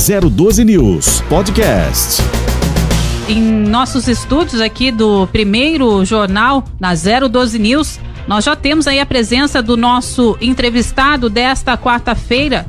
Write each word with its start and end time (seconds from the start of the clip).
012 0.00 0.64
News 0.64 1.20
Podcast. 1.28 2.22
Em 3.28 3.42
nossos 3.42 4.08
estúdios 4.08 4.58
aqui 4.58 4.90
do 4.90 5.26
primeiro 5.26 6.02
jornal 6.06 6.64
na 6.80 6.94
012 6.94 7.58
News, 7.58 8.00
nós 8.26 8.46
já 8.46 8.56
temos 8.56 8.86
aí 8.86 8.98
a 8.98 9.04
presença 9.04 9.62
do 9.62 9.76
nosso 9.76 10.38
entrevistado 10.40 11.28
desta 11.28 11.76
quarta-feira. 11.76 12.64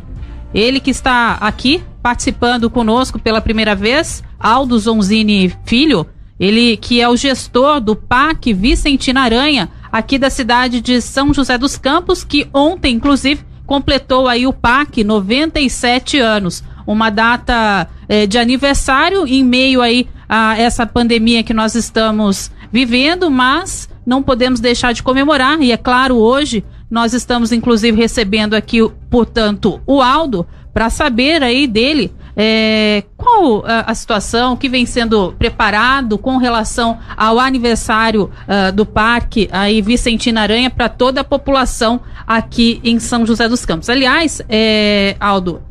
Ele 0.53 0.81
que 0.81 0.91
está 0.91 1.37
aqui 1.39 1.81
participando 2.03 2.69
conosco 2.69 3.17
pela 3.17 3.39
primeira 3.39 3.75
vez, 3.75 4.21
Aldo 4.37 4.77
Zonzini 4.77 5.55
Filho, 5.63 6.05
ele 6.37 6.75
que 6.75 6.99
é 6.99 7.07
o 7.07 7.15
gestor 7.15 7.79
do 7.79 7.95
PAC 7.95 8.53
Vicentina 8.53 9.21
Aranha, 9.21 9.69
aqui 9.89 10.19
da 10.19 10.29
cidade 10.29 10.81
de 10.81 10.99
São 10.99 11.33
José 11.33 11.57
dos 11.57 11.77
Campos, 11.77 12.25
que 12.25 12.49
ontem, 12.53 12.93
inclusive, 12.93 13.45
completou 13.65 14.27
aí 14.27 14.45
o 14.45 14.51
PAC 14.51 15.01
97 15.01 16.19
anos. 16.19 16.61
Uma 16.85 17.09
data 17.09 17.87
eh, 18.07 18.25
de 18.25 18.37
aniversário 18.37 19.27
em 19.27 19.43
meio 19.43 19.81
aí 19.81 20.07
a 20.27 20.57
essa 20.57 20.85
pandemia 20.85 21.43
que 21.43 21.53
nós 21.53 21.75
estamos 21.75 22.51
vivendo, 22.71 23.29
mas 23.29 23.89
não 24.05 24.23
podemos 24.23 24.59
deixar 24.59 24.93
de 24.93 25.03
comemorar, 25.03 25.61
e 25.61 25.71
é 25.71 25.77
claro, 25.77 26.15
hoje 26.15 26.63
nós 26.89 27.13
estamos 27.13 27.51
inclusive 27.51 27.97
recebendo 27.97 28.53
aqui, 28.53 28.79
portanto, 29.09 29.81
o 29.85 30.01
Aldo, 30.01 30.45
para 30.73 30.89
saber 30.89 31.43
aí 31.43 31.67
dele 31.67 32.13
é, 32.35 33.03
qual 33.17 33.65
a, 33.65 33.91
a, 33.91 33.95
situação 33.95 34.55
que 34.55 34.69
vem 34.69 34.85
sendo 34.85 35.33
preparado 35.33 36.17
com 36.17 36.37
relação 36.37 36.97
ao 37.15 37.39
aniversário 37.39 38.29
uh, 38.47 38.71
do 38.71 38.85
parque 38.85 39.49
aí 39.51 39.81
Vicentina 39.81 40.41
Aranha 40.41 40.69
para 40.69 40.87
toda 40.87 41.21
a 41.21 41.23
população 41.25 41.99
aqui 42.25 42.79
em 42.83 42.99
São 42.99 43.25
José 43.25 43.49
dos 43.49 43.65
Campos. 43.65 43.89
Aliás, 43.89 44.41
é, 44.47 45.15
Aldo, 45.19 45.61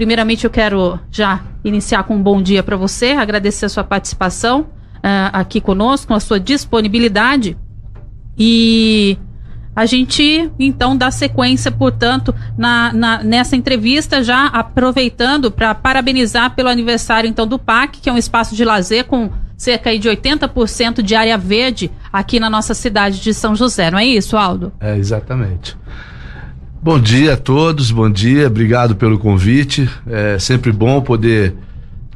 primeiramente 0.00 0.46
eu 0.46 0.50
quero 0.50 0.98
já 1.10 1.42
iniciar 1.62 2.04
com 2.04 2.16
um 2.16 2.22
bom 2.22 2.40
dia 2.40 2.62
para 2.62 2.74
você, 2.74 3.10
agradecer 3.10 3.66
a 3.66 3.68
sua 3.68 3.84
participação 3.84 4.62
uh, 4.62 5.28
aqui 5.30 5.60
conosco, 5.60 6.14
a 6.14 6.20
sua 6.20 6.40
disponibilidade 6.40 7.54
e 8.38 9.18
a 9.76 9.84
gente 9.84 10.50
então 10.58 10.96
dá 10.96 11.10
sequência, 11.10 11.70
portanto, 11.70 12.34
na, 12.56 12.94
na 12.94 13.22
nessa 13.22 13.56
entrevista, 13.56 14.24
já 14.24 14.46
aproveitando 14.46 15.50
para 15.50 15.74
parabenizar 15.74 16.54
pelo 16.54 16.70
aniversário 16.70 17.28
então 17.28 17.46
do 17.46 17.58
PAC, 17.58 18.00
que 18.00 18.08
é 18.08 18.12
um 18.12 18.16
espaço 18.16 18.56
de 18.56 18.64
lazer 18.64 19.04
com 19.04 19.30
cerca 19.54 19.98
de 19.98 20.08
80% 20.08 21.02
de 21.02 21.14
área 21.14 21.36
verde 21.36 21.90
aqui 22.10 22.40
na 22.40 22.48
nossa 22.48 22.72
cidade 22.72 23.20
de 23.20 23.34
São 23.34 23.54
José, 23.54 23.90
não 23.90 23.98
é 23.98 24.06
isso, 24.06 24.34
Aldo? 24.38 24.72
É, 24.80 24.96
exatamente. 24.96 25.76
Bom 26.82 26.98
dia 26.98 27.34
a 27.34 27.36
todos, 27.36 27.90
bom 27.90 28.10
dia, 28.10 28.46
obrigado 28.46 28.96
pelo 28.96 29.18
convite. 29.18 29.88
É 30.06 30.38
sempre 30.38 30.72
bom 30.72 31.00
poder 31.00 31.54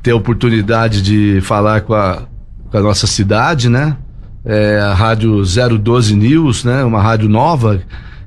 ter 0.02 0.12
a 0.12 0.16
oportunidade 0.16 1.02
de 1.02 1.40
falar 1.42 1.82
com 1.82 1.94
a, 1.94 2.22
com 2.70 2.78
a 2.78 2.80
nossa 2.80 3.06
cidade, 3.06 3.68
né? 3.68 3.96
é, 4.44 4.78
a 4.78 4.92
rádio 4.92 5.42
012 5.78 6.14
News, 6.14 6.64
né? 6.64 6.84
Uma 6.84 7.00
rádio 7.00 7.28
nova. 7.28 7.80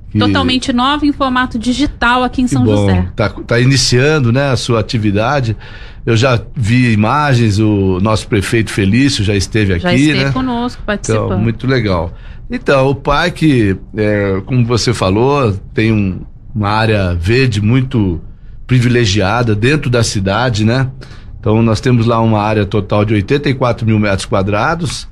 Que... 0.10 0.18
Totalmente 0.18 0.74
nova 0.74 1.06
em 1.06 1.12
formato 1.12 1.60
digital 1.60 2.24
aqui 2.24 2.42
em 2.42 2.46
que 2.46 2.52
São 2.52 2.64
bom. 2.64 2.76
José. 2.76 3.08
Tá, 3.16 3.30
tá 3.30 3.60
iniciando, 3.60 4.32
né, 4.32 4.50
a 4.52 4.56
sua 4.56 4.80
atividade. 4.80 5.56
Eu 6.06 6.16
já 6.16 6.40
vi 6.56 6.94
imagens, 6.94 7.60
o 7.60 8.00
nosso 8.02 8.28
prefeito 8.28 8.72
Felício 8.72 9.24
já 9.24 9.36
esteve 9.36 9.74
aqui, 9.74 9.84
já 9.84 9.94
esteve 9.94 10.24
né? 10.24 10.32
conosco 10.32 10.82
participando. 10.86 11.26
Então, 11.26 11.40
muito 11.40 11.68
legal. 11.68 12.14
Então, 12.50 12.90
o 12.90 12.96
parque, 12.96 13.78
é, 13.96 14.42
como 14.46 14.66
você 14.66 14.94
falou, 14.94 15.54
tem 15.74 15.92
um, 15.92 16.22
uma 16.56 16.70
área 16.70 17.14
verde 17.14 17.62
muito 17.62 18.22
privilegiada 18.66 19.54
dentro 19.54 19.90
da 19.90 20.04
cidade, 20.04 20.64
né? 20.64 20.90
Então, 21.40 21.62
nós 21.62 21.82
temos 21.82 22.06
lá 22.06 22.20
uma 22.22 22.42
área 22.42 22.66
total 22.66 23.04
de 23.04 23.14
84 23.14 23.86
mil 23.86 24.00
metros 24.00 24.26
quadrados, 24.26 25.08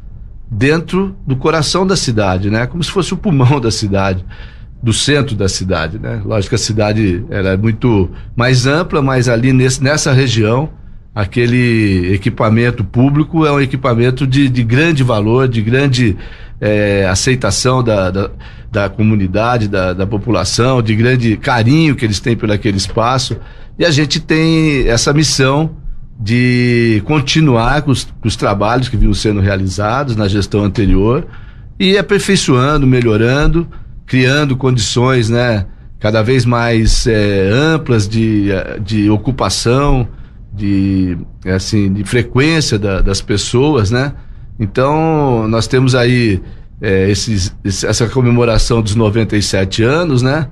dentro 0.49 1.15
do 1.25 1.35
coração 1.35 1.85
da 1.85 1.95
cidade, 1.95 2.49
né? 2.49 2.65
Como 2.67 2.83
se 2.83 2.91
fosse 2.91 3.13
o 3.13 3.17
pulmão 3.17 3.59
da 3.59 3.71
cidade, 3.71 4.25
do 4.81 4.93
centro 4.93 5.35
da 5.35 5.49
cidade, 5.49 5.99
né? 5.99 6.21
Lógico 6.23 6.49
que 6.49 6.55
a 6.55 6.59
cidade 6.59 7.25
era 7.29 7.49
é 7.49 7.57
muito 7.57 8.09
mais 8.35 8.65
ampla, 8.65 9.01
mas 9.01 9.27
ali 9.27 9.51
nesse, 9.51 9.83
nessa 9.83 10.13
região, 10.13 10.69
aquele 11.13 12.13
equipamento 12.13 12.83
público 12.83 13.45
é 13.45 13.51
um 13.51 13.59
equipamento 13.59 14.27
de, 14.27 14.47
de 14.47 14.63
grande 14.63 15.03
valor, 15.03 15.47
de 15.47 15.61
grande 15.61 16.17
é, 16.59 17.05
aceitação 17.07 17.83
da, 17.83 18.09
da, 18.11 18.29
da 18.71 18.89
comunidade, 18.89 19.67
da, 19.67 19.93
da 19.93 20.07
população, 20.07 20.81
de 20.81 20.95
grande 20.95 21.37
carinho 21.37 21.95
que 21.95 22.05
eles 22.05 22.19
têm 22.19 22.35
por 22.35 22.51
aquele 22.51 22.77
espaço. 22.77 23.37
E 23.77 23.85
a 23.85 23.91
gente 23.91 24.19
tem 24.19 24.87
essa 24.87 25.13
missão 25.13 25.75
de 26.19 27.01
continuar 27.05 27.81
com 27.81 27.91
os, 27.91 28.05
com 28.05 28.27
os, 28.27 28.35
trabalhos 28.35 28.87
que 28.87 28.95
vinham 28.95 29.13
sendo 29.13 29.41
realizados 29.41 30.15
na 30.15 30.27
gestão 30.27 30.63
anterior 30.63 31.27
e 31.77 31.97
aperfeiçoando, 31.97 32.87
melhorando, 32.87 33.67
criando 34.05 34.55
condições, 34.55 35.29
né, 35.29 35.65
cada 35.99 36.21
vez 36.21 36.45
mais 36.45 37.05
é, 37.05 37.49
amplas 37.51 38.07
de, 38.07 38.47
de 38.81 39.09
ocupação, 39.09 40.07
de 40.53 41.17
assim, 41.45 41.91
de 41.91 42.05
frequência 42.05 42.79
da, 42.79 43.01
das 43.01 43.21
pessoas, 43.21 43.91
né? 43.91 44.13
Então 44.59 45.47
nós 45.47 45.67
temos 45.67 45.95
aí 45.95 46.41
é, 46.81 47.09
esses, 47.09 47.55
essa 47.63 48.07
comemoração 48.07 48.81
dos 48.81 48.95
97 48.95 49.83
anos, 49.83 50.21
né? 50.21 50.47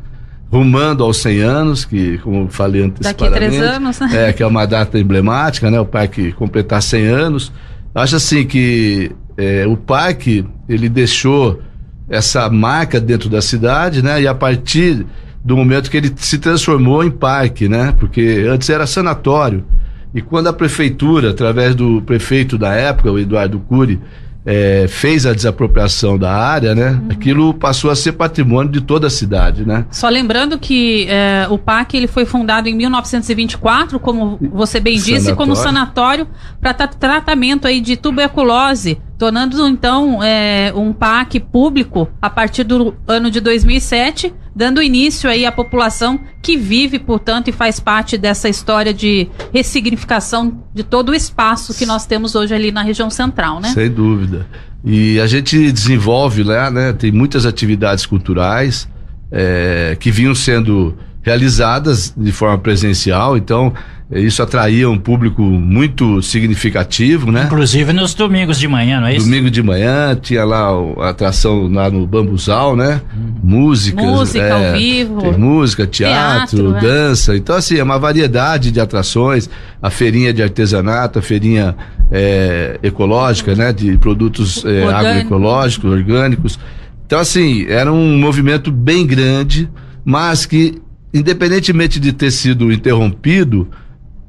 rumando 0.54 1.04
aos 1.04 1.18
100 1.18 1.40
anos, 1.40 1.84
que, 1.84 2.20
como 2.20 2.48
falei 2.48 2.84
antecipadamente. 2.84 3.32
Daqui 3.32 3.46
a 3.46 3.50
três 3.50 3.76
anos, 3.76 4.00
né? 4.00 4.30
É, 4.30 4.34
que 4.34 4.44
é 4.44 4.46
uma 4.46 4.68
data 4.68 5.00
emblemática, 5.00 5.72
né? 5.72 5.80
O 5.80 5.86
parque 5.86 6.32
completar 6.34 6.80
100 6.80 7.06
anos. 7.08 7.52
Acho 7.96 8.18
assim 8.18 8.46
que 8.46 9.12
é, 9.36 9.66
o 9.66 9.76
parque, 9.76 10.46
ele 10.70 10.90
deixou 10.90 11.60
essa 12.08 12.48
marca 12.52 13.02
dentro 13.02 13.30
da 13.30 13.42
cidade, 13.42 14.04
né? 14.04 14.22
E 14.22 14.28
a 14.28 14.36
partir 14.36 15.04
do 15.44 15.58
momento 15.58 15.90
que 15.90 15.98
ele 15.98 16.14
se 16.16 16.38
transformou 16.38 17.04
em 17.04 17.10
parque, 17.10 17.68
né? 17.68 17.92
Porque 18.00 18.46
antes 18.48 18.70
era 18.70 18.86
sanatório. 18.86 19.66
E 20.14 20.22
quando 20.22 20.48
a 20.48 20.54
prefeitura, 20.54 21.32
através 21.32 21.74
do 21.76 22.02
prefeito 22.02 22.58
da 22.58 22.74
época, 22.74 23.12
o 23.12 23.18
Eduardo 23.18 23.60
Cury, 23.60 24.00
é, 24.46 24.86
fez 24.90 25.26
a 25.26 25.34
desapropriação 25.34 26.18
da 26.18 26.32
área, 26.32 26.76
né? 26.76 26.92
Uhum. 26.92 27.08
Aquilo 27.12 27.54
passou 27.54 27.90
a 27.90 27.96
ser 27.96 28.14
patrimônio 28.14 28.72
de 28.72 28.82
toda 28.82 29.08
a 29.08 29.10
cidade, 29.10 29.66
né? 29.66 29.86
Só 29.90 30.10
lembrando 30.10 30.60
que 30.60 31.08
é, 31.08 31.48
o 31.50 31.58
PAC 31.58 31.96
ele 31.96 32.08
foi 32.08 32.26
fundado 32.26 32.68
em 32.68 32.76
1924, 32.76 34.00
como 34.00 34.38
você 34.52 34.80
bem 34.80 34.96
disse, 34.96 35.12
sanatório. 35.12 35.36
como 35.38 35.56
sanatório 35.56 36.28
para 36.60 36.74
tratamento 36.74 37.68
aí 37.68 37.80
de 37.80 37.96
tuberculose 37.96 39.00
tornando 39.24 39.66
então 39.70 40.22
é, 40.22 40.74
um 40.76 40.92
PAC 40.92 41.40
público 41.40 42.10
a 42.22 42.30
partir 42.30 42.66
do 42.66 42.94
ano 43.08 43.32
de 43.32 43.40
2007, 43.40 44.34
dando 44.54 44.82
início 44.82 45.30
aí 45.30 45.46
à 45.46 45.52
população 45.52 46.20
que 46.42 46.58
vive, 46.58 47.00
portanto, 47.00 47.48
e 47.48 47.54
faz 47.54 47.80
parte 47.80 48.18
dessa 48.18 48.50
história 48.50 48.94
de 48.94 49.30
ressignificação 49.54 50.62
de 50.74 50.84
todo 50.84 51.14
o 51.14 51.16
espaço 51.16 51.74
que 51.74 51.86
nós 51.86 52.06
temos 52.06 52.36
hoje 52.36 52.54
ali 52.54 52.70
na 52.70 52.82
região 52.82 53.10
central, 53.10 53.62
né? 53.62 53.70
Sem 53.70 53.90
dúvida. 53.90 54.46
E 54.84 55.18
a 55.22 55.26
gente 55.26 55.72
desenvolve 55.72 56.44
lá, 56.44 56.70
né? 56.70 56.92
Tem 56.92 57.10
muitas 57.10 57.46
atividades 57.46 58.06
culturais 58.06 58.90
é, 59.32 59.96
que 59.98 60.12
vinham 60.12 60.36
sendo 60.36 60.98
realizadas 61.22 62.14
de 62.18 62.34
forma 62.34 62.58
presencial, 62.58 63.38
então 63.38 63.74
isso 64.16 64.44
atraía 64.44 64.90
um 64.90 64.98
público 64.98 65.42
muito 65.42 66.22
significativo, 66.22 67.32
né? 67.32 67.44
Inclusive 67.46 67.94
nos 67.94 68.14
domingos 68.14 68.60
de 68.60 68.68
manhã, 68.68 69.00
não 69.00 69.08
é 69.08 69.16
isso? 69.16 69.26
Domingo 69.26 69.50
de 69.50 69.64
manhã 69.64 70.16
tinha 70.22 70.44
lá 70.44 70.70
a 71.00 71.10
atração 71.10 71.68
lá 71.68 71.90
no 71.90 72.06
Bambuzal, 72.06 72.76
né? 72.76 73.02
Uhum. 73.16 73.34
Música, 73.44 74.02
música 74.02 74.44
é, 74.44 74.52
ao 74.52 74.78
vivo, 74.78 75.38
música, 75.38 75.88
teatro, 75.88 76.58
teatro 76.58 76.78
é. 76.78 76.82
dança. 76.82 77.34
É. 77.34 77.38
Então 77.38 77.56
assim 77.56 77.78
é 77.78 77.84
uma 77.84 77.98
variedade 77.98 78.72
de 78.72 78.80
atrações, 78.80 79.50
a 79.82 79.90
feirinha 79.90 80.34
de 80.34 80.44
artesanato, 80.44 81.20
a 81.20 81.22
feirinha 81.22 81.76
é, 82.12 82.80
ecológica, 82.84 83.56
né? 83.56 83.74
De 83.74 83.98
produtos 83.98 84.64
é, 84.66 84.84
agroecológicos, 84.86 85.92
orgânicos. 85.92 86.60
Então 87.06 87.20
assim 87.20 87.66
era 87.68 87.92
um 87.92 88.18
movimento 88.18 88.72
bem 88.72 89.06
grande, 89.08 89.70
mas 90.06 90.46
que 90.46 90.82
independentemente 91.14 92.00
de 92.00 92.12
ter 92.12 92.32
sido 92.32 92.72
interrompido, 92.72 93.70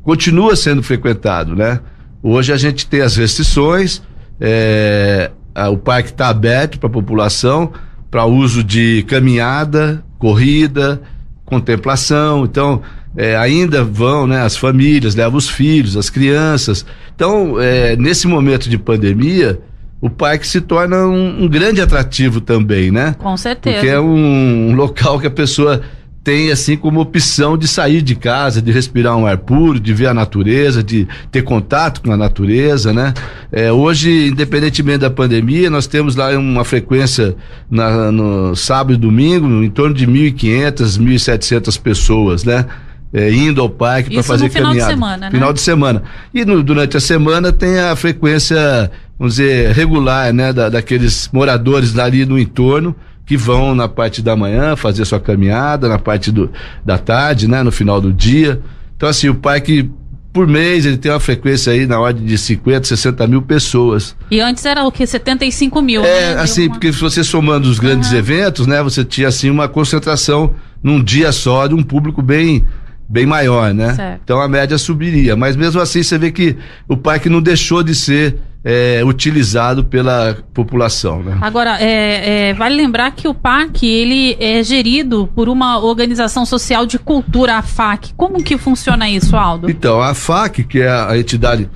continua 0.04 0.54
sendo 0.54 0.82
frequentado, 0.82 1.56
né? 1.56 1.80
Hoje 2.22 2.52
a 2.52 2.56
gente 2.56 2.86
tem 2.86 3.00
as 3.00 3.16
restrições, 3.16 4.02
é, 4.40 5.30
a, 5.54 5.70
o 5.70 5.76
parque 5.76 6.10
está 6.10 6.28
aberto 6.28 6.78
para 6.78 6.88
a 6.88 6.92
população 6.92 7.72
para 8.10 8.24
uso 8.26 8.62
de 8.62 9.04
caminhada, 9.08 10.04
corrida, 10.18 11.02
contemplação. 11.44 12.44
Então, 12.44 12.80
é, 13.16 13.36
ainda 13.36 13.82
vão, 13.82 14.26
né? 14.26 14.42
As 14.42 14.56
famílias 14.56 15.16
levam 15.16 15.36
os 15.36 15.48
filhos, 15.48 15.96
as 15.96 16.10
crianças. 16.10 16.86
Então, 17.14 17.60
é, 17.60 17.96
nesse 17.96 18.28
momento 18.28 18.68
de 18.68 18.78
pandemia, 18.78 19.58
o 20.00 20.08
parque 20.08 20.46
se 20.46 20.60
torna 20.60 21.06
um, 21.06 21.44
um, 21.44 21.48
grande 21.48 21.80
atrativo 21.80 22.40
também, 22.40 22.90
né? 22.90 23.16
Com 23.18 23.36
certeza. 23.36 23.76
Porque 23.76 23.88
é 23.88 23.98
um, 23.98 24.70
um 24.70 24.74
local 24.76 25.18
que 25.18 25.26
a 25.26 25.30
pessoa 25.30 25.80
tem 26.24 26.50
assim 26.50 26.74
como 26.74 27.00
opção 27.00 27.56
de 27.56 27.68
sair 27.68 28.00
de 28.00 28.14
casa, 28.14 28.62
de 28.62 28.72
respirar 28.72 29.14
um 29.14 29.26
ar 29.26 29.36
puro, 29.36 29.78
de 29.78 29.92
ver 29.92 30.06
a 30.06 30.14
natureza, 30.14 30.82
de 30.82 31.06
ter 31.30 31.42
contato 31.42 32.00
com 32.00 32.10
a 32.10 32.16
natureza, 32.16 32.94
né? 32.94 33.12
É, 33.52 33.70
hoje, 33.70 34.28
independentemente 34.28 34.98
da 34.98 35.10
pandemia, 35.10 35.68
nós 35.68 35.86
temos 35.86 36.16
lá 36.16 36.30
uma 36.38 36.64
frequência 36.64 37.36
na, 37.70 38.10
no 38.10 38.56
sábado 38.56 38.94
e 38.94 38.96
domingo 38.96 39.62
em 39.62 39.68
torno 39.68 39.94
de 39.94 40.06
1.500, 40.06 40.98
1.700 40.98 41.78
pessoas, 41.78 42.42
né? 42.42 42.64
É, 43.12 43.30
indo 43.30 43.60
ao 43.60 43.68
parque 43.68 44.14
para 44.14 44.22
fazer 44.22 44.48
final 44.48 44.70
caminhada. 44.70 44.92
De 44.92 44.98
semana, 44.98 45.26
né? 45.26 45.30
Final 45.30 45.52
de 45.52 45.60
semana. 45.60 46.02
E 46.32 46.44
no, 46.44 46.62
durante 46.62 46.96
a 46.96 47.00
semana 47.00 47.52
tem 47.52 47.78
a 47.78 47.94
frequência, 47.94 48.90
vamos 49.18 49.36
dizer, 49.36 49.72
regular, 49.72 50.32
né? 50.32 50.54
Da, 50.54 50.70
daqueles 50.70 51.28
moradores 51.30 51.96
ali 51.98 52.24
no 52.24 52.38
entorno 52.38 52.96
que 53.26 53.36
vão 53.36 53.74
na 53.74 53.88
parte 53.88 54.20
da 54.20 54.36
manhã 54.36 54.76
fazer 54.76 55.04
sua 55.04 55.20
caminhada, 55.20 55.88
na 55.88 55.98
parte 55.98 56.30
do, 56.30 56.50
da 56.84 56.98
tarde, 56.98 57.48
né, 57.48 57.62
no 57.62 57.72
final 57.72 58.00
do 58.00 58.12
dia. 58.12 58.60
Então, 58.96 59.08
assim, 59.08 59.28
o 59.28 59.34
parque 59.34 59.90
por 60.34 60.48
mês 60.48 60.84
ele 60.84 60.98
tem 60.98 61.12
uma 61.12 61.20
frequência 61.20 61.72
aí 61.72 61.86
na 61.86 61.98
ordem 62.00 62.24
de 62.26 62.36
50, 62.36 62.88
60 62.88 63.26
mil 63.28 63.40
pessoas. 63.40 64.16
E 64.30 64.40
antes 64.40 64.66
era 64.66 64.84
o 64.84 64.90
que? 64.90 65.06
75 65.06 65.80
mil? 65.80 66.04
É, 66.04 66.34
né? 66.34 66.40
assim, 66.40 66.68
porque 66.68 66.92
se 66.92 67.00
você 67.00 67.22
somando 67.22 67.68
os 67.68 67.78
grandes 67.78 68.10
uhum. 68.10 68.18
eventos, 68.18 68.66
né, 68.66 68.82
você 68.82 69.04
tinha 69.04 69.28
assim 69.28 69.48
uma 69.48 69.68
concentração 69.68 70.52
num 70.82 71.02
dia 71.02 71.30
só 71.30 71.68
de 71.68 71.74
um 71.74 71.82
público 71.82 72.20
bem 72.20 72.64
bem 73.08 73.26
maior, 73.26 73.72
né? 73.72 73.94
Certo. 73.94 74.20
Então 74.24 74.40
a 74.40 74.48
média 74.48 74.76
subiria. 74.76 75.36
Mas 75.36 75.54
mesmo 75.54 75.80
assim 75.80 76.02
você 76.02 76.18
vê 76.18 76.32
que 76.32 76.56
o 76.88 76.96
parque 76.96 77.28
não 77.28 77.40
deixou 77.40 77.82
de 77.82 77.94
ser 77.94 78.36
é, 78.64 79.04
utilizado 79.04 79.84
pela 79.84 80.38
população. 80.54 81.22
Né? 81.22 81.36
Agora, 81.42 81.78
é, 81.78 82.48
é, 82.48 82.54
vale 82.54 82.74
lembrar 82.74 83.10
que 83.10 83.28
o 83.28 83.34
parque 83.34 83.86
ele 83.86 84.36
é 84.40 84.62
gerido 84.64 85.28
por 85.34 85.50
uma 85.50 85.78
organização 85.78 86.46
social 86.46 86.86
de 86.86 86.98
cultura, 86.98 87.56
a 87.56 87.62
FAC. 87.62 88.14
Como 88.16 88.42
que 88.42 88.56
funciona 88.56 89.08
isso, 89.10 89.36
Aldo? 89.36 89.70
Então, 89.70 90.00
a 90.00 90.14
FAC, 90.14 90.64
que 90.64 90.80
é 90.80 90.88
a 90.88 91.18
entidade 91.18 91.68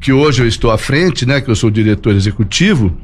que 0.00 0.12
hoje 0.12 0.42
eu 0.42 0.46
estou 0.46 0.70
à 0.70 0.78
frente, 0.78 1.26
né, 1.26 1.40
que 1.40 1.50
eu 1.50 1.56
sou 1.56 1.70
diretor 1.70 2.14
executivo, 2.14 2.96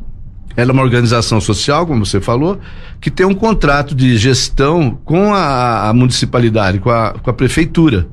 ela 0.56 0.70
é 0.70 0.72
uma 0.72 0.82
organização 0.82 1.40
social, 1.40 1.86
como 1.86 2.04
você 2.04 2.20
falou, 2.20 2.60
que 3.00 3.10
tem 3.10 3.26
um 3.26 3.34
contrato 3.34 3.94
de 3.94 4.16
gestão 4.18 4.98
com 5.04 5.32
a, 5.32 5.88
a 5.88 5.92
municipalidade, 5.94 6.78
com 6.78 6.90
a, 6.90 7.14
com 7.14 7.30
a 7.30 7.32
prefeitura. 7.32 8.06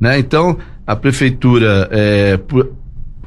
Né? 0.00 0.18
Então, 0.18 0.56
a 0.86 0.96
prefeitura, 0.96 1.88
é, 1.92 2.36
por, 2.36 2.79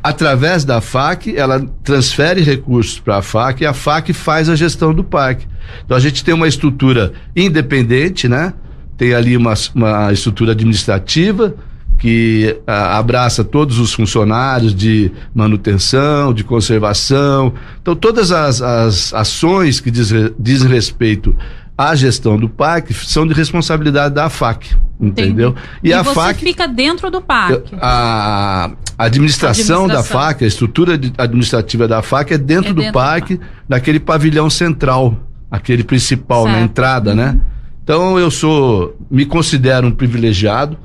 através 0.04 0.66
da 0.66 0.82
FAC, 0.82 1.36
ela 1.36 1.66
transfere 1.82 2.42
recursos 2.42 3.00
para 3.00 3.18
a 3.18 3.22
FAC 3.22 3.62
e 3.62 3.66
a 3.66 3.74
FAC 3.74 4.12
faz 4.12 4.50
a 4.50 4.56
gestão 4.56 4.94
do 4.94 5.04
parque. 5.04 5.48
Então 5.86 5.96
a 5.96 6.00
gente 6.00 6.24
tem 6.24 6.34
uma 6.34 6.48
estrutura 6.48 7.14
independente, 7.34 8.28
né? 8.28 8.54
Tem 8.98 9.14
ali 9.14 9.38
uma, 9.38 9.54
uma 9.74 10.12
estrutura 10.12 10.52
administrativa 10.52 11.56
que 11.98 12.60
a, 12.68 12.98
abraça 12.98 13.46
todos 13.46 13.80
os 13.80 13.94
funcionários 13.94 14.76
de 14.76 15.10
manutenção, 15.34 16.34
de 16.34 16.44
conservação. 16.44 17.54
Então 17.82 17.96
todas 17.96 18.32
as, 18.32 18.62
as 18.62 19.14
ações 19.14 19.80
que 19.80 19.90
diz, 19.90 20.12
dizem 20.38 20.70
respeito 20.70 21.34
à 21.78 21.96
gestão 21.96 22.38
do 22.38 22.48
parque 22.48 22.94
são 22.94 23.25
de 23.25 23.34
responsabilidade 23.34 24.14
da 24.14 24.30
FAC, 24.30 24.75
entendeu? 25.00 25.50
Entendi. 25.50 25.68
E, 25.84 25.90
e 25.90 25.94
a 25.94 26.04
você 26.04 26.14
FAC 26.14 26.40
fica 26.40 26.68
dentro 26.68 27.10
do 27.10 27.22
parque. 27.22 27.75
A, 27.81 28.72
a 28.98 29.06
administração, 29.06 29.86
administração, 29.86 29.88
da 29.88 30.04
FAC, 30.04 30.44
a 30.44 30.48
estrutura 30.48 30.94
administrativa 31.18 31.88
da 31.88 32.02
FAC 32.02 32.34
é 32.34 32.38
dentro, 32.38 32.72
é 32.72 32.74
dentro 32.74 32.84
do 32.84 32.92
parque, 32.92 33.38
do 33.38 33.44
naquele 33.68 34.00
pavilhão 34.00 34.50
central, 34.50 35.18
aquele 35.50 35.84
principal 35.84 36.44
certo. 36.44 36.56
na 36.56 36.62
entrada, 36.62 37.16
né? 37.16 37.28
uhum. 37.28 37.34
né? 37.34 37.42
Então 37.84 38.20
eu 38.20 38.31
sou, 38.31 38.96
me 39.12 39.25
considero 39.25 39.88
um 39.88 39.92
privilegiado, 39.92 40.78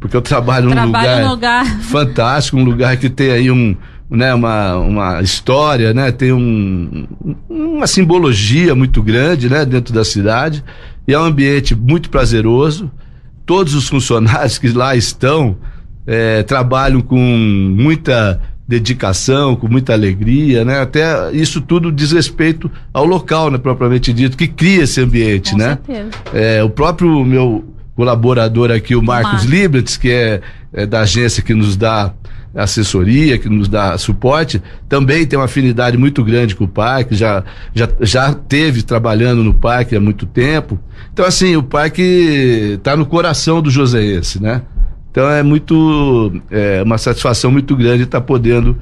porque 0.00 0.16
eu 0.16 0.22
trabalho 0.22 0.70
num 0.70 0.86
lugar, 0.86 1.24
lugar, 1.24 1.80
fantástico, 1.80 2.56
um 2.56 2.64
lugar 2.64 2.96
que 2.96 3.10
tem 3.10 3.30
aí 3.30 3.50
um, 3.50 3.76
né, 4.10 4.32
uma, 4.34 4.76
uma 4.76 5.20
história, 5.22 5.92
né, 5.92 6.12
tem 6.12 6.32
um, 6.32 7.06
uma 7.48 7.86
simbologia 7.86 8.74
muito 8.74 9.02
grande, 9.02 9.48
né, 9.48 9.64
dentro 9.64 9.92
da 9.92 10.04
cidade, 10.04 10.62
e 11.06 11.12
é 11.12 11.18
um 11.18 11.24
ambiente 11.24 11.74
muito 11.74 12.10
prazeroso. 12.10 12.90
Todos 13.44 13.74
os 13.74 13.88
funcionários 13.88 14.58
que 14.58 14.68
lá 14.68 14.96
estão, 14.96 15.56
é, 16.06 16.42
trabalham 16.42 17.00
com 17.00 17.18
muita 17.18 18.40
dedicação, 18.66 19.54
com 19.54 19.68
muita 19.68 19.92
alegria, 19.92 20.64
né? 20.64 20.80
Até 20.80 21.32
isso 21.32 21.60
tudo 21.60 21.92
diz 21.92 22.10
respeito 22.10 22.68
ao 22.92 23.04
local, 23.04 23.50
né, 23.50 23.58
propriamente 23.58 24.12
dito, 24.12 24.36
que 24.36 24.48
cria 24.48 24.82
esse 24.82 25.00
ambiente, 25.00 25.52
com 25.52 25.58
né? 25.58 25.78
Certeza. 25.86 26.10
É, 26.34 26.64
o 26.64 26.70
próprio 26.70 27.24
meu 27.24 27.64
colaborador 27.94 28.70
aqui, 28.70 28.94
o 28.96 29.02
Marcos 29.02 29.44
Librets, 29.44 29.96
que 29.96 30.10
é, 30.10 30.40
é, 30.72 30.84
da 30.84 31.00
agência 31.02 31.42
que 31.42 31.54
nos 31.54 31.76
dá 31.76 32.12
assessoria, 32.56 33.38
que 33.38 33.48
nos 33.48 33.68
dá 33.68 33.96
suporte, 33.98 34.62
também 34.88 35.26
tem 35.26 35.38
uma 35.38 35.44
afinidade 35.44 35.96
muito 35.96 36.24
grande 36.24 36.56
com 36.56 36.64
o 36.64 36.68
parque, 36.68 37.14
já, 37.14 37.44
já, 37.74 37.88
já 38.00 38.32
teve 38.32 38.82
trabalhando 38.82 39.44
no 39.44 39.52
parque 39.52 39.94
há 39.94 40.00
muito 40.00 40.26
tempo. 40.26 40.78
Então, 41.12 41.24
assim, 41.24 41.56
o 41.56 41.62
parque 41.62 42.76
está 42.78 42.96
no 42.96 43.06
coração 43.06 43.60
do 43.60 43.70
joseense, 43.70 44.42
né? 44.42 44.62
Então 45.10 45.30
é 45.30 45.42
muito 45.42 46.42
é 46.50 46.82
uma 46.82 46.98
satisfação 46.98 47.50
muito 47.50 47.74
grande 47.74 48.02
estar 48.02 48.20
podendo 48.20 48.76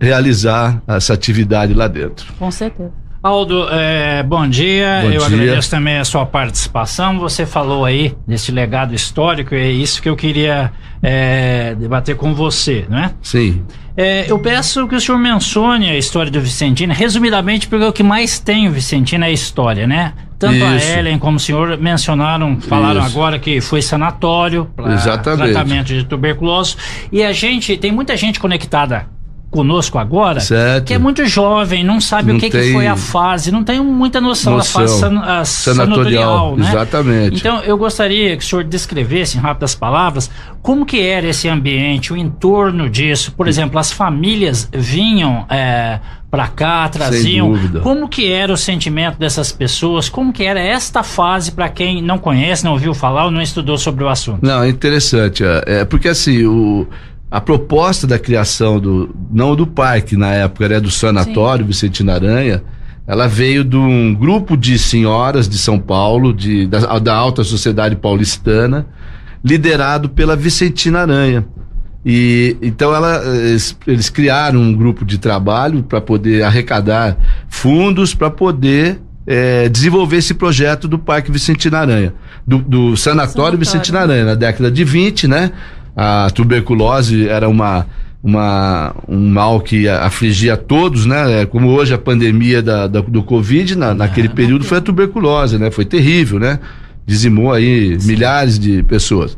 realizar 0.00 0.80
essa 0.86 1.14
atividade 1.14 1.74
lá 1.74 1.88
dentro. 1.88 2.32
Com 2.38 2.48
certeza. 2.48 3.03
Aldo, 3.24 3.66
é, 3.70 4.22
bom 4.22 4.46
dia. 4.46 5.00
Bom 5.00 5.10
eu 5.10 5.26
dia. 5.26 5.26
agradeço 5.26 5.70
também 5.70 5.96
a 5.96 6.04
sua 6.04 6.26
participação. 6.26 7.18
Você 7.20 7.46
falou 7.46 7.86
aí 7.86 8.14
desse 8.28 8.52
legado 8.52 8.94
histórico, 8.94 9.54
é 9.54 9.70
isso 9.70 10.02
que 10.02 10.10
eu 10.10 10.14
queria 10.14 10.70
é, 11.02 11.74
debater 11.74 12.16
com 12.16 12.34
você, 12.34 12.84
não 12.86 12.98
é? 12.98 13.12
Sim. 13.22 13.62
É, 13.96 14.30
eu 14.30 14.38
peço 14.38 14.86
que 14.86 14.94
o 14.94 15.00
senhor 15.00 15.16
mencione 15.16 15.88
a 15.88 15.96
história 15.96 16.30
do 16.30 16.38
Vicentino, 16.38 16.92
resumidamente, 16.92 17.66
porque 17.66 17.86
o 17.86 17.92
que 17.94 18.02
mais 18.02 18.38
tem 18.38 18.68
o 18.68 18.72
Vicentino 18.72 19.24
é 19.24 19.28
a 19.28 19.30
história, 19.30 19.86
né? 19.86 20.12
Tanto 20.38 20.56
Isso. 20.56 20.66
a 20.66 20.98
Ellen 20.98 21.18
como 21.18 21.38
o 21.38 21.40
senhor 21.40 21.78
mencionaram, 21.78 22.60
falaram 22.60 23.00
Isso. 23.00 23.16
agora 23.16 23.38
que 23.38 23.58
foi 23.62 23.80
sanatório 23.80 24.66
para 24.76 24.98
tratamento 24.98 25.86
de 25.86 26.04
tuberculose. 26.04 26.76
E 27.10 27.22
a 27.22 27.32
gente, 27.32 27.74
tem 27.78 27.90
muita 27.90 28.18
gente 28.18 28.38
conectada 28.38 29.13
conosco 29.54 29.98
agora, 29.98 30.40
certo. 30.40 30.86
que 30.86 30.94
é 30.94 30.98
muito 30.98 31.24
jovem, 31.26 31.84
não 31.84 32.00
sabe 32.00 32.32
não 32.32 32.38
o 32.38 32.40
que, 32.40 32.50
que, 32.50 32.72
foi 32.72 32.88
a 32.88 32.96
fase, 32.96 33.52
não 33.52 33.62
tem 33.62 33.80
muita 33.80 34.20
noção, 34.20 34.56
noção. 34.56 34.82
da 34.82 34.88
fase 34.88 35.00
san, 35.00 35.20
a 35.20 35.44
sanatorial, 35.44 36.56
né? 36.56 36.68
Exatamente. 36.68 37.36
Então 37.36 37.60
eu 37.60 37.78
gostaria 37.78 38.36
que 38.36 38.44
o 38.44 38.46
senhor 38.46 38.64
descrevesse 38.64 39.38
em 39.38 39.40
rápidas 39.40 39.72
palavras 39.72 40.28
como 40.60 40.84
que 40.84 41.00
era 41.00 41.28
esse 41.28 41.48
ambiente, 41.48 42.12
o 42.12 42.16
entorno 42.16 42.90
disso. 42.90 43.30
Por 43.30 43.46
exemplo, 43.46 43.78
as 43.78 43.92
famílias 43.92 44.68
vinham 44.72 45.46
é, 45.48 46.00
para 46.28 46.48
cá, 46.48 46.88
traziam. 46.88 47.54
Como 47.80 48.08
que 48.08 48.32
era 48.32 48.52
o 48.52 48.56
sentimento 48.56 49.16
dessas 49.20 49.52
pessoas? 49.52 50.08
Como 50.08 50.32
que 50.32 50.42
era 50.42 50.58
esta 50.58 51.04
fase 51.04 51.52
para 51.52 51.68
quem 51.68 52.02
não 52.02 52.18
conhece, 52.18 52.64
não 52.64 52.72
ouviu 52.72 52.92
falar 52.92 53.26
ou 53.26 53.30
não 53.30 53.40
estudou 53.40 53.78
sobre 53.78 54.02
o 54.02 54.08
assunto? 54.08 54.40
Não, 54.42 54.64
é 54.64 54.68
interessante. 54.68 55.44
É, 55.44 55.62
é 55.66 55.84
porque 55.84 56.08
assim, 56.08 56.44
o 56.44 56.88
a 57.30 57.40
proposta 57.40 58.06
da 58.06 58.18
criação 58.18 58.78
do 58.78 59.14
não 59.30 59.56
do 59.56 59.66
parque 59.66 60.16
na 60.16 60.32
época 60.32 60.64
era 60.64 60.80
do 60.80 60.90
sanatório 60.90 61.64
Sim. 61.64 61.68
Vicente 61.68 62.10
Aranha 62.10 62.62
ela 63.06 63.26
veio 63.26 63.64
de 63.64 63.76
um 63.76 64.14
grupo 64.14 64.56
de 64.56 64.78
senhoras 64.78 65.48
de 65.48 65.58
São 65.58 65.78
Paulo 65.78 66.32
de 66.32 66.66
da, 66.66 66.98
da 66.98 67.14
alta 67.14 67.42
sociedade 67.42 67.96
paulistana 67.96 68.86
liderado 69.44 70.08
pela 70.08 70.36
Vicentina 70.36 71.00
Aranha 71.00 71.44
e 72.04 72.56
então 72.62 72.94
ela 72.94 73.22
eles, 73.24 73.76
eles 73.86 74.08
criaram 74.08 74.60
um 74.60 74.74
grupo 74.74 75.04
de 75.04 75.18
trabalho 75.18 75.82
para 75.82 76.00
poder 76.00 76.42
arrecadar 76.42 77.16
fundos 77.48 78.14
para 78.14 78.30
poder 78.30 79.00
é, 79.26 79.68
desenvolver 79.68 80.18
esse 80.18 80.34
projeto 80.34 80.86
do 80.86 80.98
Parque 80.98 81.30
Vicentina 81.30 81.78
Aranha, 81.78 82.14
do, 82.46 82.58
do 82.58 82.96
Sanatório, 82.96 82.98
Sanatório 82.98 83.58
Vicentina 83.58 84.00
Aranha, 84.00 84.24
na 84.24 84.34
década 84.34 84.70
de 84.70 84.84
20, 84.84 85.28
né? 85.28 85.50
A 85.96 86.28
tuberculose 86.30 87.28
era 87.28 87.48
uma, 87.48 87.86
uma, 88.22 88.94
um 89.08 89.28
mal 89.28 89.60
que 89.60 89.88
afligia 89.88 90.56
todos, 90.56 91.06
né? 91.06 91.42
É, 91.42 91.46
como 91.46 91.68
hoje 91.68 91.94
a 91.94 91.98
pandemia 91.98 92.62
da, 92.62 92.86
da 92.86 93.00
do 93.00 93.22
Covid, 93.22 93.76
na, 93.76 93.94
naquele 93.94 94.28
período 94.28 94.64
foi 94.64 94.78
a 94.78 94.80
tuberculose, 94.80 95.58
né? 95.58 95.70
Foi 95.70 95.84
terrível, 95.84 96.38
né? 96.38 96.58
Dizimou 97.06 97.52
aí 97.52 98.00
Sim. 98.00 98.08
milhares 98.08 98.58
de 98.58 98.82
pessoas. 98.82 99.36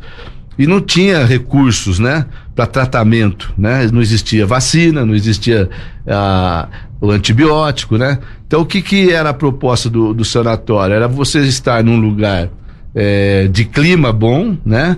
E 0.59 0.67
não 0.67 0.81
tinha 0.81 1.25
recursos, 1.25 1.99
né? 1.99 2.25
Para 2.55 2.67
tratamento, 2.67 3.53
né? 3.59 3.89
Não 3.93 4.01
existia 4.01 4.47
vacina, 4.47 5.05
não 5.05 5.15
existia 5.15 5.69
ah, 6.07 6.69
o 7.01 7.11
antibiótico, 7.11 7.99
né? 7.99 8.19
Então 8.47 8.63
o 8.63 8.67
que 8.67 8.81
que 8.81 9.11
era 9.11 9.31
a 9.31 9.35
proposta 9.35 9.91
do, 9.91 10.15
do 10.15 10.25
sanatório? 10.25 10.95
Era 10.95 11.09
você 11.09 11.41
estar 11.41 11.83
num 11.85 12.01
lugar 12.01 12.49
é, 12.95 13.49
de 13.49 13.65
clima 13.65 14.13
bom, 14.13 14.57
né? 14.65 14.97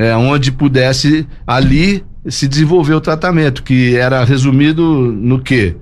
É, 0.00 0.16
onde 0.16 0.50
pudesse 0.50 1.26
ali 1.46 2.02
se 2.26 2.48
desenvolver 2.48 2.94
o 2.94 3.00
tratamento, 3.02 3.62
que 3.62 3.94
era 3.94 4.24
resumido 4.24 4.82
no 4.82 5.38
que? 5.38 5.76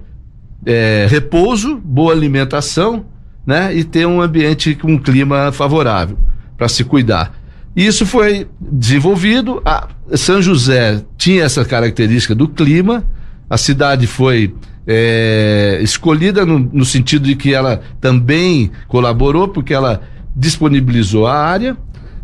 É, 0.67 1.07
repouso, 1.09 1.77
boa 1.77 2.13
alimentação, 2.13 3.07
né? 3.47 3.73
E 3.73 3.85
ter 3.85 4.07
um 4.07 4.21
ambiente 4.21 4.75
com 4.75 4.95
um 4.95 4.99
clima 4.99 5.53
favorável 5.53 6.19
para 6.57 6.69
se 6.69 6.83
cuidar. 6.83 7.33
Isso 7.77 8.05
foi 8.05 8.49
desenvolvido. 8.61 9.63
A 9.65 9.87
São 10.17 10.43
José 10.43 11.01
tinha 11.17 11.45
essa 11.45 11.65
característica 11.65 12.35
do 12.35 12.49
clima. 12.49 13.05
A 13.49 13.57
cidade 13.57 14.09
foi 14.09 14.53
é, 14.85 15.79
escolhida 15.81 16.45
no, 16.45 16.59
no, 16.59 16.85
sentido 16.85 17.23
de 17.27 17.37
que 17.37 17.55
ela 17.55 17.81
também 18.01 18.73
colaborou, 18.89 19.47
porque 19.47 19.73
ela 19.73 20.03
disponibilizou 20.35 21.25
a 21.25 21.37
área. 21.37 21.77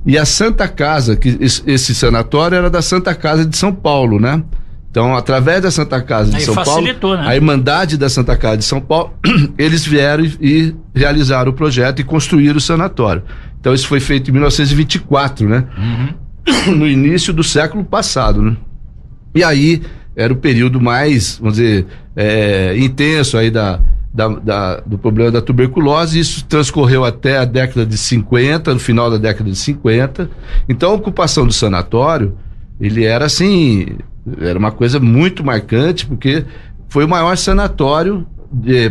E 0.07 0.19
a 0.19 0.25
Santa 0.25 0.69
Casa, 0.69 1.17
que 1.17 1.39
esse, 1.41 1.95
sanatório 1.95 2.57
era 2.57 2.69
da 2.69 2.83
Santa 2.83 3.15
Casa 3.15 3.45
de 3.47 3.57
São 3.57 3.73
Paulo, 3.73 4.21
né? 4.21 4.43
Então, 4.91 5.17
através 5.17 5.63
da 5.63 5.71
Santa 5.71 6.01
Casa 6.01 6.31
de 6.31 6.37
Aí 6.37 6.43
São 6.43 6.55
Paulo, 6.55 6.87
né? 6.87 7.25
a 7.27 7.35
Irmandade 7.35 7.97
da 7.97 8.09
Santa 8.09 8.37
Casa 8.37 8.59
de 8.59 8.65
São 8.65 8.81
Paulo, 8.81 9.13
eles 9.59 9.85
vieram 9.85 10.25
e, 10.25 10.37
e, 10.41 10.77
realizaram 10.95 11.51
o 11.51 11.55
projeto 11.55 12.01
e 12.01 12.05
construíram 12.05 12.59
o 12.59 12.61
sanatório. 12.61 13.23
Então, 13.59 13.73
isso 13.75 13.89
foi 13.89 13.99
feito 13.99 14.31
em 14.31 14.33
1924, 14.33 15.49
né? 15.49 15.65
Uhum. 15.77 16.15
No 16.77 16.87
início 16.87 17.33
do 17.33 17.43
século 17.43 17.83
passado, 17.83 18.43
né? 18.43 18.57
E 19.35 19.43
aí 19.43 19.83
era 20.15 20.33
o 20.33 20.37
período 20.37 20.81
mais, 20.81 21.39
vamos 21.39 21.57
dizer, 21.57 21.87
é, 22.15 22.77
intenso 22.77 23.37
aí 23.37 23.51
da, 23.51 23.81
da, 24.15 24.29
da, 24.29 24.81
do 24.81 24.97
problema 24.97 25.33
da 25.33 25.43
tuberculose. 25.43 26.21
Isso 26.21 26.45
transcorreu 26.45 27.05
até 27.05 27.39
a 27.39 27.45
década 27.45 27.85
de 27.85 27.99
50, 27.99 28.73
no 28.73 28.81
final 28.81 29.11
da 29.11 29.19
década 29.19 29.51
de 29.51 29.57
50. 29.57 30.31
Então, 30.69 30.93
a 30.93 30.95
ocupação 30.95 31.45
do 31.45 31.53
sanatório, 31.53 32.37
ele 32.81 33.05
era 33.05 33.27
assim 33.27 33.97
era 34.41 34.59
uma 34.59 34.73
coisa 34.73 34.99
muito 34.99 35.45
marcante, 35.45 36.07
porque 36.07 36.45
foi 36.89 37.05
o 37.05 37.09
maior 37.09 37.37
sanatório 37.37 38.27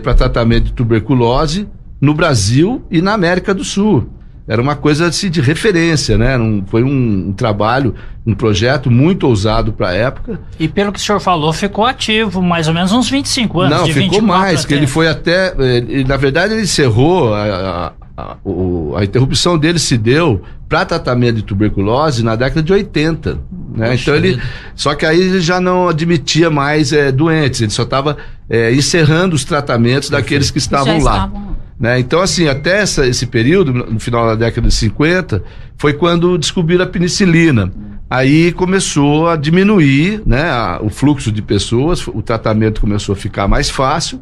para 0.03 0.13
tratamento 0.13 0.65
de 0.65 0.73
tuberculose 0.73 1.67
no 1.99 2.13
Brasil 2.13 2.85
e 2.91 3.01
na 3.01 3.13
América 3.13 3.53
do 3.53 3.63
Sul. 3.63 4.07
Era 4.47 4.61
uma 4.61 4.75
coisa 4.75 5.07
assim, 5.07 5.29
de 5.29 5.39
referência, 5.39 6.17
né? 6.17 6.37
Um, 6.37 6.63
foi 6.67 6.83
um, 6.83 7.29
um, 7.29 7.33
trabalho, 7.33 7.95
um 8.25 8.35
projeto 8.35 8.91
muito 8.91 9.25
ousado 9.25 9.71
para 9.71 9.89
a 9.89 9.93
época. 9.93 10.39
E 10.59 10.67
pelo 10.67 10.91
que 10.91 10.99
o 10.99 11.01
senhor 11.01 11.19
falou, 11.19 11.53
ficou 11.53 11.85
ativo 11.85 12.41
mais 12.41 12.67
ou 12.67 12.73
menos 12.73 12.91
uns 12.91 13.09
25 13.09 13.61
anos. 13.61 13.79
Não, 13.79 13.87
ficou 13.87 14.21
mais, 14.21 14.65
que 14.65 14.73
ele 14.73 14.87
foi 14.87 15.07
até. 15.07 15.53
Ele, 15.57 16.03
na 16.03 16.17
verdade, 16.17 16.53
ele 16.53 16.63
encerrou 16.63 17.33
a, 17.33 17.93
a, 18.17 18.37
o, 18.43 18.93
a 18.97 19.03
interrupção 19.03 19.57
dele 19.57 19.79
se 19.79 19.97
deu 19.97 20.41
para 20.67 20.85
tratamento 20.85 21.37
de 21.37 21.43
tuberculose 21.43 22.23
na 22.23 22.35
década 22.35 22.61
de 22.61 22.73
80. 22.73 23.39
Né? 23.75 23.95
Então 23.95 24.13
ele. 24.13 24.41
Só 24.75 24.93
que 24.93 25.05
aí 25.05 25.21
ele 25.21 25.41
já 25.41 25.61
não 25.61 25.87
admitia 25.87 26.49
mais 26.49 26.91
é, 26.91 27.11
doentes, 27.11 27.61
ele 27.61 27.71
só 27.71 27.83
estava 27.83 28.17
é, 28.49 28.73
encerrando 28.73 29.35
os 29.35 29.45
tratamentos 29.45 30.09
Perfeito. 30.09 30.23
daqueles 30.23 30.51
que 30.51 30.57
estavam 30.57 30.99
já 30.99 31.05
lá. 31.05 31.15
Estavam... 31.15 31.53
Né? 31.79 31.99
Então, 31.99 32.21
assim, 32.21 32.47
até 32.47 32.81
essa, 32.81 33.05
esse 33.05 33.25
período, 33.25 33.73
no 33.73 33.99
final 33.99 34.25
da 34.27 34.35
década 34.35 34.67
de 34.67 34.73
50, 34.73 35.43
foi 35.77 35.93
quando 35.93 36.37
descobriram 36.37 36.83
a 36.83 36.87
penicilina. 36.87 37.71
Aí 38.09 38.51
começou 38.51 39.27
a 39.27 39.35
diminuir 39.35 40.21
né, 40.25 40.43
a, 40.43 40.79
o 40.81 40.89
fluxo 40.89 41.31
de 41.31 41.41
pessoas, 41.41 42.07
o 42.07 42.21
tratamento 42.21 42.79
começou 42.79 43.13
a 43.13 43.15
ficar 43.15 43.47
mais 43.47 43.69
fácil, 43.69 44.21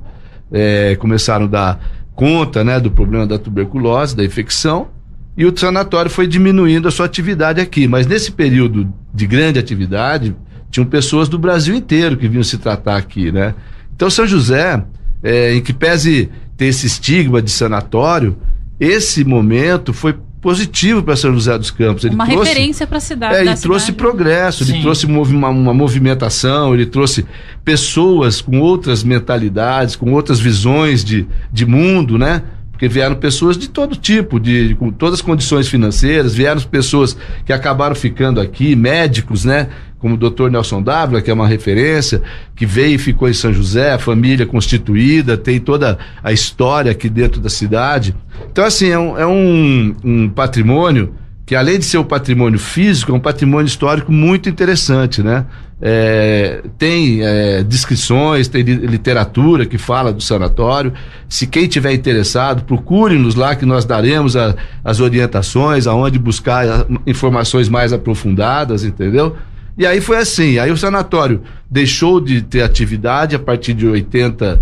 é, 0.52 0.96
começaram 0.96 1.46
a 1.46 1.50
dar 1.50 1.80
conta 2.16 2.64
né, 2.64 2.80
do 2.80 2.90
problema 2.90 3.28
da 3.28 3.38
tuberculose, 3.38 4.16
da 4.16 4.24
infecção, 4.24 4.88
e 5.36 5.46
o 5.46 5.58
sanatório 5.58 6.12
foi 6.12 6.28
diminuindo 6.28 6.88
a 6.88 6.92
sua 6.92 7.06
atividade 7.06 7.60
aqui. 7.60 7.88
Mas 7.88 8.06
nesse 8.06 8.32
período 8.32 8.94
de 9.14 9.28
grande 9.28 9.60
atividade, 9.60 10.36
tinham 10.70 10.86
pessoas 10.86 11.28
do 11.28 11.38
Brasil 11.38 11.76
inteiro 11.76 12.16
que 12.16 12.28
vinham 12.28 12.44
se 12.44 12.58
tratar 12.58 12.98
aqui, 12.98 13.32
né? 13.32 13.54
Então 13.96 14.10
São 14.10 14.26
José, 14.26 14.84
é, 15.22 15.54
em 15.54 15.62
que 15.62 15.74
pese 15.74 16.30
ter 16.62 16.68
esse 16.68 16.86
estigma 16.86 17.42
de 17.42 17.50
sanatório, 17.50 18.38
esse 18.80 19.24
momento 19.24 19.92
foi 19.92 20.16
positivo 20.40 21.02
para 21.02 21.16
São 21.16 21.34
José 21.34 21.58
dos 21.58 21.72
Campos. 21.72 22.04
Ele 22.04 22.14
uma 22.14 22.28
trouxe, 22.28 22.50
referência 22.52 22.86
para 22.86 22.98
a 22.98 23.02
cidade. 23.02 23.36
É, 23.36 23.42
ele 23.42 23.56
trouxe 23.56 23.88
cidade. 23.88 23.98
progresso, 23.98 24.64
Sim. 24.64 24.74
ele 24.74 24.82
trouxe 24.84 25.08
uma, 25.08 25.50
uma, 25.50 25.74
movimentação, 25.74 26.76
ele 26.76 26.86
trouxe 26.86 27.26
pessoas 27.66 28.42
com 28.42 28.60
outras 28.60 29.04
mentalidades, 29.04 29.96
com 29.96 30.14
outras 30.14 30.40
visões 30.40 31.04
de, 31.04 31.26
de 31.52 31.66
mundo, 31.66 32.16
né? 32.20 32.44
Porque 32.82 32.92
vieram 32.92 33.14
pessoas 33.14 33.60
de 33.60 33.70
todo 33.70 33.96
tipo, 33.96 34.40
de, 34.40 34.74
com 34.74 34.90
todas 34.90 35.20
as 35.20 35.22
condições 35.22 35.68
financeiras, 35.68 36.34
vieram 36.34 36.60
pessoas 36.62 37.16
que 37.46 37.54
acabaram 37.54 37.94
ficando 37.94 38.42
aqui, 38.42 38.76
médicos, 38.76 39.46
né? 39.46 39.68
como 40.00 40.16
o 40.16 40.18
doutor 40.18 40.50
Nelson 40.50 40.82
Dávila, 40.82 41.22
que 41.22 41.30
é 41.30 41.34
uma 41.36 41.48
referência, 41.48 42.24
que 42.56 42.66
veio 42.66 42.96
e 42.96 42.98
ficou 42.98 43.30
em 43.30 43.34
São 43.34 43.54
José, 43.54 44.00
família 44.00 44.48
constituída, 44.48 45.38
tem 45.38 45.60
toda 45.60 46.00
a 46.24 46.32
história 46.32 46.92
aqui 46.92 47.08
dentro 47.08 47.40
da 47.40 47.52
cidade. 47.52 48.16
Então, 48.52 48.66
assim, 48.66 48.90
é 48.90 48.98
um, 48.98 49.16
é 49.16 49.28
um, 49.28 49.96
um 50.04 50.30
patrimônio 50.30 51.14
que, 51.46 51.56
além 51.56 51.78
de 51.78 51.86
ser 51.86 52.00
um 52.00 52.04
patrimônio 52.04 52.58
físico, 52.58 53.12
é 53.12 53.16
um 53.16 53.20
patrimônio 53.20 53.68
histórico 53.68 54.12
muito 54.12 54.50
interessante, 54.50 55.22
né? 55.22 55.46
É, 55.84 56.62
tem 56.78 57.22
é, 57.24 57.64
descrições, 57.64 58.48
tem 58.48 58.62
literatura 58.62 59.66
que 59.66 59.80
fala 59.80 60.14
do 60.14 60.22
sanatório. 60.22 60.94
Se 61.28 61.48
quem 61.48 61.68
tiver 61.68 61.94
interessado, 61.94 62.64
procure-nos 62.64 63.34
lá 63.34 63.56
que 63.56 63.66
nós 63.66 63.84
daremos 63.84 64.36
a, 64.36 64.56
as 64.84 65.00
orientações, 65.00 65.88
aonde 65.88 66.20
buscar 66.20 66.86
informações 67.08 67.68
mais 67.68 67.92
aprofundadas, 67.92 68.84
entendeu? 68.84 69.36
E 69.76 69.86
aí 69.86 70.00
foi 70.00 70.18
assim, 70.18 70.60
aí 70.60 70.70
o 70.70 70.78
sanatório 70.78 71.42
deixou 71.70 72.22
de 72.22 72.42
ter 72.42 72.62
atividade 72.62 73.36
a 73.36 73.40
partir 73.40 73.74
de 73.74 73.88
80 73.88 74.62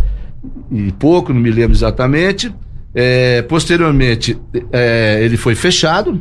e 0.72 0.92
pouco, 0.94 1.34
não 1.34 1.42
me 1.42 1.52
lembro 1.52 1.76
exatamente. 1.76 2.54
É, 2.94 3.42
posteriormente, 3.42 4.40
é, 4.72 5.20
ele 5.22 5.36
foi 5.36 5.56
fechado. 5.56 6.20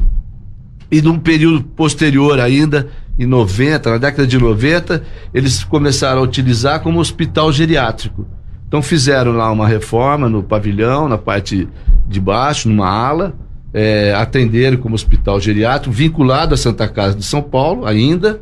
E 0.90 1.02
num 1.02 1.18
período 1.18 1.62
posterior 1.62 2.40
ainda, 2.40 2.88
em 3.18 3.26
90, 3.26 3.90
na 3.90 3.98
década 3.98 4.26
de 4.26 4.38
90, 4.38 5.02
eles 5.34 5.64
começaram 5.64 6.20
a 6.20 6.22
utilizar 6.22 6.80
como 6.80 7.00
hospital 7.00 7.52
geriátrico. 7.52 8.26
Então 8.66 8.80
fizeram 8.82 9.32
lá 9.32 9.50
uma 9.50 9.66
reforma 9.66 10.28
no 10.28 10.42
pavilhão, 10.42 11.08
na 11.08 11.18
parte 11.18 11.68
de 12.06 12.20
baixo, 12.20 12.68
numa 12.68 12.88
ala, 12.88 13.34
é, 13.72 14.14
atenderam 14.14 14.76
como 14.76 14.94
hospital 14.94 15.40
geriátrico, 15.40 15.94
vinculado 15.94 16.54
à 16.54 16.56
Santa 16.56 16.86
Casa 16.86 17.16
de 17.16 17.24
São 17.24 17.42
Paulo 17.42 17.86
ainda, 17.86 18.40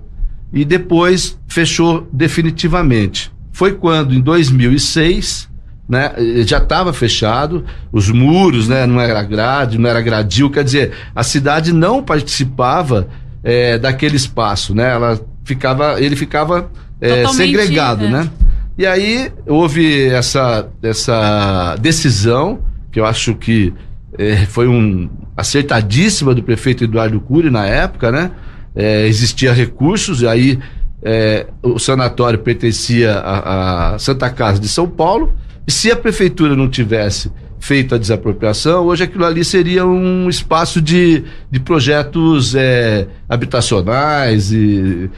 e 0.52 0.64
depois 0.64 1.38
fechou 1.48 2.06
definitivamente. 2.12 3.32
Foi 3.52 3.72
quando, 3.72 4.14
em 4.14 4.20
2006, 4.20 5.48
né, 5.88 6.12
já 6.44 6.58
estava 6.58 6.92
fechado, 6.92 7.64
os 7.92 8.10
muros, 8.10 8.68
né, 8.68 8.86
não 8.86 9.00
era 9.00 9.22
grade, 9.22 9.78
não 9.78 9.88
era 9.88 10.00
gradil, 10.00 10.50
quer 10.50 10.64
dizer, 10.64 10.92
a 11.14 11.22
cidade 11.22 11.72
não 11.72 12.02
participava 12.02 13.08
é, 13.46 13.78
daquele 13.78 14.16
espaço, 14.16 14.74
né, 14.74 14.90
ela 14.90 15.20
ficava, 15.44 16.02
ele 16.02 16.16
ficava 16.16 16.68
é, 17.00 17.24
segregado, 17.28 18.06
é. 18.06 18.08
né. 18.08 18.30
E 18.76 18.84
aí 18.84 19.30
houve 19.46 20.08
essa, 20.08 20.68
essa 20.82 21.76
decisão, 21.80 22.58
que 22.90 22.98
eu 22.98 23.06
acho 23.06 23.36
que 23.36 23.72
é, 24.18 24.34
foi 24.46 24.66
um 24.66 25.08
acertadíssima 25.36 26.34
do 26.34 26.42
prefeito 26.42 26.82
Eduardo 26.82 27.20
Cury 27.20 27.48
na 27.48 27.64
época, 27.64 28.10
né, 28.10 28.32
é, 28.74 29.06
existia 29.06 29.52
recursos, 29.52 30.22
e 30.22 30.26
aí 30.26 30.58
é, 31.00 31.46
o 31.62 31.78
sanatório 31.78 32.40
pertencia 32.40 33.12
à, 33.16 33.96
Santa 33.96 34.28
Casa 34.28 34.58
de 34.58 34.66
São 34.66 34.88
Paulo, 34.88 35.32
e 35.64 35.70
se 35.70 35.88
a 35.92 35.96
prefeitura 35.96 36.56
não 36.56 36.68
tivesse 36.68 37.30
feito 37.66 37.96
a 37.96 37.98
desapropriação, 37.98 38.86
hoje 38.86 39.02
aquilo 39.02 39.24
ali 39.24 39.44
seria 39.44 39.84
um 39.84 40.28
espaço 40.28 40.80
de, 40.80 41.24
de 41.50 41.58
projetos 41.58 42.54
é, 42.54 43.08
habitacionais, 43.28 44.52
e, 44.52 45.10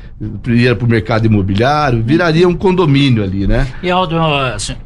ia 0.46 0.74
para 0.74 0.86
o 0.86 0.88
mercado 0.88 1.26
imobiliário, 1.26 2.02
viraria 2.02 2.48
um 2.48 2.54
condomínio 2.54 3.22
ali, 3.22 3.46
né? 3.46 3.68
E 3.82 3.90
Aldo, 3.90 4.16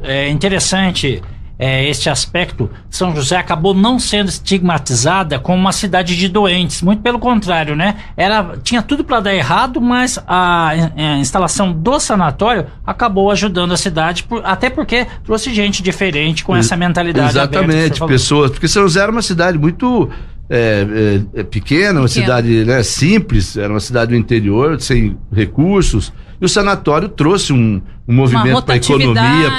é 0.01 0.29
interessante 0.29 1.21
é, 1.57 1.87
este 1.87 2.09
aspecto, 2.09 2.69
São 2.89 3.15
José 3.15 3.37
acabou 3.37 3.73
não 3.73 3.99
sendo 3.99 4.27
estigmatizada 4.27 5.37
como 5.37 5.57
uma 5.57 5.71
cidade 5.71 6.15
de 6.15 6.27
doentes. 6.27 6.81
Muito 6.81 7.01
pelo 7.01 7.19
contrário, 7.19 7.75
né? 7.75 7.95
Era, 8.17 8.57
tinha 8.63 8.81
tudo 8.81 9.03
para 9.03 9.19
dar 9.19 9.35
errado, 9.35 9.79
mas 9.79 10.19
a, 10.27 10.69
a, 10.69 11.17
instalação 11.19 11.71
do 11.71 11.99
sanatório 11.99 12.65
acabou 12.85 13.29
ajudando 13.29 13.71
a 13.71 13.77
cidade, 13.77 14.23
por, 14.23 14.43
até 14.43 14.69
porque 14.69 15.05
trouxe 15.23 15.53
gente 15.53 15.83
diferente 15.83 16.43
com 16.43 16.55
essa 16.55 16.75
mentalidade. 16.75 17.29
Exatamente, 17.29 18.03
pessoas. 18.05 18.51
Porque 18.51 18.67
São 18.67 18.83
José 18.83 19.01
era 19.01 19.11
uma 19.11 19.21
cidade 19.21 19.57
muito 19.57 20.09
é, 20.49 21.21
é, 21.35 21.41
é 21.41 21.43
pequena, 21.43 21.99
uma 21.99 22.07
cidade 22.07 22.65
né, 22.65 22.81
simples, 22.83 23.55
era 23.55 23.71
uma 23.71 23.79
cidade 23.79 24.11
do 24.11 24.17
interior, 24.17 24.81
sem 24.81 25.15
recursos. 25.31 26.11
E 26.43 26.45
o 26.45 26.49
sanatório 26.49 27.07
trouxe 27.07 27.53
um, 27.53 27.81
um 28.05 28.13
movimento 28.13 28.63
para 28.63 28.73
a 28.73 28.75
economia, 28.75 29.51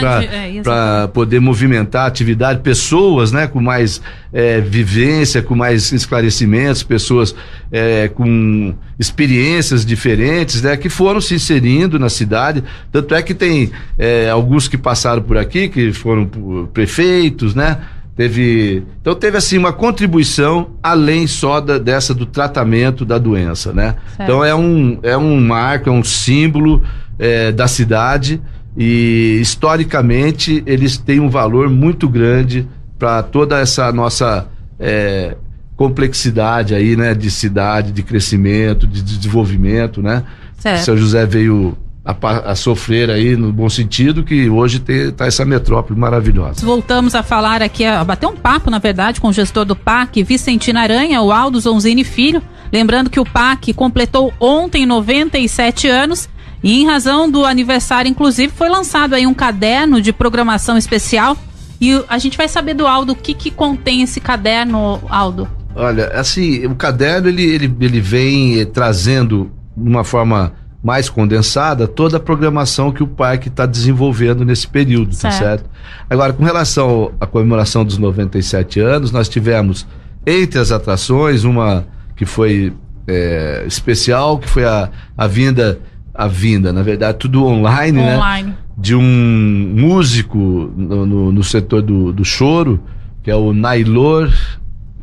para 0.63 1.05
é, 1.05 1.07
poder 1.07 1.41
movimentar 1.41 2.05
a 2.05 2.07
atividade, 2.07 2.61
pessoas 2.61 3.33
né, 3.33 3.47
com 3.47 3.59
mais 3.59 4.03
é, 4.31 4.61
vivência, 4.61 5.41
com 5.41 5.55
mais 5.55 5.93
esclarecimentos, 5.93 6.83
pessoas 6.83 7.35
é, 7.73 8.09
com 8.09 8.75
experiências 8.99 9.87
diferentes, 9.87 10.61
né, 10.61 10.77
que 10.77 10.91
foram 10.91 11.23
se 11.23 11.35
inserindo 11.35 11.99
na 11.99 12.11
cidade. 12.11 12.63
Tanto 12.93 13.15
é 13.15 13.23
que 13.23 13.33
tem 13.33 13.73
é, 13.99 14.29
alguns 14.29 14.69
que 14.69 14.77
passaram 14.77 15.23
por 15.23 15.39
aqui, 15.39 15.71
que 15.71 15.91
foram 15.91 16.27
prefeitos, 16.71 17.55
né? 17.55 17.79
Teve, 18.17 18.85
então 19.01 19.13
teve 19.15 19.37
assim 19.37 19.59
uma 19.59 19.73
contribuição 19.73 20.71
além 20.81 21.27
só 21.27 21.61
da, 21.61 21.79
dessa 21.79 22.15
do 22.15 22.25
tratamento 22.25 23.05
da 23.05 23.19
doença, 23.19 23.73
né? 23.73 23.97
Certo. 24.17 24.23
Então 24.23 24.45
é 24.45 24.55
um, 24.55 25.01
é 25.03 25.17
um 25.17 25.41
marco, 25.41 25.89
é 25.89 25.93
um 25.93 26.05
símbolo 26.05 26.81
é, 27.19 27.51
da 27.51 27.67
cidade 27.67 28.41
e 28.77 29.39
historicamente 29.41 30.63
eles 30.65 30.97
têm 30.97 31.19
um 31.19 31.29
valor 31.29 31.69
muito 31.69 32.09
grande 32.09 32.69
para 32.99 33.21
toda 33.21 33.59
essa 33.59 33.93
nossa 33.93 34.47
é, 34.79 35.37
complexidade 35.77 36.73
aí, 36.73 36.95
né? 36.95 37.15
De 37.15 37.33
cidade, 37.33 37.91
de 37.91 38.03
crescimento, 38.05 38.87
de 38.87 39.03
desenvolvimento, 39.03 40.01
né? 40.01 40.23
Certo. 40.57 40.85
São 40.85 40.97
José 40.97 41.27
veio 41.27 41.77
a, 42.05 42.51
a, 42.51 42.55
sofrer 42.55 43.11
aí 43.11 43.35
no 43.35 43.51
bom 43.51 43.69
sentido 43.69 44.23
que 44.23 44.49
hoje 44.51 44.83
está 44.87 45.27
essa 45.27 45.45
metrópole 45.45 45.99
maravilhosa. 45.99 46.65
Voltamos 46.65 47.15
a 47.15 47.23
falar 47.23 47.63
aqui, 47.63 47.85
a 47.85 48.05
bater 48.05 48.27
um 48.27 48.37
papo, 48.37 48.71
na 48.71 48.79
verdade, 48.79 49.21
com 49.21 49.29
o 49.29 49.33
gestor 49.33 49.65
do 49.65 49.75
PAC, 49.75 50.23
Vicentina 50.23 50.81
Aranha, 50.81 51.23
o 51.23 51.33
Aldo 51.33 51.59
Zonzini 51.59 52.05
Filho. 52.05 52.43
Lembrando 52.71 53.09
que 53.09 53.21
o 53.21 53.25
PAC 53.25 53.73
completou 53.73 54.35
ontem 54.39 54.85
97 54.85 55.89
anos 55.89 56.29
e 56.63 56.81
em 56.81 56.87
razão 56.87 57.31
do 57.31 57.45
aniversário, 57.45 58.09
inclusive, 58.09 58.53
foi 58.55 58.69
lançado 58.69 59.15
aí 59.15 59.27
um 59.27 59.35
caderno 59.35 60.01
de 60.01 60.13
programação 60.13 60.77
especial. 60.77 61.37
E 61.81 62.03
a 62.09 62.19
gente 62.19 62.37
vai 62.37 62.49
saber 62.49 62.75
do 62.75 62.87
Aldo 62.87 63.13
o 63.13 63.17
que, 63.17 63.35
que 63.35 63.51
contém 63.51 64.03
esse 64.03 64.21
caderno, 64.21 65.01
Aldo. 65.09 65.49
Olha, 65.75 66.09
assim, 66.09 66.65
o 66.67 66.75
caderno 66.75 67.29
ele, 67.29 67.43
ele, 67.43 67.77
ele 67.81 68.01
vem 68.01 68.61
eh, 68.61 68.65
trazendo 68.65 69.51
uma 69.77 70.05
forma 70.05 70.53
mais 70.85 71.09
condensada 71.09 71.89
toda 71.89 72.19
a 72.19 72.21
programação 72.21 72.93
que 72.93 73.03
o 73.03 73.07
parque 73.07 73.49
está 73.49 73.65
desenvolvendo 73.65 74.45
nesse 74.45 74.69
período, 74.69 75.17
tá 75.17 75.31
certo. 75.31 75.33
tá 75.33 75.39
certo? 75.39 75.71
Agora, 76.11 76.35
com 76.35 76.45
relação 76.45 77.13
à 77.19 77.27
comemoração 77.27 77.87
dos 77.87 77.97
97 77.97 78.81
anos, 78.81 79.11
nós 79.11 79.27
tivemos 79.27 79.87
entre 80.27 80.61
as 80.61 80.71
atrações 80.71 81.45
uma 81.45 81.87
que 82.15 82.27
foi 82.27 82.75
é, 83.09 83.65
especial, 83.67 84.39
que 84.39 84.47
foi 84.47 84.67
a, 84.67 84.91
a 85.17 85.27
vinda, 85.27 85.81
a 86.13 86.29
vinda, 86.29 86.71
na 86.71 86.83
verdade, 86.83 87.17
tudo 87.19 87.47
online, 87.47 87.99
né? 87.99 88.17
online. 88.19 88.49
né? 88.51 88.57
De 88.77 88.95
um 88.95 89.73
músico 89.75 90.39
no, 90.77 91.07
no, 91.07 91.33
no 91.33 91.43
setor 91.43 91.81
do, 91.81 92.13
do 92.13 92.25
choro, 92.27 92.79
que 93.23 93.31
é 93.31 93.37
o 93.37 93.55
Nailor. 93.55 94.31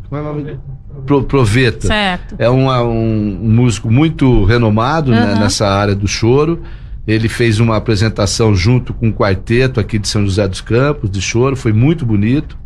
Como 0.08 0.22
é 0.22 0.24
o 0.24 0.26
nome 0.26 0.44
dele? 0.44 0.60
Pro, 1.06 1.24
Proveta. 1.24 1.88
Certo. 1.88 2.36
É 2.38 2.50
um, 2.50 2.70
um, 2.70 3.38
músico 3.42 3.92
muito 3.92 4.44
renomado 4.44 5.12
uhum. 5.12 5.18
né, 5.18 5.36
nessa 5.36 5.68
área 5.68 5.96
do 5.96 6.08
choro. 6.08 6.62
Ele 7.08 7.28
fez 7.28 7.60
uma 7.60 7.78
apresentação 7.78 8.56
junto 8.56 8.94
com 8.94 9.08
um 9.08 9.12
quarteto 9.12 9.80
aqui 9.80 9.98
de 9.98 10.08
São 10.08 10.24
José 10.24 10.48
dos 10.48 10.62
Campos, 10.62 11.10
de 11.10 11.22
choro, 11.22 11.56
foi 11.56 11.74
muito 11.74 12.06
bonito. 12.06 12.58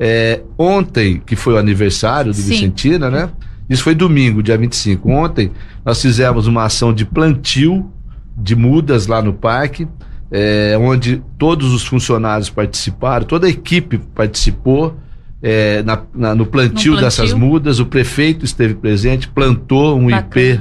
É, 0.00 0.40
ontem, 0.58 1.22
que 1.24 1.36
foi 1.36 1.54
o 1.54 1.58
aniversário 1.58 2.32
do 2.32 2.36
Sim. 2.36 2.50
Vicentina, 2.50 3.10
né? 3.10 3.28
Isso 3.68 3.82
foi 3.82 3.94
domingo, 3.94 4.42
dia 4.42 4.58
25. 4.58 5.10
Ontem, 5.10 5.52
nós 5.84 6.00
fizemos 6.00 6.46
uma 6.46 6.64
ação 6.64 6.92
de 6.92 7.04
plantio 7.04 7.90
de 8.36 8.56
mudas 8.56 9.06
lá 9.06 9.22
no 9.22 9.32
parque, 9.32 9.86
é, 10.30 10.76
onde 10.80 11.22
todos 11.38 11.72
os 11.72 11.84
funcionários 11.84 12.48
participaram, 12.48 13.26
toda 13.26 13.46
a 13.46 13.50
equipe 13.50 13.98
participou 13.98 14.96
é, 15.42 15.82
na, 15.82 16.00
na, 16.14 16.34
no, 16.34 16.46
plantio 16.46 16.92
no, 16.92 16.98
plantio 16.98 17.00
dessas 17.00 17.32
mudas, 17.32 17.80
o 17.80 17.86
prefeito 17.86 18.44
esteve 18.44 18.74
presente, 18.74 19.26
plantou 19.26 19.98
um 19.98 20.08
Bacana. 20.08 20.22
IP 20.24 20.60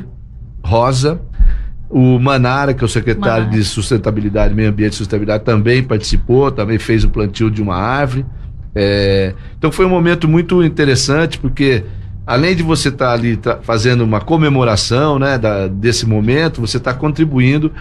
rosa. 0.64 1.22
O 1.90 2.18
Manara, 2.20 2.74
que 2.74 2.82
é 2.84 2.86
o 2.86 2.90
secretário 2.90 3.46
Manara. 3.46 3.50
de 3.50 3.64
Sustentabilidade, 3.66 4.56
Meio 4.56 4.70
Ambiente 4.70 4.94
e 4.94 4.96
Sustentabilidade, 4.96 5.44
também 5.44 5.84
participou, 5.84 6.50
também 6.50 6.80
fez 6.80 7.04
o 7.04 7.10
plantio 7.10 7.52
de 7.52 7.62
uma 7.62 7.76
árvore. 7.76 8.26
É, 8.74 9.34
então 9.58 9.72
foi 9.72 9.86
um 9.86 9.90
momento 9.90 10.28
muito 10.28 10.64
interessante, 10.64 11.38
porque 11.38 11.84
além 12.26 12.56
de 12.56 12.64
você 12.64 12.88
estar 12.88 13.08
tá 13.08 13.12
ali 13.12 13.36
tá, 13.36 13.60
fazendo 13.62 14.06
uma 14.06 14.22
comemoração 14.22 15.20
né, 15.20 15.38
da, 15.38 15.68
desse 15.68 16.06
momento, 16.06 16.62
você 16.62 16.78
está 16.78 16.94
contribuindo 16.94 17.74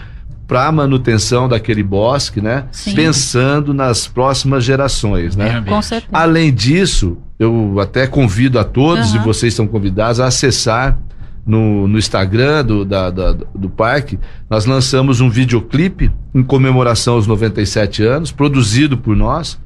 para 0.51 0.67
a 0.67 0.71
manutenção 0.73 1.47
daquele 1.47 1.81
bosque, 1.81 2.41
né? 2.41 2.65
Sim. 2.73 2.93
Pensando 2.93 3.73
nas 3.73 4.05
próximas 4.05 4.65
gerações, 4.65 5.33
né? 5.33 5.63
Com 5.65 5.81
certeza. 5.81 6.11
Além 6.11 6.53
disso, 6.53 7.17
eu 7.39 7.79
até 7.79 8.05
convido 8.05 8.59
a 8.59 8.65
todos, 8.65 9.13
uhum. 9.13 9.21
e 9.21 9.23
vocês 9.23 9.53
estão 9.53 9.65
convidados, 9.65 10.19
a 10.19 10.25
acessar 10.25 10.99
no, 11.47 11.87
no 11.87 11.97
Instagram 11.97 12.65
do, 12.65 12.83
da, 12.83 13.09
da, 13.09 13.31
do 13.31 13.69
parque, 13.69 14.19
nós 14.49 14.65
lançamos 14.65 15.21
um 15.21 15.29
videoclipe 15.29 16.11
em 16.35 16.43
comemoração 16.43 17.13
aos 17.13 17.25
97 17.25 18.03
anos, 18.03 18.29
produzido 18.29 18.97
por 18.97 19.15
nós, 19.15 19.57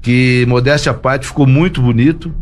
que, 0.00 0.46
modéstia 0.48 0.92
à 0.92 0.94
parte, 0.94 1.26
ficou 1.26 1.46
muito 1.46 1.82
bonito. 1.82 2.32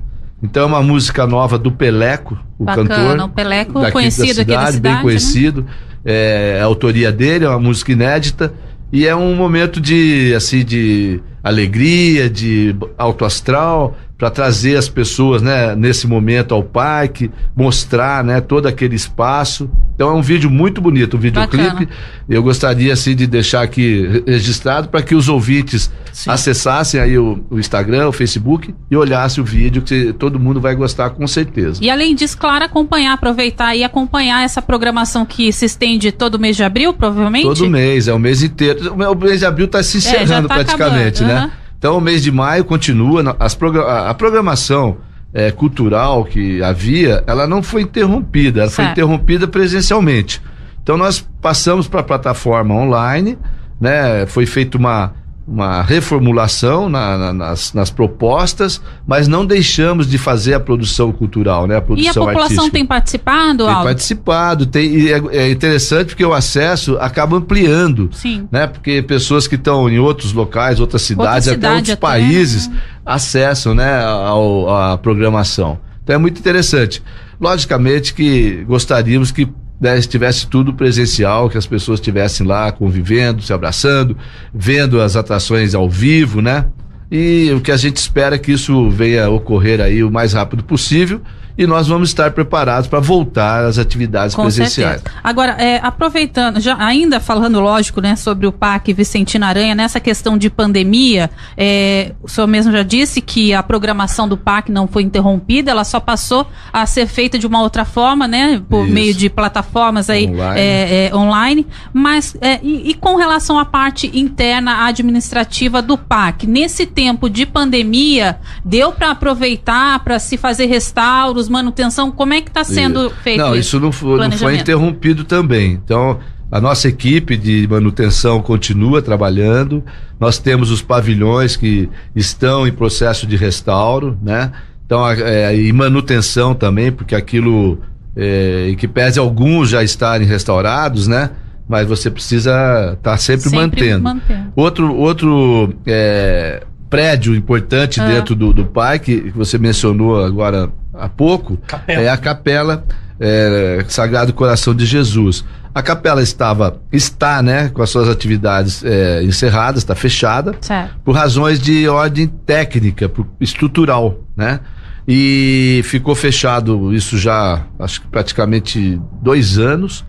Então 0.40 0.62
é 0.62 0.66
uma 0.66 0.82
música 0.82 1.26
nova 1.26 1.58
do 1.58 1.72
Peleco, 1.72 2.38
o 2.56 2.64
Bacana, 2.64 2.88
cantor. 2.88 3.20
O 3.24 3.28
Peleco, 3.30 3.90
conhecido 3.90 4.28
cidade, 4.28 4.40
aqui 4.42 4.52
da 4.52 4.72
cidade. 4.72 4.94
Bem 4.94 5.02
conhecido. 5.02 5.66
Né? 6.04 6.12
é, 6.12 6.58
a 6.60 6.64
autoria 6.64 7.12
dele, 7.12 7.44
é 7.44 7.48
uma 7.48 7.58
música 7.58 7.92
inédita. 7.92 8.52
E 8.92 9.06
é 9.06 9.14
um 9.14 9.34
momento 9.36 9.80
de, 9.80 10.34
assim, 10.34 10.64
de 10.64 11.20
alegria, 11.42 12.28
de 12.28 12.74
alto 12.98 13.24
astral, 13.24 13.96
para 14.20 14.28
trazer 14.28 14.76
as 14.76 14.87
pessoas, 14.87 15.40
né, 15.40 15.74
nesse 15.74 16.06
momento 16.06 16.54
ao 16.54 16.62
parque, 16.62 17.30
mostrar, 17.56 18.22
né, 18.22 18.38
todo 18.38 18.66
aquele 18.66 18.94
espaço. 18.94 19.70
Então 19.94 20.11
é 20.11 20.12
um 20.12 20.20
vídeo 20.20 20.50
muito 20.50 20.78
bonito, 20.78 21.16
um 21.16 21.20
videoclipe. 21.20 21.88
Eu 22.28 22.42
gostaria 22.42 22.92
assim 22.92 23.16
de 23.16 23.26
deixar 23.26 23.62
aqui 23.62 24.22
registrado 24.26 24.88
para 24.88 25.00
que 25.00 25.14
os 25.14 25.26
ouvintes 25.26 25.90
Sim. 26.12 26.30
acessassem 26.30 27.00
aí 27.00 27.16
o, 27.16 27.42
o, 27.48 27.59
Instagram, 27.59 28.09
o 28.09 28.12
Facebook 28.12 28.74
e 28.90 28.96
olhassem 28.96 29.42
o 29.42 29.46
vídeo 29.46 29.80
que 29.80 30.12
todo 30.12 30.38
mundo 30.38 30.61
vai 30.61 30.74
gostar 30.74 31.09
com 31.11 31.26
certeza. 31.26 31.83
E 31.83 31.88
além 31.88 32.14
disso, 32.14 32.37
claro, 32.37 32.66
acompanhar, 32.66 33.14
aproveitar 33.14 33.74
e 33.74 33.83
acompanhar 33.83 34.44
essa 34.44 34.61
programação 34.61 35.24
que 35.24 35.50
se 35.50 35.64
estende 35.64 36.12
todo 36.12 36.38
mês 36.38 36.56
de 36.56 36.62
abril, 36.62 36.92
provavelmente. 36.92 37.44
Todo 37.44 37.70
mês, 37.70 38.06
é 38.06 38.12
o 38.12 38.18
mês 38.18 38.42
inteiro. 38.42 38.92
O 38.92 39.14
mês 39.14 39.40
de 39.40 39.46
abril 39.46 39.64
está 39.64 39.83
se 39.83 39.96
é, 39.96 39.98
encerrando 39.98 40.44
é, 40.44 40.48
tá 40.48 40.54
praticamente, 40.56 41.24
acabando. 41.24 41.40
né? 41.40 41.52
Uhum. 41.54 41.59
Então, 41.80 41.96
o 41.96 42.00
mês 42.00 42.22
de 42.22 42.30
maio 42.30 42.62
continua, 42.62 43.34
as 43.38 43.58
a 43.88 44.12
programação 44.12 44.98
é, 45.32 45.50
cultural 45.50 46.26
que 46.26 46.62
havia, 46.62 47.24
ela 47.26 47.46
não 47.46 47.62
foi 47.62 47.80
interrompida, 47.80 48.60
ela 48.60 48.68
certo. 48.68 48.84
foi 48.84 48.92
interrompida 48.92 49.48
presencialmente. 49.48 50.42
Então, 50.82 50.98
nós 50.98 51.26
passamos 51.40 51.88
para 51.88 52.00
a 52.00 52.02
plataforma 52.02 52.74
online, 52.74 53.38
né? 53.80 54.26
Foi 54.26 54.44
feita 54.44 54.76
uma, 54.76 55.14
uma 55.50 55.82
reformulação 55.82 56.88
na, 56.88 57.18
na, 57.18 57.32
nas, 57.32 57.74
nas, 57.74 57.90
propostas, 57.90 58.80
mas 59.04 59.26
não 59.26 59.44
deixamos 59.44 60.06
de 60.06 60.16
fazer 60.16 60.54
a 60.54 60.60
produção 60.60 61.10
cultural, 61.10 61.66
né? 61.66 61.76
A 61.76 61.82
produção 61.82 62.06
e 62.06 62.08
a 62.08 62.14
população 62.14 62.42
artística. 62.42 62.70
tem 62.70 62.86
participado, 62.86 63.64
Tem 63.64 63.74
Aldo? 63.74 63.84
participado, 63.84 64.66
tem, 64.66 64.94
e 64.94 65.12
é, 65.12 65.20
é, 65.32 65.50
interessante 65.50 66.08
porque 66.08 66.24
o 66.24 66.32
acesso 66.32 66.96
acaba 67.00 67.36
ampliando, 67.36 68.08
Sim. 68.12 68.46
né? 68.52 68.68
Porque 68.68 69.02
pessoas 69.02 69.48
que 69.48 69.56
estão 69.56 69.90
em 69.90 69.98
outros 69.98 70.32
locais, 70.32 70.78
outras 70.78 71.02
cidades, 71.02 71.48
Outra 71.48 71.68
até 71.68 71.76
outros 71.76 71.90
até, 71.94 72.00
países, 72.00 72.68
né? 72.68 72.80
acessam, 73.04 73.74
né, 73.74 74.04
ao, 74.04 74.72
a 74.72 74.98
programação. 74.98 75.80
Então 76.04 76.14
é 76.14 76.18
muito 76.18 76.38
interessante. 76.38 77.02
Logicamente 77.40 78.14
que 78.14 78.64
gostaríamos 78.68 79.32
que 79.32 79.48
né, 79.80 79.98
estivesse 79.98 80.46
tudo 80.46 80.74
presencial, 80.74 81.48
que 81.48 81.56
as 81.56 81.66
pessoas 81.66 81.98
estivessem 81.98 82.46
lá 82.46 82.70
convivendo, 82.70 83.42
se 83.42 83.52
abraçando, 83.52 84.16
vendo 84.52 85.00
as 85.00 85.16
atrações 85.16 85.74
ao 85.74 85.88
vivo, 85.88 86.42
né? 86.42 86.66
E 87.10 87.50
o 87.52 87.60
que 87.60 87.72
a 87.72 87.76
gente 87.76 87.96
espera 87.96 88.36
é 88.36 88.38
que 88.38 88.52
isso 88.52 88.88
venha 88.90 89.28
ocorrer 89.28 89.80
aí 89.80 90.04
o 90.04 90.10
mais 90.10 90.32
rápido 90.32 90.62
possível 90.62 91.20
e 91.60 91.66
nós 91.66 91.88
vamos 91.88 92.08
estar 92.08 92.30
preparados 92.30 92.88
para 92.88 93.00
voltar 93.00 93.66
às 93.66 93.76
atividades 93.76 94.34
Com 94.34 94.44
presenciais. 94.44 95.02
Certeza. 95.02 95.16
Agora, 95.22 95.52
é, 95.58 95.78
aproveitando, 95.82 96.58
já 96.58 96.74
ainda 96.82 97.20
falando, 97.20 97.60
lógico, 97.60 98.00
né, 98.00 98.16
sobre 98.16 98.46
o 98.46 98.52
PAC 98.52 98.94
Vicentina 98.94 99.46
Aranha, 99.46 99.74
nessa 99.74 100.00
questão 100.00 100.38
de 100.38 100.48
pandemia, 100.48 101.30
é, 101.58 102.12
o 102.22 102.28
senhor 102.28 102.46
mesmo 102.46 102.72
já 102.72 102.82
disse 102.82 103.20
que 103.20 103.52
a 103.52 103.62
programação 103.62 104.26
do 104.26 104.38
PAC 104.38 104.72
não 104.72 104.88
foi 104.88 105.02
interrompida, 105.02 105.70
ela 105.70 105.84
só 105.84 106.00
passou 106.00 106.46
a 106.72 106.86
ser 106.86 107.06
feita 107.06 107.38
de 107.38 107.46
uma 107.46 107.60
outra 107.60 107.84
forma, 107.84 108.26
né, 108.26 108.62
por 108.66 108.86
Isso. 108.86 108.94
meio 108.94 109.12
de 109.12 109.28
plataformas 109.28 110.08
aí 110.08 110.28
online, 110.28 110.58
é, 110.58 111.08
é 111.08 111.14
online 111.14 111.66
mas 111.92 112.34
é, 112.40 112.58
e, 112.62 112.88
e 112.88 112.94
com 112.94 113.16
relação 113.16 113.58
à 113.58 113.66
parte 113.66 114.10
interna 114.18 114.86
administrativa 114.86 115.82
do 115.82 115.98
PAC, 115.98 116.46
nesse 116.46 116.86
tempo 116.86 117.28
de 117.28 117.44
pandemia, 117.44 118.38
deu 118.64 118.92
para 118.92 119.10
aproveitar 119.10 120.02
para 120.02 120.18
se 120.18 120.38
fazer 120.38 120.64
restauros, 120.64 121.49
manutenção, 121.50 122.10
como 122.10 122.32
é 122.32 122.40
que 122.40 122.48
está 122.48 122.64
sendo 122.64 123.06
isso. 123.06 123.16
feito 123.22 123.38
Não, 123.38 123.54
isso 123.54 123.80
não 123.80 123.92
foi, 123.92 124.18
não 124.18 124.32
foi 124.32 124.56
interrompido 124.56 125.24
também. 125.24 125.72
Então, 125.72 126.18
a 126.50 126.60
nossa 126.60 126.88
equipe 126.88 127.36
de 127.36 127.66
manutenção 127.70 128.42
continua 128.42 129.00
trabalhando. 129.00 129.84
Nós 130.18 130.38
temos 130.38 130.70
os 130.70 130.82
pavilhões 130.82 131.56
que 131.56 131.88
estão 132.14 132.66
em 132.66 132.72
processo 132.72 133.26
de 133.26 133.36
restauro, 133.36 134.18
né? 134.20 134.50
Então, 134.84 135.08
é, 135.08 135.56
e 135.56 135.72
manutenção 135.72 136.52
também, 136.52 136.90
porque 136.90 137.14
aquilo, 137.14 137.78
é, 138.16 138.70
em 138.70 138.74
que 138.74 138.88
pese 138.88 139.20
alguns 139.20 139.70
já 139.70 139.84
estarem 139.84 140.26
restaurados, 140.26 141.06
né? 141.06 141.30
Mas 141.68 141.86
você 141.86 142.10
precisa 142.10 142.50
estar 142.94 143.12
tá 143.12 143.16
sempre, 143.16 143.48
sempre 143.48 143.58
mantendo. 143.60 144.02
mantendo. 144.02 144.52
Outro, 144.56 144.92
outro 144.96 145.72
é, 145.86 146.64
prédio 146.90 147.36
importante 147.36 148.00
Ah. 148.00 148.08
dentro 148.08 148.34
do, 148.34 148.52
do 148.52 148.64
parque, 148.64 149.20
que 149.20 149.30
você 149.30 149.56
mencionou 149.56 150.24
agora 150.24 150.68
há 151.00 151.08
pouco, 151.08 151.56
Capela. 151.66 152.02
é 152.02 152.08
a 152.08 152.16
capela 152.16 152.84
é, 153.18 153.84
Sagrado 153.88 154.32
Coração 154.32 154.74
de 154.74 154.84
Jesus. 154.86 155.44
A 155.74 155.82
capela 155.82 156.20
estava, 156.22 156.80
está, 156.92 157.42
né, 157.42 157.68
com 157.68 157.80
as 157.82 157.90
suas 157.90 158.08
atividades 158.08 158.82
é, 158.84 159.22
encerradas, 159.22 159.82
está 159.82 159.94
fechada, 159.94 160.54
Certo. 160.60 160.96
por 161.04 161.14
razões 161.14 161.60
de 161.60 161.88
ordem 161.88 162.26
técnica, 162.26 163.08
por- 163.08 163.26
estrutural, 163.40 164.18
né? 164.36 164.60
E 165.08 165.80
ficou 165.84 166.14
fechado 166.14 166.92
isso 166.94 167.16
já, 167.18 167.62
acho 167.78 168.00
que 168.02 168.08
praticamente 168.08 169.00
dois 169.22 169.58
anos. 169.58 170.04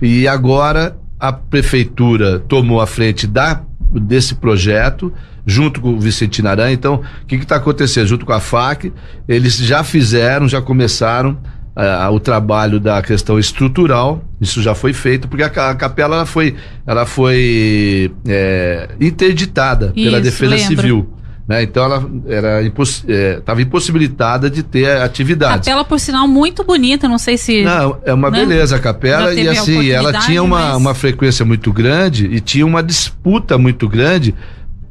E 0.00 0.28
agora 0.28 0.96
a 1.18 1.32
prefeitura 1.32 2.38
tomou 2.38 2.80
a 2.80 2.86
frente 2.86 3.26
da, 3.26 3.62
desse 3.92 4.34
projeto, 4.34 5.12
junto 5.46 5.80
com 5.80 5.90
o 5.90 6.00
Vicentino 6.00 6.48
Aranha. 6.48 6.72
Então, 6.72 7.02
o 7.22 7.26
que 7.26 7.36
está 7.36 7.56
acontecendo? 7.56 8.06
Junto 8.06 8.26
com 8.26 8.32
a 8.32 8.40
FAC, 8.40 8.92
eles 9.26 9.56
já 9.56 9.82
fizeram, 9.82 10.48
já 10.48 10.60
começaram 10.60 11.38
ah, 11.74 12.10
o 12.10 12.18
trabalho 12.18 12.80
da 12.80 13.00
questão 13.00 13.38
estrutural. 13.38 14.24
Isso 14.40 14.60
já 14.60 14.74
foi 14.74 14.92
feito, 14.92 15.28
porque 15.28 15.42
a, 15.42 15.70
a 15.70 15.74
capela 15.74 16.16
ela 16.16 16.26
foi, 16.26 16.56
ela 16.86 17.06
foi 17.06 18.12
é, 18.26 18.88
interditada 19.00 19.92
pela 19.94 20.18
Isso, 20.18 20.22
Defesa 20.22 20.54
lembro. 20.56 20.66
Civil. 20.66 21.17
Né? 21.48 21.62
Então 21.62 21.82
ela 21.82 22.06
era 22.28 22.60
estava 22.62 23.62
impossibilitada 23.62 24.50
de 24.50 24.62
ter 24.62 25.00
atividades. 25.00 25.66
Capela, 25.66 25.82
por 25.82 25.98
sinal, 25.98 26.28
muito 26.28 26.62
bonita, 26.62 27.08
não 27.08 27.16
sei 27.18 27.38
se. 27.38 27.64
Não, 27.64 27.98
é 28.04 28.12
uma 28.12 28.30
né? 28.30 28.40
beleza 28.40 28.76
a 28.76 28.78
capela 28.78 29.32
e 29.32 29.48
assim, 29.48 29.88
ela 29.90 30.12
tinha 30.12 30.42
uma, 30.42 30.58
mas- 30.60 30.76
uma 30.76 30.94
frequência 30.94 31.46
muito 31.46 31.72
grande 31.72 32.26
e 32.26 32.38
tinha 32.38 32.66
uma 32.66 32.82
disputa 32.82 33.56
muito 33.56 33.88
grande 33.88 34.34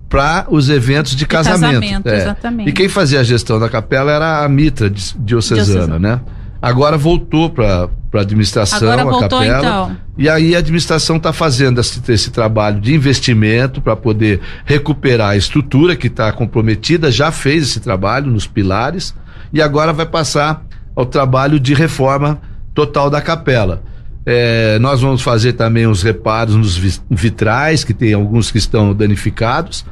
para 0.10 0.48
os 0.50 0.68
eventos 0.70 1.16
de, 1.16 1.28
casamento. 1.28 1.74
casamento, 1.82 2.08
É. 2.10 2.18
exatamente. 2.18 2.70
E 2.70 2.74
quem 2.74 2.88
fazia 2.90 3.20
a 3.20 3.24
gestão 3.24 3.60
da 3.60 3.70
capela 3.70 4.12
era 4.12 4.44
a 4.44 4.50
Mitra 4.50 4.90
di- 4.90 5.14
diocesana, 5.20 5.66
Diocesana. 5.66 6.00
né? 6.00 6.22
Agora 6.60 6.98
voltou 6.98 7.50
para 7.52 7.88
a 8.20 8.24
administração 8.24 8.78
Agora 8.80 9.02
a 9.02 9.06
voltou, 9.06 9.40
capela. 9.40 9.58
então. 9.60 9.98
E 10.18 10.28
aí 10.30 10.56
a 10.56 10.60
administração 10.60 11.18
está 11.18 11.32
fazendo 11.32 11.80
esse, 11.80 12.02
esse 12.12 12.32
trabalho 12.32 12.80
de 12.80 12.94
investimento 12.94 13.82
para 13.82 13.96
poder 13.96 14.40
recuperar 14.66 15.30
a 15.32 15.38
estrutura 15.38 15.96
que 15.96 16.08
está 16.08 16.32
comprometida, 16.32 17.12
já 17.12 17.32
fez 17.32 17.64
esse 17.64 17.80
trabalho 17.80 18.32
nos 18.32 18.48
pilares 18.48 19.14
e 19.54 19.62
agora 19.62 19.94
vai 19.94 20.06
passar 20.06 20.66
ao 20.96 21.06
trabalho 21.06 21.60
de 21.60 21.74
reforma 21.74 22.42
total 22.74 23.10
da 23.10 23.22
capela. 23.22 23.82
É, 24.26 24.78
nós 24.80 25.00
vamos 25.02 25.22
fazer 25.22 25.54
também 25.54 25.88
os 25.88 26.04
reparos 26.04 26.56
nos 26.56 26.76
vi- 26.76 27.00
vitrais, 27.10 27.84
que 27.84 27.94
tem 27.94 28.14
alguns 28.14 28.52
que 28.52 28.58
estão 28.58 28.94
danificados. 28.94 29.86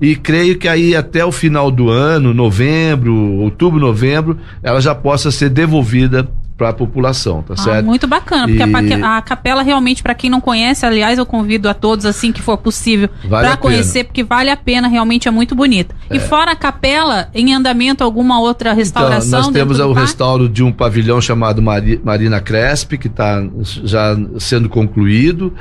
E 0.00 0.16
creio 0.16 0.58
que 0.58 0.66
aí 0.66 0.96
até 0.96 1.24
o 1.24 1.30
final 1.30 1.70
do 1.70 1.90
ano, 1.90 2.32
novembro, 2.32 3.14
outubro, 3.14 3.78
novembro, 3.78 4.38
ela 4.62 4.80
já 4.80 4.94
possa 4.94 5.30
ser 5.30 5.50
devolvida 5.50 6.26
para 6.62 6.68
a 6.68 6.72
população, 6.72 7.42
tá 7.42 7.54
Ah, 7.54 7.60
certo? 7.60 7.84
muito 7.84 8.06
bacana, 8.06 8.46
porque 8.46 8.62
a 8.62 8.68
E- 8.68 8.70
paque- 8.70 8.92
a, 8.94 9.20
capela 9.20 9.62
realmente, 9.62 10.00
para 10.00 10.14
quem 10.14 10.30
não 10.30 10.40
conhece, 10.40 10.86
aliás, 10.86 11.18
eu 11.18 11.26
convido 11.26 11.68
a 11.68 11.74
todos, 11.74 12.06
assim 12.06 12.30
que 12.30 12.40
for 12.40 12.56
possível, 12.56 13.08
Vale 13.24 13.44
para 13.46 13.54
a 13.54 13.56
conhecer, 13.56 14.04
porque 14.04 14.22
vale 14.22 14.48
a 14.48 14.56
pena, 14.56 14.86
realmente 14.86 15.26
é 15.26 15.30
muito 15.32 15.56
bonita. 15.56 15.92
E 16.08 16.20
fora 16.20 16.52
a 16.52 16.56
capela, 16.56 17.28
em 17.34 17.52
andamento 17.52 18.04
alguma 18.04 18.38
outra 18.40 18.72
restauração? 18.72 19.40
Então, 19.40 19.50
nós 19.50 19.52
temos 19.52 19.80
o 19.80 19.92
restauro 19.92 20.48
de 20.48 20.62
um 20.62 20.70
pavilhão 20.70 21.20
chamado 21.20 21.60
Mari- 21.60 22.00
Marina 22.04 22.40
Cresp, 22.40 22.96
que 22.96 23.08
está 23.08 23.42
já 23.82 24.16
sendo 24.38 24.68
concluído. 24.68 25.52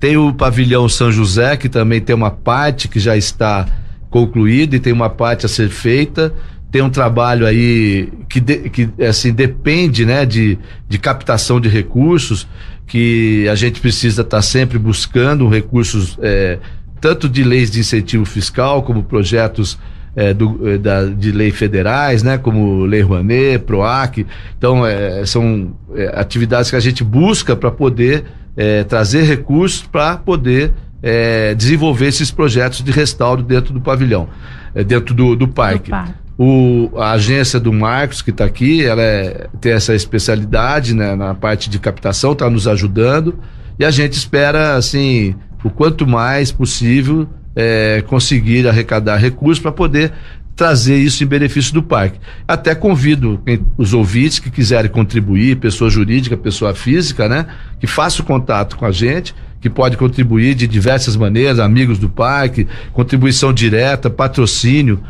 Tem 0.00 0.16
o 0.16 0.32
pavilhão 0.32 0.88
São 0.88 1.12
José, 1.12 1.56
que 1.56 1.68
também 1.68 2.00
tem 2.00 2.16
uma 2.16 2.32
parte 2.32 2.88
que 2.88 2.98
já 2.98 3.16
está 3.16 3.64
concluída 4.10 4.74
e 4.74 4.80
tem 4.80 4.92
uma 4.92 5.08
parte 5.08 5.46
a 5.46 5.48
ser 5.48 5.68
feita. 5.68 6.32
Tem 6.70 6.82
um 6.82 6.90
trabalho 6.90 7.46
aí 7.46 8.08
que, 8.28 8.40
de- 8.40 8.68
que 8.70 8.88
assim, 9.02 9.32
depende 9.32 10.04
né, 10.04 10.26
de, 10.26 10.58
de 10.88 10.98
captação 10.98 11.60
de 11.60 11.68
recursos, 11.68 12.46
que 12.86 13.46
a 13.48 13.54
gente 13.54 13.80
precisa 13.80 14.22
estar 14.22 14.42
sempre 14.42 14.78
buscando 14.78 15.48
recursos, 15.48 16.18
eh, 16.22 16.58
tanto 17.00 17.28
de 17.28 17.42
leis 17.42 17.70
de 17.70 17.80
incentivo 17.80 18.24
fiscal, 18.24 18.82
como 18.82 19.02
projetos 19.02 19.78
é, 20.16 20.34
do, 20.34 20.68
é, 20.68 20.78
da, 20.78 21.04
de 21.04 21.30
lei 21.30 21.50
federais, 21.52 22.22
né, 22.22 22.38
como 22.38 22.84
Lei 22.84 23.02
Rouanet, 23.02 23.60
PROAC. 23.60 24.26
Então, 24.58 24.84
é, 24.84 25.24
são 25.24 25.74
é, 25.94 26.12
atividades 26.18 26.70
que 26.70 26.76
a 26.76 26.80
gente 26.80 27.04
busca 27.04 27.54
para 27.54 27.70
poder 27.70 28.24
é, 28.56 28.82
trazer 28.84 29.22
recursos 29.22 29.82
para 29.82 30.16
poder 30.16 30.72
é, 31.00 31.54
desenvolver 31.54 32.06
esses 32.08 32.30
projetos 32.30 32.82
de 32.82 32.90
restauro 32.90 33.42
dentro 33.42 33.72
do 33.72 33.80
pavilhão, 33.80 34.28
é, 34.74 34.82
dentro 34.82 35.14
do, 35.14 35.36
do 35.36 35.46
parque. 35.46 35.90
parque. 35.90 36.12
O, 36.38 36.90
a 36.96 37.12
agência 37.12 37.58
do 37.58 37.72
Marcos, 37.72 38.22
que 38.22 38.30
está 38.30 38.44
aqui, 38.44 38.84
ela 38.84 39.02
é- 39.02 39.48
tem 39.60 39.72
essa 39.72 39.92
especialidade 39.92 40.94
né, 40.94 41.16
na 41.16 41.34
parte 41.34 41.68
de 41.68 41.80
captação, 41.80 42.30
está 42.32 42.48
nos 42.48 42.68
ajudando. 42.68 43.36
E 43.76 43.84
a 43.84 43.90
gente 43.90 44.12
espera, 44.12 44.76
assim, 44.76 45.34
o 45.64 45.68
quanto 45.70 46.06
mais 46.06 46.52
possível, 46.52 47.28
é, 47.56 48.04
conseguir 48.06 48.68
arrecadar 48.68 49.16
recursos 49.16 49.60
para 49.60 49.72
poder 49.72 50.12
trazer 50.54 50.96
isso 50.96 51.22
em 51.24 51.26
benefício 51.26 51.74
do 51.74 51.82
parque. 51.82 52.18
Até 52.46 52.72
convido 52.74 53.40
quem- 53.44 53.64
os 53.76 53.92
ouvintes 53.92 54.38
que 54.38 54.50
quiserem 54.50 54.90
contribuir, 54.90 55.56
pessoa 55.56 55.90
jurídica, 55.90 56.36
pessoa 56.36 56.72
física, 56.74 57.28
né? 57.28 57.46
Que 57.80 57.86
faça 57.88 58.22
o 58.22 58.24
contato 58.24 58.76
com 58.76 58.84
a 58.84 58.90
gente, 58.92 59.34
que 59.60 59.68
pode 59.70 59.96
contribuir 59.96 60.54
de 60.54 60.68
diversas 60.68 61.16
maneiras, 61.16 61.58
amigos 61.58 61.98
do 61.98 62.08
parque, 62.08 62.66
contribuição 62.92 63.52
direta, 63.52 64.08
patrocínio. 64.08 65.00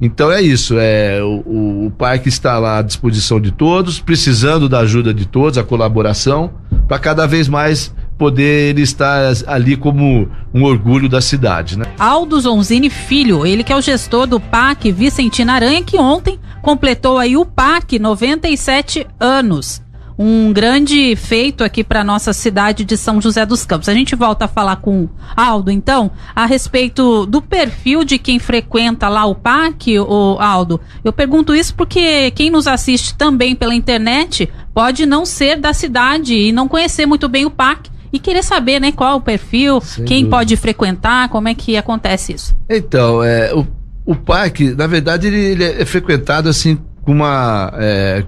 Então 0.00 0.30
é 0.30 0.42
isso, 0.42 0.74
é, 0.78 1.22
o, 1.22 1.86
o- 1.86 1.90
parque 1.96 2.28
está 2.28 2.58
lá 2.58 2.78
à 2.78 2.82
disposição 2.82 3.40
de 3.40 3.50
todos, 3.50 3.98
precisando 3.98 4.68
da 4.68 4.80
ajuda 4.80 5.14
de 5.14 5.24
todos, 5.26 5.56
a 5.56 5.64
colaboração, 5.64 6.50
para 6.86 6.98
cada 6.98 7.26
vez 7.26 7.48
mais 7.48 7.94
poder 8.18 8.78
estar 8.78 9.32
ali 9.46 9.76
como 9.76 10.28
um 10.52 10.64
orgulho 10.64 11.08
da 11.08 11.20
cidade, 11.20 11.78
né? 11.78 11.84
Aldo 11.98 12.38
Zonzini 12.40 12.90
Filho, 12.90 13.46
ele 13.46 13.62
que 13.64 13.72
é 13.72 13.76
o 13.76 13.80
gestor 13.80 14.26
do 14.26 14.38
PAC 14.40 14.90
Vicentina 14.92 15.54
Aranha, 15.54 15.82
que 15.82 15.98
ontem 15.98 16.38
completou 16.62 17.18
aí 17.18 17.36
o 17.36 17.44
PAC 17.46 17.98
97 17.98 19.06
anos. 19.20 19.82
Um 20.18 20.50
grande 20.52 21.14
feito 21.14 21.62
aqui 21.62 21.84
para 21.84 22.02
nossa 22.02 22.32
cidade 22.32 22.84
de 22.84 22.96
São 22.96 23.20
José 23.20 23.44
dos 23.44 23.66
Campos. 23.66 23.88
A 23.88 23.94
gente 23.94 24.16
volta 24.16 24.46
a 24.46 24.48
falar 24.48 24.76
com 24.76 25.08
Aldo, 25.36 25.70
então, 25.70 26.10
a 26.34 26.46
respeito 26.46 27.26
do 27.26 27.42
perfil 27.42 28.02
de 28.02 28.18
quem 28.18 28.38
frequenta 28.38 29.08
lá 29.08 29.26
o 29.26 29.34
PAC, 29.34 29.98
o 29.98 30.38
Aldo. 30.40 30.80
Eu 31.04 31.12
pergunto 31.12 31.54
isso 31.54 31.74
porque 31.74 32.30
quem 32.30 32.50
nos 32.50 32.66
assiste 32.66 33.14
também 33.14 33.54
pela 33.54 33.74
internet 33.74 34.48
pode 34.72 35.04
não 35.04 35.26
ser 35.26 35.56
da 35.60 35.74
cidade 35.74 36.34
e 36.34 36.50
não 36.52 36.66
conhecer 36.66 37.04
muito 37.04 37.28
bem 37.28 37.44
o 37.44 37.50
PAC 37.50 37.90
e 38.12 38.18
querer 38.18 38.42
saber, 38.42 38.80
né, 38.80 38.92
qual 38.92 39.12
é 39.12 39.14
o 39.16 39.20
perfil, 39.20 39.80
Sem 39.82 40.04
quem 40.04 40.18
dúvida. 40.20 40.36
pode 40.36 40.56
frequentar, 40.56 41.28
como 41.28 41.48
é 41.48 41.54
que 41.54 41.76
acontece 41.76 42.32
isso. 42.32 42.56
Então, 42.70 43.22
é, 43.22 43.52
o, 43.54 43.66
o 44.06 44.14
parque, 44.14 44.70
na 44.74 44.86
verdade, 44.86 45.26
ele, 45.26 45.38
ele 45.38 45.64
é 45.64 45.84
frequentado 45.84 46.48
assim 46.48 46.78
com 47.02 47.12
uma. 47.12 47.70
é, 47.76 48.24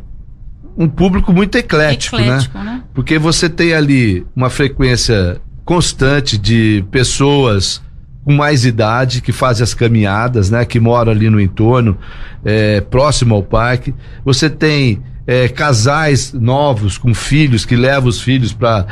um 0.79 0.89
público 0.89 1.33
muito 1.33 1.59
eclético, 1.59 2.17
né? 2.17 2.23
Eclético, 2.23 2.59
né? 2.59 2.83
Porque 2.95 3.19
você 3.19 3.49
tem 3.49 3.75
ali 3.75 4.25
uma 4.35 4.49
frequência 4.49 5.41
constante 5.65 6.39
de 6.39 6.85
pessoas 6.93 7.83
com 8.25 8.33
mais 8.33 8.65
idade 8.65 9.21
que 9.21 9.33
fazem 9.33 9.65
as 9.65 9.75
caminhadas, 9.75 10.51
né? 10.51 10.65
Que 10.65 10.79
moram 10.79 11.11
ali 11.11 11.29
no 11.29 11.41
entorno, 11.41 11.99
é, 12.45 12.81
próximo 12.81 13.35
ao 13.35 13.43
parque. 13.43 13.93
Você 14.25 14.49
tem 14.49 15.03
é, 15.31 15.47
casais 15.47 16.33
novos 16.33 16.97
com 16.97 17.13
filhos 17.13 17.67
que 17.67 17.77
levam 17.77 18.09
os 18.09 18.19
filhos 18.19 18.51
para 18.55 18.87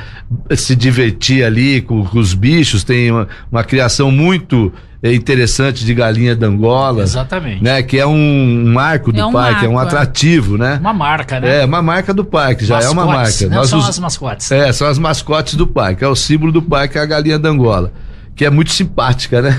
se 0.54 0.76
divertir 0.76 1.42
ali 1.42 1.80
com, 1.80 2.04
com 2.04 2.18
os 2.18 2.34
bichos. 2.34 2.84
Tem 2.84 3.10
uma, 3.10 3.26
uma 3.50 3.64
criação 3.64 4.10
muito 4.10 4.70
é, 5.02 5.14
interessante 5.14 5.82
de 5.82 5.94
galinha 5.94 6.36
d'Angola, 6.36 7.02
Exatamente. 7.04 7.64
né? 7.64 7.82
Que 7.82 7.98
é 7.98 8.06
um 8.06 8.64
marco 8.70 9.12
do 9.12 9.18
É 9.18 9.24
um 9.24 9.32
parque, 9.32 9.64
é 9.64 9.68
um 9.68 9.72
marco, 9.72 9.94
é. 9.94 9.98
atrativo, 9.98 10.58
né? 10.58 10.76
Uma 10.78 10.92
marca, 10.92 11.40
né? 11.40 11.62
É, 11.62 11.64
uma 11.64 11.80
marca 11.80 12.12
do 12.12 12.22
parque, 12.24 12.66
já 12.66 12.80
é 12.80 12.88
uma 12.90 13.06
Mascotes, 13.06 13.40
marca. 13.40 13.54
Não 13.54 13.56
Nós 13.62 13.70
são 13.70 13.78
us- 13.78 13.88
as 13.88 13.98
mascotes. 13.98 14.52
é, 14.52 14.70
são 14.74 14.86
as 14.88 14.98
mascotes 14.98 15.54
do 15.54 15.66
parque. 15.66 16.04
É 16.04 16.08
o 16.08 16.14
símbolo 16.14 16.52
do 16.52 16.60
parque, 16.60 16.98
é 16.98 17.00
a 17.00 17.06
galinha 17.06 17.38
da 17.38 17.48
Angola. 17.48 17.90
Que 18.34 18.44
é 18.44 18.50
muito 18.50 18.70
simpática, 18.72 19.40
né? 19.40 19.58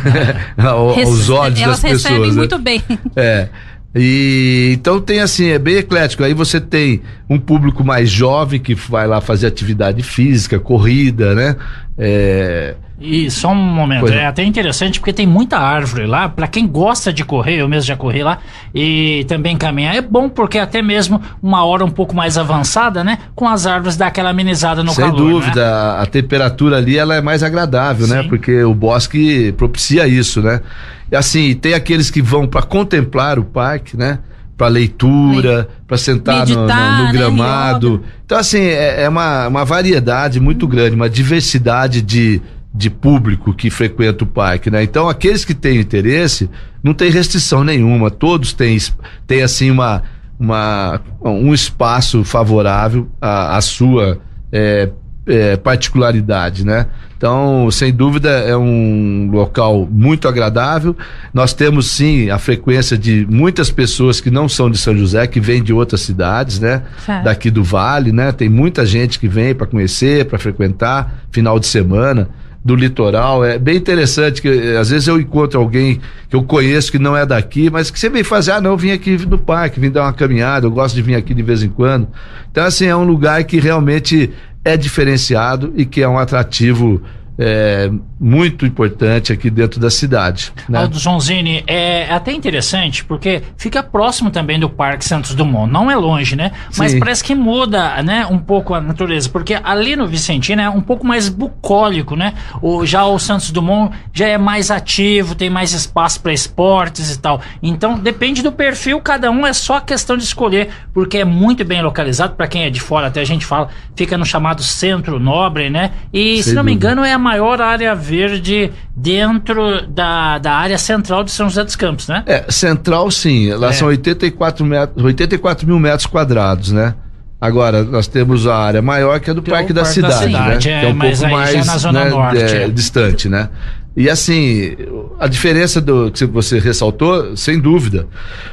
Ao- 0.55 0.93
Rece- 0.93 1.09
Aos 1.09 1.29
olhos 1.31 1.59
Elas 1.59 1.81
das 1.81 1.91
recebem 1.91 2.17
pessoas. 2.19 2.35
né? 2.35 2.39
muito 2.41 2.59
bem. 2.59 2.83
É. 3.15 3.49
E 3.97 4.71
então 4.73 5.01
tem 5.01 5.19
assim, 5.19 5.49
é 5.49 5.59
bem 5.59 5.75
eclético. 5.77 6.23
Aí 6.23 6.33
você 6.33 6.61
tem 6.61 7.01
um 7.29 7.39
público 7.39 7.83
mais 7.83 8.09
jovem 8.09 8.59
que 8.59 8.75
vai 8.75 9.07
lá 9.07 9.19
fazer 9.19 9.47
atividade 9.47 10.03
física, 10.03 10.59
corrida, 10.59 11.33
né? 11.33 11.55
É, 11.99 12.75
E 12.99 13.29
só 13.31 13.51
um 13.51 13.55
momento, 13.55 14.07
é 14.07 14.27
até 14.27 14.43
interessante 14.43 14.99
porque 14.99 15.11
tem 15.11 15.25
muita 15.25 15.57
árvore 15.57 16.05
lá, 16.05 16.29
para 16.29 16.47
quem 16.47 16.67
gosta 16.67 17.11
de 17.11 17.25
correr, 17.25 17.61
eu 17.61 17.67
mesmo 17.67 17.87
já 17.87 17.95
corri 17.95 18.21
lá, 18.21 18.37
e 18.73 19.25
também 19.27 19.57
caminhar, 19.57 19.95
é 19.95 20.01
bom 20.01 20.29
porque 20.29 20.59
até 20.59 20.79
mesmo 20.79 21.19
uma 21.41 21.65
hora 21.65 21.83
um 21.83 21.89
pouco 21.89 22.15
mais 22.15 22.37
avançada, 22.37 23.03
né, 23.03 23.17
com 23.35 23.47
as 23.47 23.65
árvores 23.65 23.97
dá 23.97 24.07
aquela 24.07 24.29
amenizada 24.29 24.83
no 24.83 24.91
Sem 24.91 25.05
calor. 25.05 25.17
Sem 25.17 25.27
dúvida, 25.27 25.65
né? 25.65 26.01
a 26.01 26.05
temperatura 26.05 26.77
ali 26.77 26.97
ela 26.97 27.15
é 27.15 27.21
mais 27.21 27.41
agradável, 27.41 28.05
né, 28.07 28.17
Sim. 28.17 28.21
né, 28.23 28.29
porque 28.29 28.63
o 28.63 28.75
bosque 28.75 29.51
propicia 29.53 30.07
isso, 30.07 30.39
né. 30.41 30.61
E 31.11 31.15
assim, 31.15 31.53
tem 31.55 31.73
aqueles 31.73 32.09
que 32.09 32.21
vão 32.21 32.47
para 32.47 32.61
contemplar 32.61 33.39
o 33.39 33.43
parque, 33.43 33.95
né, 33.95 34.19
para 34.57 34.67
leitura, 34.67 35.69
para 35.87 35.97
sentar 35.97 36.39
Meditar, 36.39 36.91
no, 36.91 36.97
no, 36.97 36.97
no, 36.97 37.03
né, 37.05 37.11
gramado. 37.13 37.97
Né, 37.99 38.03
então, 38.25 38.37
assim, 38.37 38.59
é, 38.59 39.03
é, 39.03 39.09
uma, 39.09 39.47
uma 39.47 39.63
variedade 39.63 40.39
muito 40.39 40.67
grande, 40.67 40.95
uma 40.95 41.09
diversidade 41.09 42.01
de, 42.01 42.41
de 42.73 42.89
público 42.89 43.53
que 43.53 43.69
frequenta 43.69 44.23
o 44.23 44.27
parque, 44.27 44.69
né? 44.69 44.83
Então, 44.83 45.07
aqueles 45.07 45.45
que 45.45 45.53
têm 45.53 45.79
interesse, 45.79 46.49
não 46.83 46.93
tem 46.93 47.11
restrição 47.11 47.63
nenhuma, 47.63 48.09
todos 48.09 48.51
têm, 48.51 48.77
têm 49.25 49.43
assim, 49.43 49.69
uma, 49.69 50.03
uma, 50.39 51.01
um 51.23 51.53
espaço 51.53 52.23
favorável 52.23 53.07
à, 53.21 53.57
à 53.57 53.61
sua 53.61 54.19
é, 54.51 54.89
é, 55.27 55.57
particularidade, 55.57 56.65
né? 56.65 56.87
Então, 57.17 57.69
sem 57.71 57.91
dúvida, 57.91 58.29
é 58.29 58.55
um 58.55 59.29
local 59.31 59.87
muito 59.91 60.27
agradável. 60.27 60.95
Nós 61.33 61.51
temos 61.51 61.87
sim 61.87 62.29
a 62.29 62.37
frequência 62.37 62.95
de 62.95 63.25
muitas 63.27 63.71
pessoas 63.71 64.21
que 64.21 64.29
não 64.29 64.47
são 64.47 64.69
de 64.69 64.77
São 64.77 64.95
José, 64.95 65.25
que 65.25 65.39
vêm 65.39 65.63
de 65.63 65.73
outras 65.73 66.01
cidades, 66.01 66.59
né? 66.59 66.83
Daqui 67.23 67.49
do 67.49 67.63
Vale, 67.63 68.11
né? 68.11 68.31
Tem 68.31 68.47
muita 68.47 68.85
gente 68.85 69.19
que 69.19 69.27
vem 69.27 69.55
para 69.55 69.65
conhecer, 69.65 70.25
para 70.25 70.37
frequentar, 70.37 71.23
final 71.31 71.59
de 71.59 71.65
semana 71.65 72.29
do 72.63 72.75
litoral. 72.75 73.45
É 73.45 73.57
bem 73.57 73.77
interessante 73.77 74.41
que 74.41 74.49
eh, 74.49 74.77
às 74.77 74.89
vezes 74.89 75.07
eu 75.07 75.19
encontro 75.19 75.57
alguém 75.57 76.01
que 76.29 76.35
eu 76.35 76.43
conheço 76.43 76.91
que 76.91 76.99
não 76.99 77.15
é 77.15 77.25
daqui, 77.25 77.69
mas 77.69 77.89
que 77.89 77.97
você 77.97 78.09
vem 78.09 78.25
fazer, 78.25 78.51
ah, 78.51 78.61
não, 78.61 78.71
eu 78.71 78.77
vim 78.77 78.91
aqui 78.91 79.17
no 79.25 79.37
parque, 79.37 79.79
vim 79.79 79.89
dar 79.89 80.03
uma 80.03 80.13
caminhada, 80.13 80.67
eu 80.67 80.71
gosto 80.71 80.93
de 80.93 81.01
vir 81.01 81.15
aqui 81.15 81.33
de 81.33 81.41
vez 81.41 81.63
em 81.63 81.69
quando. 81.69 82.09
Então, 82.51 82.65
assim, 82.65 82.85
é 82.85 82.95
um 82.95 83.05
lugar 83.05 83.41
que 83.45 83.57
realmente 83.57 84.31
é 84.67 84.75
diferenciado 84.75 85.71
e 85.75 85.85
que 85.85 86.01
é 86.01 86.07
um 86.07 86.17
atrativo 86.17 87.01
é, 87.37 87.89
muito 88.19 88.65
importante 88.65 89.31
aqui 89.31 89.49
dentro 89.49 89.79
da 89.79 89.89
cidade. 89.89 90.51
Né? 90.67 90.79
Aldo 90.79 90.97
Zonzini, 90.97 91.63
é 91.67 92.11
até 92.11 92.31
interessante 92.31 93.03
porque 93.03 93.43
fica 93.57 93.83
próximo 93.83 94.31
também 94.31 94.59
do 94.59 94.69
Parque 94.69 95.05
Santos 95.05 95.35
Dumont. 95.35 95.71
Não 95.71 95.89
é 95.89 95.95
longe, 95.95 96.35
né? 96.35 96.51
Mas 96.77 96.91
Sim. 96.93 96.99
parece 96.99 97.23
que 97.23 97.35
muda 97.35 98.01
né, 98.01 98.25
um 98.25 98.39
pouco 98.39 98.73
a 98.73 98.81
natureza, 98.81 99.29
porque 99.29 99.59
ali 99.63 99.95
no 99.95 100.07
Vicentino 100.07 100.61
é 100.61 100.69
um 100.69 100.81
pouco 100.81 101.05
mais 101.05 101.29
bucólico, 101.29 102.15
né? 102.15 102.33
O, 102.61 102.85
já 102.85 103.05
o 103.05 103.19
Santos 103.19 103.51
Dumont 103.51 103.95
já 104.11 104.27
é 104.27 104.37
mais 104.37 104.71
ativo, 104.71 105.35
tem 105.35 105.49
mais 105.49 105.73
espaço 105.73 106.19
para 106.21 106.33
esportes 106.33 107.13
e 107.13 107.19
tal. 107.19 107.41
Então 107.61 107.99
depende 107.99 108.41
do 108.41 108.51
perfil, 108.51 108.99
cada 108.99 109.29
um 109.29 109.45
é 109.45 109.53
só 109.53 109.79
questão 109.79 110.17
de 110.17 110.23
escolher, 110.23 110.69
porque 110.93 111.19
é 111.19 111.25
muito 111.25 111.63
bem 111.63 111.81
localizado. 111.81 112.35
Para 112.35 112.47
quem 112.47 112.63
é 112.63 112.69
de 112.69 112.81
fora, 112.81 113.07
até 113.07 113.21
a 113.21 113.25
gente 113.25 113.45
fala, 113.45 113.69
fica 113.95 114.17
no 114.17 114.25
chamado 114.25 114.63
Centro 114.63 115.19
Nobre, 115.19 115.69
né? 115.69 115.91
E 116.11 116.35
Sem 116.35 116.43
se 116.43 116.53
não 116.53 116.63
me 116.63 116.73
engano, 116.73 117.03
é 117.03 117.13
a 117.13 117.19
maior 117.19 117.61
área 117.61 117.93
verde 118.07 118.71
dentro 118.95 119.85
da, 119.87 120.37
da 120.37 120.53
área 120.53 120.77
central 120.77 121.23
de 121.23 121.31
São 121.31 121.49
José 121.49 121.63
dos 121.63 121.75
Campos, 121.75 122.07
né? 122.07 122.23
É, 122.25 122.45
central 122.49 123.11
sim. 123.11 123.51
Lá 123.53 123.69
é. 123.69 123.73
são 123.73 123.87
84, 123.89 124.65
metros, 124.65 125.03
84 125.03 125.67
mil 125.67 125.79
metros 125.79 126.05
quadrados, 126.05 126.71
né? 126.71 126.95
Agora, 127.39 127.83
nós 127.83 128.07
temos 128.07 128.47
a 128.47 128.55
área 128.55 128.81
maior 128.81 129.19
que 129.19 129.29
é 129.29 129.33
do 129.33 129.43
que 129.43 129.51
Parque, 129.51 129.71
é 129.71 129.75
da, 129.75 129.81
Parque 129.81 129.93
Cidade, 129.93 130.13
da 130.13 130.21
Cidade, 130.21 130.49
né? 130.49 130.55
É, 130.55 130.57
que 130.57 130.69
é 130.69 130.89
um 130.89 130.97
pouco 130.97 131.27
mais 131.29 131.83
né, 131.83 132.09
norte, 132.09 132.41
é, 132.41 132.63
é. 132.63 132.67
distante, 132.69 133.29
né? 133.29 133.49
E 133.97 134.07
assim, 134.11 134.75
a 135.19 135.27
diferença 135.27 135.81
do 135.81 136.11
que 136.11 136.23
você 136.23 136.59
ressaltou, 136.59 137.35
sem 137.35 137.59
dúvida. 137.59 138.07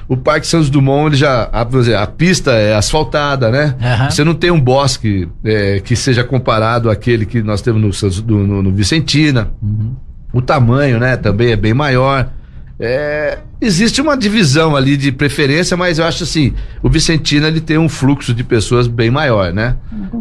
O 0.08 0.16
Parque 0.16 0.46
Santos 0.46 0.70
Dumont, 0.70 1.08
ele 1.08 1.16
já. 1.16 1.50
A, 1.52 2.02
a 2.02 2.06
pista 2.06 2.52
é 2.52 2.74
asfaltada, 2.74 3.50
né? 3.50 3.76
Uhum. 3.78 4.10
Você 4.10 4.24
não 4.24 4.32
tem 4.32 4.50
um 4.50 4.58
bosque 4.58 5.28
é, 5.44 5.80
que 5.80 5.94
seja 5.94 6.24
comparado 6.24 6.88
àquele 6.88 7.26
que 7.26 7.42
nós 7.42 7.60
temos 7.60 8.02
no, 8.22 8.46
no, 8.46 8.62
no 8.62 8.72
Vicentina. 8.72 9.50
Uhum. 9.62 9.94
O 10.32 10.40
tamanho, 10.40 10.98
né? 10.98 11.14
Também 11.18 11.52
é 11.52 11.56
bem 11.56 11.74
maior. 11.74 12.30
É, 12.80 13.38
existe 13.60 14.00
uma 14.00 14.16
divisão 14.16 14.74
ali 14.74 14.96
de 14.96 15.12
preferência, 15.12 15.76
mas 15.76 15.98
eu 15.98 16.06
acho 16.06 16.24
assim, 16.24 16.54
o 16.82 16.88
Vicentina 16.88 17.48
ele 17.48 17.60
tem 17.60 17.76
um 17.76 17.88
fluxo 17.88 18.32
de 18.32 18.42
pessoas 18.42 18.86
bem 18.86 19.10
maior, 19.10 19.52
né? 19.52 19.76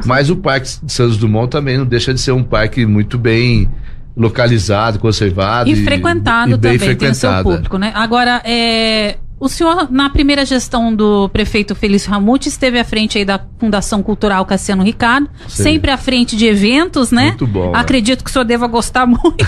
Mas 0.06 0.30
o 0.30 0.36
Parque 0.36 0.68
Santos 0.68 1.18
Dumont 1.18 1.50
também 1.50 1.78
não 1.78 1.86
deixa 1.86 2.14
de 2.14 2.20
ser 2.20 2.34
um 2.34 2.44
parque 2.44 2.86
muito 2.86 3.18
bem 3.18 3.70
localizado, 4.15 4.99
conservado. 4.99 5.69
E, 5.69 5.73
e 5.73 5.84
frequentado 5.84 6.52
e 6.52 6.58
também, 6.58 6.80
frequentado. 6.80 6.99
tem 6.99 7.12
o 7.12 7.15
seu 7.15 7.43
público, 7.43 7.78
né? 7.78 7.91
Agora, 7.95 8.41
é, 8.45 9.17
o 9.43 9.49
senhor, 9.49 9.91
na 9.91 10.10
primeira 10.10 10.45
gestão 10.45 10.95
do 10.95 11.28
prefeito 11.28 11.76
Felício 11.76 12.10
Ramute, 12.10 12.47
esteve 12.47 12.80
à 12.80 12.84
frente 12.86 13.17
aí 13.17 13.26
da 13.26 13.41
Fundação 13.60 14.02
Cultural 14.02 14.45
Cassiano 14.45 14.84
Ricardo, 14.84 15.30
Sim. 15.49 15.63
sempre 15.63 15.91
à 15.91 15.97
frente 15.97 16.36
de 16.36 16.45
eventos, 16.45 17.12
né? 17.12 17.28
Muito 17.28 17.47
bom. 17.47 17.76
Acredito 17.76 18.21
é. 18.21 18.23
que 18.23 18.30
o 18.30 18.34
senhor 18.34 18.45
deva 18.45 18.67
gostar 18.67 19.04
muito. 19.08 19.45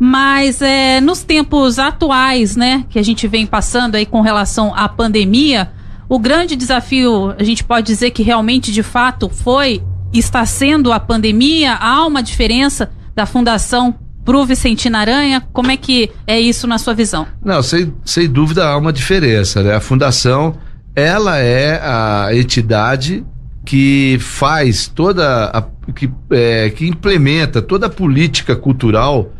Mas 0.00 0.60
é, 0.60 1.00
nos 1.00 1.22
tempos 1.22 1.78
atuais, 1.78 2.56
né, 2.56 2.84
que 2.88 2.98
a 2.98 3.04
gente 3.04 3.28
vem 3.28 3.46
passando 3.46 3.94
aí 3.94 4.04
com 4.04 4.20
relação 4.20 4.74
à 4.74 4.88
pandemia, 4.88 5.70
o 6.08 6.18
grande 6.18 6.56
desafio, 6.56 7.32
a 7.38 7.44
gente 7.44 7.62
pode 7.62 7.86
dizer 7.86 8.10
que 8.10 8.24
realmente, 8.24 8.72
de 8.72 8.82
fato, 8.82 9.28
foi, 9.28 9.80
está 10.12 10.44
sendo 10.44 10.92
a 10.92 10.98
pandemia, 10.98 11.74
há 11.74 12.04
uma 12.04 12.20
diferença 12.20 12.90
da 13.20 13.26
Fundação 13.26 13.94
pro 14.24 14.46
Vicentino 14.46 14.96
Aranha? 14.96 15.42
Como 15.52 15.70
é 15.70 15.76
que 15.76 16.10
é 16.26 16.40
isso 16.40 16.66
na 16.66 16.78
sua 16.78 16.94
visão? 16.94 17.26
Não, 17.44 17.62
sem, 17.62 17.92
sem 18.02 18.26
dúvida 18.26 18.66
há 18.66 18.78
uma 18.78 18.94
diferença, 18.94 19.62
né? 19.62 19.74
A 19.74 19.80
Fundação, 19.80 20.56
ela 20.96 21.36
é 21.36 21.78
a 21.82 22.28
entidade 22.32 23.22
que 23.62 24.16
faz 24.20 24.88
toda 24.88 25.50
a, 25.50 25.62
que, 25.92 26.10
é, 26.30 26.70
que 26.70 26.88
implementa 26.88 27.60
toda 27.60 27.88
a 27.88 27.90
política 27.90 28.56
cultural 28.56 29.32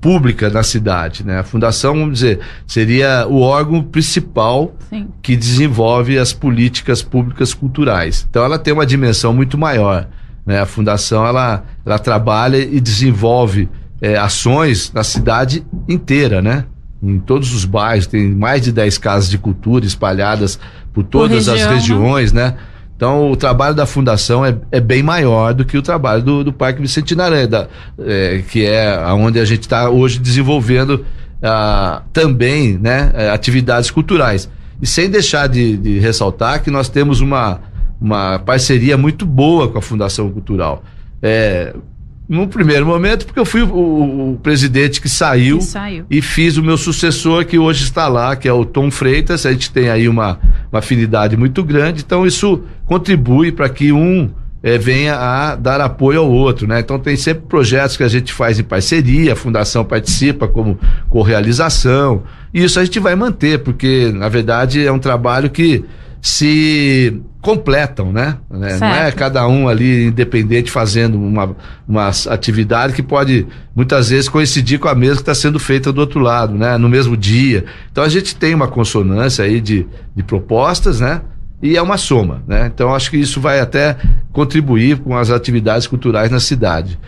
pública 0.00 0.48
na 0.48 0.62
cidade, 0.62 1.24
né? 1.24 1.40
A 1.40 1.44
fundação, 1.44 1.94
vamos 1.94 2.14
dizer, 2.14 2.40
seria 2.66 3.26
o 3.28 3.40
órgão 3.40 3.82
principal 3.82 4.74
Sim. 4.88 5.08
que 5.22 5.36
desenvolve 5.36 6.18
as 6.18 6.32
políticas 6.32 7.02
públicas 7.02 7.54
culturais. 7.54 8.26
Então 8.28 8.44
ela 8.44 8.58
tem 8.58 8.72
uma 8.72 8.86
dimensão 8.86 9.32
muito 9.32 9.58
maior. 9.58 10.08
Né? 10.46 10.60
A 10.60 10.66
fundação 10.66 11.26
ela, 11.26 11.64
ela 11.84 11.98
trabalha 11.98 12.58
e 12.58 12.80
desenvolve 12.80 13.68
é, 14.00 14.16
ações 14.16 14.92
na 14.94 15.02
cidade 15.02 15.66
inteira, 15.88 16.40
né? 16.40 16.64
Em 17.02 17.18
todos 17.18 17.52
os 17.52 17.64
bairros, 17.64 18.06
tem 18.06 18.34
mais 18.34 18.62
de 18.62 18.72
10 18.72 18.98
casas 18.98 19.28
de 19.28 19.36
cultura 19.36 19.84
espalhadas 19.84 20.58
por 20.92 21.04
todas 21.04 21.44
por 21.44 21.52
região, 21.52 21.68
as 21.68 21.74
regiões, 21.74 22.32
né? 22.32 22.56
Então, 22.96 23.30
o 23.30 23.36
trabalho 23.36 23.74
da 23.74 23.84
fundação 23.84 24.44
é, 24.44 24.56
é 24.72 24.80
bem 24.80 25.02
maior 25.02 25.52
do 25.52 25.66
que 25.66 25.76
o 25.76 25.82
trabalho 25.82 26.22
do, 26.22 26.44
do 26.44 26.52
Parque 26.52 26.80
Vicentino 26.80 27.22
Aranha, 27.22 27.68
é, 27.98 28.42
que 28.48 28.64
é 28.64 28.98
onde 29.12 29.38
a 29.38 29.44
gente 29.44 29.62
está 29.62 29.90
hoje 29.90 30.18
desenvolvendo 30.18 31.04
ah, 31.42 32.02
também 32.12 32.78
né, 32.78 33.10
é, 33.14 33.28
atividades 33.28 33.90
culturais. 33.90 34.48
E 34.80 34.86
sem 34.86 35.10
deixar 35.10 35.46
de, 35.46 35.76
de 35.76 35.98
ressaltar 35.98 36.62
que 36.62 36.70
nós 36.70 36.88
temos 36.88 37.20
uma, 37.20 37.60
uma 38.00 38.38
parceria 38.38 38.96
muito 38.96 39.24
boa 39.24 39.68
com 39.68 39.78
a 39.78 39.82
Fundação 39.82 40.30
Cultural. 40.30 40.82
É, 41.22 41.74
no 42.28 42.48
primeiro 42.48 42.84
momento, 42.84 43.24
porque 43.24 43.38
eu 43.38 43.44
fui 43.44 43.62
o, 43.62 44.32
o 44.32 44.38
presidente 44.42 45.00
que 45.00 45.08
saiu, 45.08 45.58
que 45.58 45.64
saiu, 45.64 46.04
e 46.10 46.20
fiz 46.20 46.56
o 46.56 46.62
meu 46.62 46.76
sucessor 46.76 47.44
que 47.44 47.58
hoje 47.58 47.84
está 47.84 48.08
lá, 48.08 48.34
que 48.34 48.48
é 48.48 48.52
o 48.52 48.64
Tom 48.64 48.90
Freitas. 48.90 49.46
A 49.46 49.52
gente 49.52 49.70
tem 49.70 49.88
aí 49.88 50.08
uma, 50.08 50.38
uma 50.70 50.80
afinidade 50.80 51.36
muito 51.36 51.62
grande, 51.62 52.02
então 52.04 52.26
isso 52.26 52.62
contribui 52.84 53.52
para 53.52 53.68
que 53.68 53.92
um 53.92 54.28
é, 54.62 54.76
venha 54.76 55.14
a 55.14 55.54
dar 55.54 55.80
apoio 55.80 56.20
ao 56.20 56.28
outro, 56.28 56.66
né? 56.66 56.80
Então 56.80 56.98
tem 56.98 57.16
sempre 57.16 57.44
projetos 57.46 57.96
que 57.96 58.02
a 58.02 58.08
gente 58.08 58.32
faz 58.32 58.58
em 58.58 58.64
parceria, 58.64 59.34
a 59.34 59.36
fundação 59.36 59.84
participa 59.84 60.48
como 60.48 60.78
correalização, 61.08 62.24
e 62.52 62.64
isso 62.64 62.80
a 62.80 62.84
gente 62.84 62.98
vai 62.98 63.14
manter, 63.14 63.60
porque 63.60 64.10
na 64.12 64.28
verdade 64.28 64.84
é 64.84 64.90
um 64.90 64.98
trabalho 64.98 65.48
que 65.48 65.84
se 66.26 67.22
completam, 67.40 68.12
né? 68.12 68.36
né? 68.50 68.78
Não 68.80 68.88
é 68.88 69.12
cada 69.12 69.46
um 69.46 69.68
ali 69.68 70.06
independente 70.06 70.72
fazendo 70.72 71.16
uma, 71.16 71.54
uma 71.86 72.08
atividade 72.08 72.94
que 72.94 73.02
pode 73.02 73.46
muitas 73.76 74.10
vezes 74.10 74.28
coincidir 74.28 74.80
com 74.80 74.88
a 74.88 74.94
mesma 74.94 75.14
que 75.14 75.22
está 75.22 75.36
sendo 75.36 75.60
feita 75.60 75.92
do 75.92 76.00
outro 76.00 76.18
lado, 76.18 76.58
né? 76.58 76.76
No 76.78 76.88
mesmo 76.88 77.16
dia. 77.16 77.64
Então 77.92 78.02
a 78.02 78.08
gente 78.08 78.34
tem 78.34 78.56
uma 78.56 78.66
consonância 78.66 79.44
aí 79.44 79.60
de, 79.60 79.86
de 80.16 80.22
propostas, 80.24 80.98
né? 80.98 81.20
E 81.62 81.76
é 81.76 81.80
uma 81.80 81.96
soma, 81.96 82.42
né? 82.44 82.68
Então 82.74 82.92
acho 82.92 83.08
que 83.08 83.18
isso 83.18 83.40
vai 83.40 83.60
até 83.60 83.96
contribuir 84.32 84.98
com 84.98 85.16
as 85.16 85.30
atividades 85.30 85.86
culturais 85.86 86.28
na 86.28 86.40
cidade. 86.40 86.98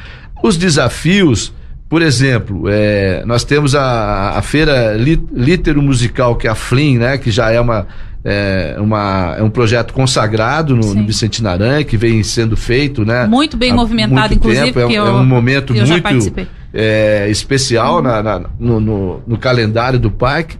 Os 0.44 0.56
desafios, 0.56 1.52
por 1.88 2.02
exemplo, 2.02 2.66
é, 2.68 3.24
nós 3.26 3.42
temos 3.42 3.74
a, 3.74 4.38
a 4.38 4.42
feira 4.42 4.94
Litero 4.94 5.82
Musical, 5.82 6.36
que 6.36 6.46
é 6.46 6.50
a 6.50 6.54
FLIM, 6.54 6.98
né? 6.98 7.18
Que 7.18 7.32
já 7.32 7.50
é 7.50 7.60
uma 7.60 7.88
é, 8.30 8.76
uma, 8.78 9.36
é 9.38 9.42
um 9.42 9.48
projeto 9.48 9.94
consagrado 9.94 10.76
no, 10.76 10.94
no 10.94 11.06
Vicentino 11.06 11.48
Aranha, 11.48 11.82
que 11.82 11.96
vem 11.96 12.22
sendo 12.22 12.58
feito, 12.58 13.02
né? 13.02 13.26
Muito 13.26 13.56
bem 13.56 13.72
movimentado, 13.72 14.34
inclusive. 14.34 14.66
Tempo. 14.66 14.80
É, 14.80 14.98
eu, 14.98 15.06
é, 15.06 15.12
um 15.12 15.24
momento 15.24 15.72
muito 15.72 16.48
é, 16.74 17.26
especial 17.30 17.96
uhum. 17.96 18.02
na, 18.02 18.22
na 18.22 18.40
no, 18.60 18.78
no, 18.78 19.22
no 19.26 19.38
calendário 19.38 19.98
do 19.98 20.10
parque. 20.10 20.58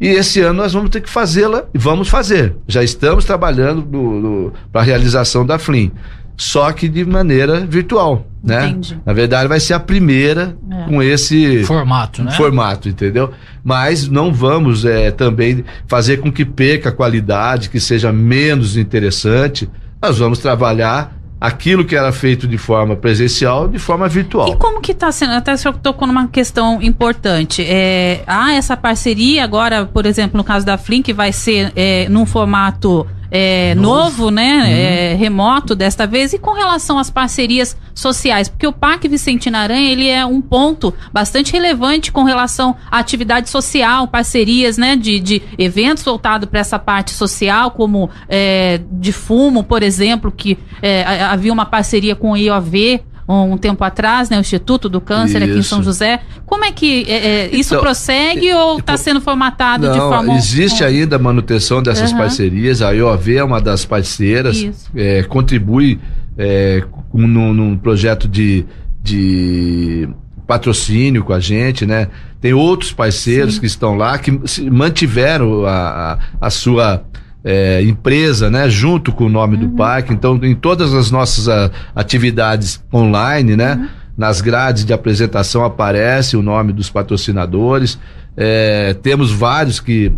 E 0.00 0.08
esse 0.08 0.40
ano 0.40 0.62
nós 0.62 0.72
vamos 0.72 0.88
ter 0.88 1.02
que 1.02 1.10
fazê-la 1.10 1.64
e 1.74 1.78
vamos 1.78 2.08
fazer. 2.08 2.56
Já 2.66 2.82
estamos 2.82 3.26
trabalhando 3.26 4.50
para 4.72 4.80
a 4.80 4.84
realização 4.84 5.44
da 5.44 5.58
FLIM. 5.58 5.92
Só 6.40 6.72
que 6.72 6.88
de 6.88 7.04
maneira 7.04 7.66
virtual, 7.66 8.26
né? 8.42 8.68
Entendi. 8.68 8.98
Na 9.04 9.12
verdade, 9.12 9.46
vai 9.46 9.60
ser 9.60 9.74
a 9.74 9.78
primeira 9.78 10.56
é. 10.70 10.88
com 10.88 11.02
esse 11.02 11.62
formato, 11.64 12.24
né? 12.24 12.30
Formato, 12.30 12.88
entendeu? 12.88 13.30
Mas 13.62 14.08
não 14.08 14.32
vamos 14.32 14.86
é, 14.86 15.10
também 15.10 15.62
fazer 15.86 16.16
com 16.16 16.32
que 16.32 16.46
perca 16.46 16.88
a 16.88 16.92
qualidade, 16.92 17.68
que 17.68 17.78
seja 17.78 18.10
menos 18.10 18.78
interessante. 18.78 19.68
Nós 20.00 20.18
vamos 20.18 20.38
trabalhar 20.38 21.14
aquilo 21.38 21.84
que 21.84 21.94
era 21.94 22.10
feito 22.10 22.48
de 22.48 22.56
forma 22.56 22.96
presencial 22.96 23.68
de 23.68 23.78
forma 23.78 24.08
virtual. 24.08 24.48
E 24.48 24.56
como 24.56 24.80
que 24.80 24.92
está 24.92 25.12
sendo? 25.12 25.34
Até 25.34 25.52
o 25.52 25.58
senhor 25.58 25.76
tocou 25.76 26.08
numa 26.08 26.26
questão 26.26 26.80
importante. 26.80 27.62
É, 27.62 28.22
há 28.26 28.54
essa 28.54 28.78
parceria 28.78 29.44
agora, 29.44 29.84
por 29.84 30.06
exemplo, 30.06 30.38
no 30.38 30.44
caso 30.44 30.64
da 30.64 30.78
Flink, 30.78 31.12
vai 31.12 31.32
ser 31.32 31.70
é, 31.76 32.08
num 32.08 32.24
formato 32.24 33.06
é, 33.30 33.74
novo. 33.74 34.24
novo. 34.24 34.30
né? 34.30 34.58
Uhum. 34.58 34.66
É, 34.66 35.14
remoto 35.14 35.74
desta 35.74 36.06
vez. 36.06 36.32
E 36.32 36.38
com 36.38 36.52
relação 36.52 36.98
às 36.98 37.10
parcerias 37.10 37.76
sociais, 37.94 38.48
porque 38.48 38.66
o 38.66 38.72
Parque 38.72 39.08
Vicentina 39.08 39.58
Aranha 39.58 39.90
ele 39.90 40.08
é 40.08 40.24
um 40.24 40.40
ponto 40.40 40.94
bastante 41.12 41.52
relevante 41.52 42.10
com 42.10 42.24
relação 42.24 42.74
à 42.90 42.98
atividade 42.98 43.50
social, 43.50 44.08
parcerias, 44.08 44.78
né, 44.78 44.96
de, 44.96 45.20
de 45.20 45.42
eventos 45.58 46.02
voltados 46.02 46.48
para 46.48 46.60
essa 46.60 46.78
parte 46.78 47.12
social, 47.12 47.70
como 47.72 48.08
é, 48.28 48.80
de 48.90 49.12
fumo, 49.12 49.62
por 49.62 49.82
exemplo, 49.82 50.32
que 50.32 50.56
é, 50.80 51.02
havia 51.24 51.52
uma 51.52 51.66
parceria 51.66 52.16
com 52.16 52.32
o 52.32 52.36
IOV, 52.36 53.02
um 53.30 53.56
tempo 53.56 53.84
atrás, 53.84 54.28
né, 54.28 54.38
o 54.38 54.40
Instituto 54.40 54.88
do 54.88 55.00
Câncer 55.00 55.42
isso. 55.42 55.50
aqui 55.50 55.58
em 55.58 55.62
São 55.62 55.82
José. 55.82 56.20
Como 56.46 56.64
é 56.64 56.72
que 56.72 57.04
é, 57.08 57.14
é, 57.14 57.46
isso 57.54 57.74
então, 57.74 57.82
prossegue 57.82 58.52
ou 58.52 58.78
está 58.78 58.96
sendo 58.96 59.20
formatado 59.20 59.86
não, 59.86 59.92
de 59.92 59.98
forma... 59.98 60.34
Existe 60.34 60.82
ainda 60.82 61.16
a 61.16 61.18
manutenção 61.18 61.82
dessas 61.82 62.12
uhum. 62.12 62.18
parcerias, 62.18 62.82
a 62.82 62.90
IOV 62.90 63.36
é 63.36 63.44
uma 63.44 63.60
das 63.60 63.84
parceiras, 63.84 64.88
é, 64.94 65.22
contribui 65.22 66.00
é, 66.36 66.82
num, 67.12 67.52
num 67.52 67.76
projeto 67.76 68.26
de, 68.26 68.64
de 69.02 70.08
patrocínio 70.46 71.22
com 71.22 71.32
a 71.32 71.38
gente, 71.38 71.86
né? 71.86 72.08
Tem 72.40 72.52
outros 72.52 72.92
parceiros 72.92 73.54
Sim. 73.54 73.60
que 73.60 73.66
estão 73.66 73.94
lá 73.94 74.18
que 74.18 74.32
mantiveram 74.70 75.64
a, 75.66 76.12
a, 76.12 76.18
a 76.40 76.50
sua 76.50 77.04
é, 77.44 77.82
empresa, 77.82 78.50
né, 78.50 78.68
junto 78.68 79.12
com 79.12 79.24
o 79.24 79.28
nome 79.28 79.56
uhum. 79.56 79.68
do 79.68 79.76
parque. 79.76 80.12
Então, 80.12 80.38
em 80.42 80.54
todas 80.54 80.94
as 80.94 81.10
nossas 81.10 81.48
a, 81.48 81.66
ah, 81.66 81.70
atividades 81.94 82.82
online, 82.92 83.56
né, 83.56 83.74
uhum. 83.74 83.88
nas 84.16 84.40
grades 84.40 84.84
de 84.84 84.92
apresentação 84.92 85.64
aparece 85.64 86.36
o 86.36 86.42
nome 86.42 86.72
dos 86.72 86.90
patrocinadores. 86.90 87.98
É, 88.36 88.94
temos 89.02 89.32
vários 89.32 89.80
que 89.80 90.12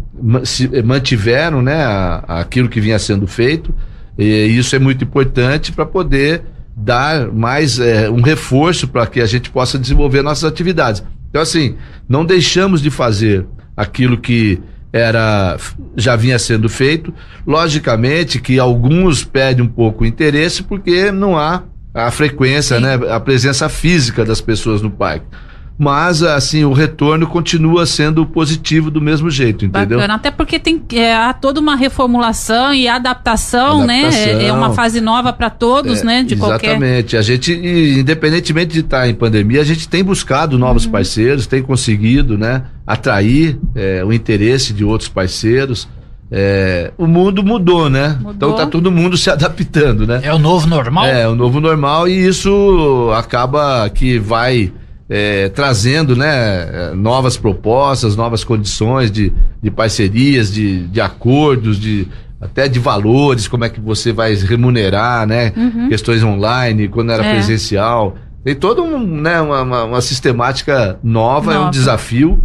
se 0.45 0.69
mantiveram, 0.83 1.63
né, 1.63 1.85
a, 1.85 2.41
aquilo 2.41 2.69
que 2.69 2.81
vinha 2.81 2.99
sendo 2.99 3.27
feito. 3.27 3.75
E 4.19 4.47
isso 4.47 4.77
é 4.77 4.79
muito 4.79 5.05
importante 5.05 5.73
para 5.73 5.87
poder 5.87 6.43
dar 6.77 7.31
mais 7.31 7.79
é, 7.79 8.11
um 8.11 8.21
reforço 8.21 8.89
para 8.89 9.07
que 9.07 9.21
a 9.21 9.27
gente 9.27 9.51
possa 9.51 9.79
desenvolver 9.79 10.23
nossas 10.23 10.45
atividades. 10.45 11.03
Então, 11.31 11.41
assim, 11.41 11.77
não 12.09 12.25
deixamos 12.25 12.83
de 12.83 12.91
fazer 12.91 13.47
aquilo 13.77 14.19
que 14.19 14.61
era 14.93 15.57
já 15.97 16.15
vinha 16.17 16.39
sendo 16.39 16.69
feito. 16.69 17.13
Logicamente 17.47 18.41
que 18.41 18.59
alguns 18.59 19.25
perdem 19.25 19.65
um 19.65 19.69
pouco 19.69 20.05
o 20.05 20.07
interesse 20.07 20.63
porque 20.63 21.11
não 21.11 21.39
há 21.39 21.63
a 21.95 22.11
frequência, 22.11 22.77
Sim. 22.77 22.83
né, 22.83 22.95
a 23.11 23.21
presença 23.21 23.69
física 23.69 24.25
das 24.25 24.41
pessoas 24.41 24.83
no 24.83 24.91
parque 24.91 25.27
mas 25.83 26.23
assim 26.23 26.65
o 26.65 26.73
retorno 26.73 27.27
continua 27.27 27.85
sendo 27.87 28.25
positivo 28.25 28.89
do 28.89 29.01
mesmo 29.01 29.29
jeito, 29.29 29.65
entendeu? 29.65 29.99
Bacana, 29.99 30.15
até 30.15 30.31
porque 30.31 30.57
tem 30.57 30.81
é, 30.93 31.13
há 31.13 31.33
toda 31.33 31.59
uma 31.59 31.75
reformulação 31.75 32.73
e 32.73 32.87
adaptação, 32.87 33.85
né? 33.85 34.03
adaptação 34.03 34.39
né? 34.39 34.45
É, 34.45 34.47
é, 34.47 34.53
uma 34.53 34.73
fase 34.75 35.01
nova 35.01 35.33
para 35.33 35.51
todos, 35.51 36.03
é, 36.03 36.05
né? 36.05 36.23
De 36.23 36.35
exatamente. 36.35 37.17
Qualquer... 37.17 37.19
A 37.19 37.23
gente, 37.23 37.53
independentemente 37.53 38.73
de 38.73 38.81
estar 38.81 39.09
em 39.09 39.15
pandemia, 39.15 39.61
a 39.61 39.65
gente 39.65 39.89
tem 39.89 40.05
buscado 40.05 40.57
novos 40.57 40.85
uhum. 40.85 40.93
parceiros, 40.93 41.49
tem 41.49 41.61
conseguido, 41.61 42.39
né? 42.39 42.63
Atrair 42.87 43.59
é, 43.75 44.05
o 44.05 44.13
interesse 44.13 44.73
de 44.73 44.85
outros 44.85 45.09
parceiros. 45.09 45.89
É, 46.31 46.93
o 46.97 47.09
mundo 47.09 47.43
mudou, 47.43 47.91
né? 47.91 48.17
Mudou. 48.21 48.33
Então 48.35 48.53
tá 48.55 48.67
todo 48.67 48.89
mundo 48.93 49.17
se 49.17 49.29
adaptando, 49.31 50.07
né? 50.07 50.21
É 50.23 50.33
o 50.33 50.39
novo 50.39 50.69
normal? 50.69 51.07
É, 51.07 51.27
o 51.27 51.35
novo 51.35 51.61
normal 51.61 52.07
e 52.07 52.25
isso 52.25 53.11
acaba 53.17 53.91
que 53.91 54.17
vai 54.21 54.73
é, 55.15 55.51
trazendo 55.51 56.17
né, 56.17 56.93
novas 56.95 57.37
propostas, 57.37 58.17
novas 58.17 58.43
condições 58.43 59.11
de, 59.11 59.31
de 59.63 59.71
parcerias, 59.71 60.51
de, 60.51 60.87
de 60.87 61.03
acordos, 61.03 61.79
de 61.79 62.09
até 62.41 62.67
de 62.67 62.79
valores, 62.79 63.47
como 63.47 63.63
é 63.63 63.69
que 63.69 63.79
você 63.79 64.11
vai 64.11 64.35
remunerar, 64.35 65.27
né? 65.27 65.53
Uhum. 65.55 65.91
Questões 65.91 66.25
online, 66.25 66.89
quando 66.89 67.13
era 67.13 67.25
é. 67.25 67.35
presencial. 67.35 68.17
Tem 68.43 68.55
toda 68.55 68.81
um, 68.81 68.99
né, 69.07 69.39
uma, 69.41 69.61
uma, 69.61 69.85
uma 69.85 70.01
sistemática 70.01 70.99
nova, 71.05 71.53
nova, 71.53 71.55
é 71.55 71.59
um 71.69 71.71
desafio. 71.71 72.43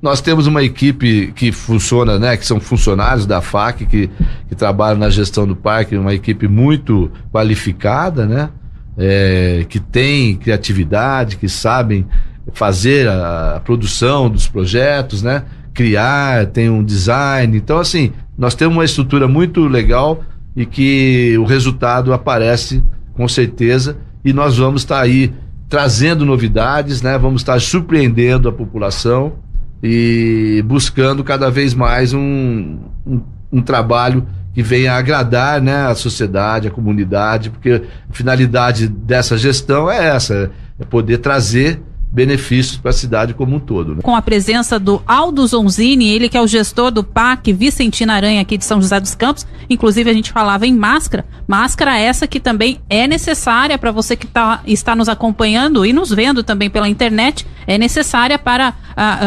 Nós 0.00 0.20
temos 0.20 0.46
uma 0.46 0.62
equipe 0.62 1.32
que 1.34 1.50
funciona, 1.50 2.20
né? 2.20 2.36
Que 2.36 2.46
são 2.46 2.60
funcionários 2.60 3.26
da 3.26 3.42
FAC 3.42 3.84
que, 3.84 4.08
que 4.48 4.54
trabalham 4.54 4.98
na 4.98 5.10
gestão 5.10 5.44
do 5.44 5.56
parque, 5.56 5.96
uma 5.96 6.14
equipe 6.14 6.46
muito 6.46 7.10
qualificada, 7.32 8.26
né? 8.26 8.48
É, 8.96 9.64
que 9.68 9.78
têm 9.78 10.36
criatividade, 10.36 11.36
que 11.36 11.48
sabem 11.48 12.06
fazer 12.52 13.08
a, 13.08 13.56
a, 13.56 13.60
produção 13.60 14.30
dos 14.30 14.46
projetos, 14.48 15.22
né? 15.22 15.44
Criar, 15.74 16.46
tem 16.46 16.70
um 16.70 16.82
design. 16.82 17.56
Então, 17.56 17.78
assim, 17.78 18.12
nós 18.38 18.54
temos 18.54 18.76
uma 18.76 18.84
estrutura 18.84 19.28
muito 19.28 19.66
legal 19.66 20.22
e 20.54 20.64
que 20.64 21.36
o 21.38 21.44
resultado 21.44 22.12
aparece 22.12 22.82
com 23.12 23.28
certeza 23.28 23.98
e 24.24 24.32
nós 24.32 24.56
vamos 24.56 24.82
estar 24.82 25.00
aí 25.00 25.32
trazendo 25.68 26.24
novidades, 26.24 27.02
né? 27.02 27.18
Vamos 27.18 27.42
estar 27.42 27.60
surpreendendo 27.60 28.48
a 28.48 28.52
população 28.52 29.34
e 29.82 30.62
buscando 30.66 31.22
cada 31.22 31.50
vez 31.50 31.74
mais 31.74 32.14
um, 32.14 32.78
um, 33.06 33.20
um 33.52 33.60
trabalho 33.60 34.26
que 34.56 34.62
venha 34.62 34.94
agradar 34.94 35.60
né, 35.60 35.86
a 35.86 35.94
sociedade, 35.94 36.66
a 36.66 36.70
comunidade, 36.70 37.50
porque 37.50 37.82
a 38.08 38.14
finalidade 38.14 38.88
dessa 38.88 39.36
gestão 39.36 39.90
é 39.90 40.06
essa, 40.06 40.50
é 40.80 40.84
poder 40.86 41.18
trazer 41.18 41.78
benefícios 42.16 42.78
para 42.78 42.92
a 42.92 42.94
cidade 42.94 43.34
como 43.34 43.56
um 43.56 43.60
todo. 43.60 43.94
Né? 43.94 44.00
Com 44.02 44.16
a 44.16 44.22
presença 44.22 44.78
do 44.78 45.02
Aldo 45.06 45.46
Zonzini, 45.46 46.08
ele 46.08 46.30
que 46.30 46.36
é 46.38 46.40
o 46.40 46.46
gestor 46.46 46.90
do 46.90 47.04
PAC 47.04 47.52
Vicentina 47.52 48.14
Aranha 48.14 48.40
aqui 48.40 48.56
de 48.56 48.64
São 48.64 48.80
José 48.80 48.98
dos 48.98 49.14
Campos, 49.14 49.46
inclusive 49.68 50.08
a 50.08 50.14
gente 50.14 50.32
falava 50.32 50.66
em 50.66 50.74
máscara, 50.74 51.26
máscara 51.46 51.98
essa 51.98 52.26
que 52.26 52.40
também 52.40 52.80
é 52.88 53.06
necessária 53.06 53.76
para 53.76 53.92
você 53.92 54.16
que 54.16 54.26
tá, 54.26 54.62
está 54.66 54.96
nos 54.96 55.10
acompanhando 55.10 55.84
e 55.84 55.92
nos 55.92 56.08
vendo 56.08 56.42
também 56.42 56.70
pela 56.70 56.88
internet, 56.88 57.46
é 57.66 57.76
necessária 57.76 58.38
para 58.38 58.72
a, 58.96 59.18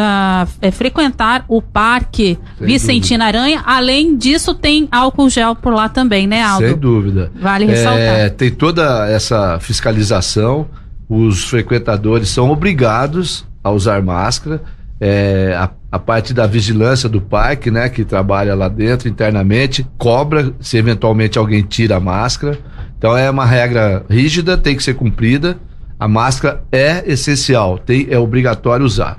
a, 0.41 0.47
é, 0.59 0.71
frequentar 0.71 1.45
o 1.47 1.61
Parque 1.61 2.39
Sem 2.57 2.67
Vicentina 2.67 3.25
dúvida. 3.25 3.39
Aranha, 3.39 3.63
além 3.67 4.17
disso 4.17 4.55
tem 4.55 4.87
álcool 4.91 5.29
gel 5.29 5.55
por 5.55 5.75
lá 5.75 5.87
também, 5.89 6.25
né 6.25 6.41
Aldo? 6.41 6.67
Sem 6.67 6.75
dúvida. 6.75 7.31
Vale 7.35 7.65
ressaltar. 7.65 8.01
É, 8.01 8.29
tem 8.29 8.49
toda 8.49 9.07
essa 9.07 9.59
fiscalização, 9.59 10.67
os 11.09 11.43
frequentadores 11.45 12.29
são 12.29 12.51
obrigados 12.51 13.47
a 13.63 13.71
usar 13.71 14.01
máscara. 14.03 14.61
É, 15.01 15.55
a, 15.57 15.69
a, 15.91 15.97
parte 15.97 16.33
da 16.33 16.45
vigilância 16.45 17.09
do 17.09 17.19
parque, 17.19 17.71
né, 17.71 17.89
que 17.89 18.05
trabalha 18.05 18.53
lá 18.53 18.67
dentro 18.67 19.09
internamente, 19.09 19.87
cobra 19.97 20.53
se 20.59 20.77
eventualmente 20.77 21.39
alguém 21.39 21.63
tira 21.63 21.95
a 21.95 21.99
máscara. 21.99 22.59
Então 22.97 23.17
é 23.17 23.29
uma 23.29 23.45
regra 23.45 24.05
rígida, 24.07 24.55
tem 24.55 24.75
que 24.75 24.83
ser 24.83 24.93
cumprida. 24.93 25.57
A 25.97 26.07
máscara 26.07 26.63
é 26.71 27.03
essencial, 27.07 27.79
tem, 27.79 28.07
é 28.09 28.19
obrigatório 28.19 28.85
usar. 28.85 29.17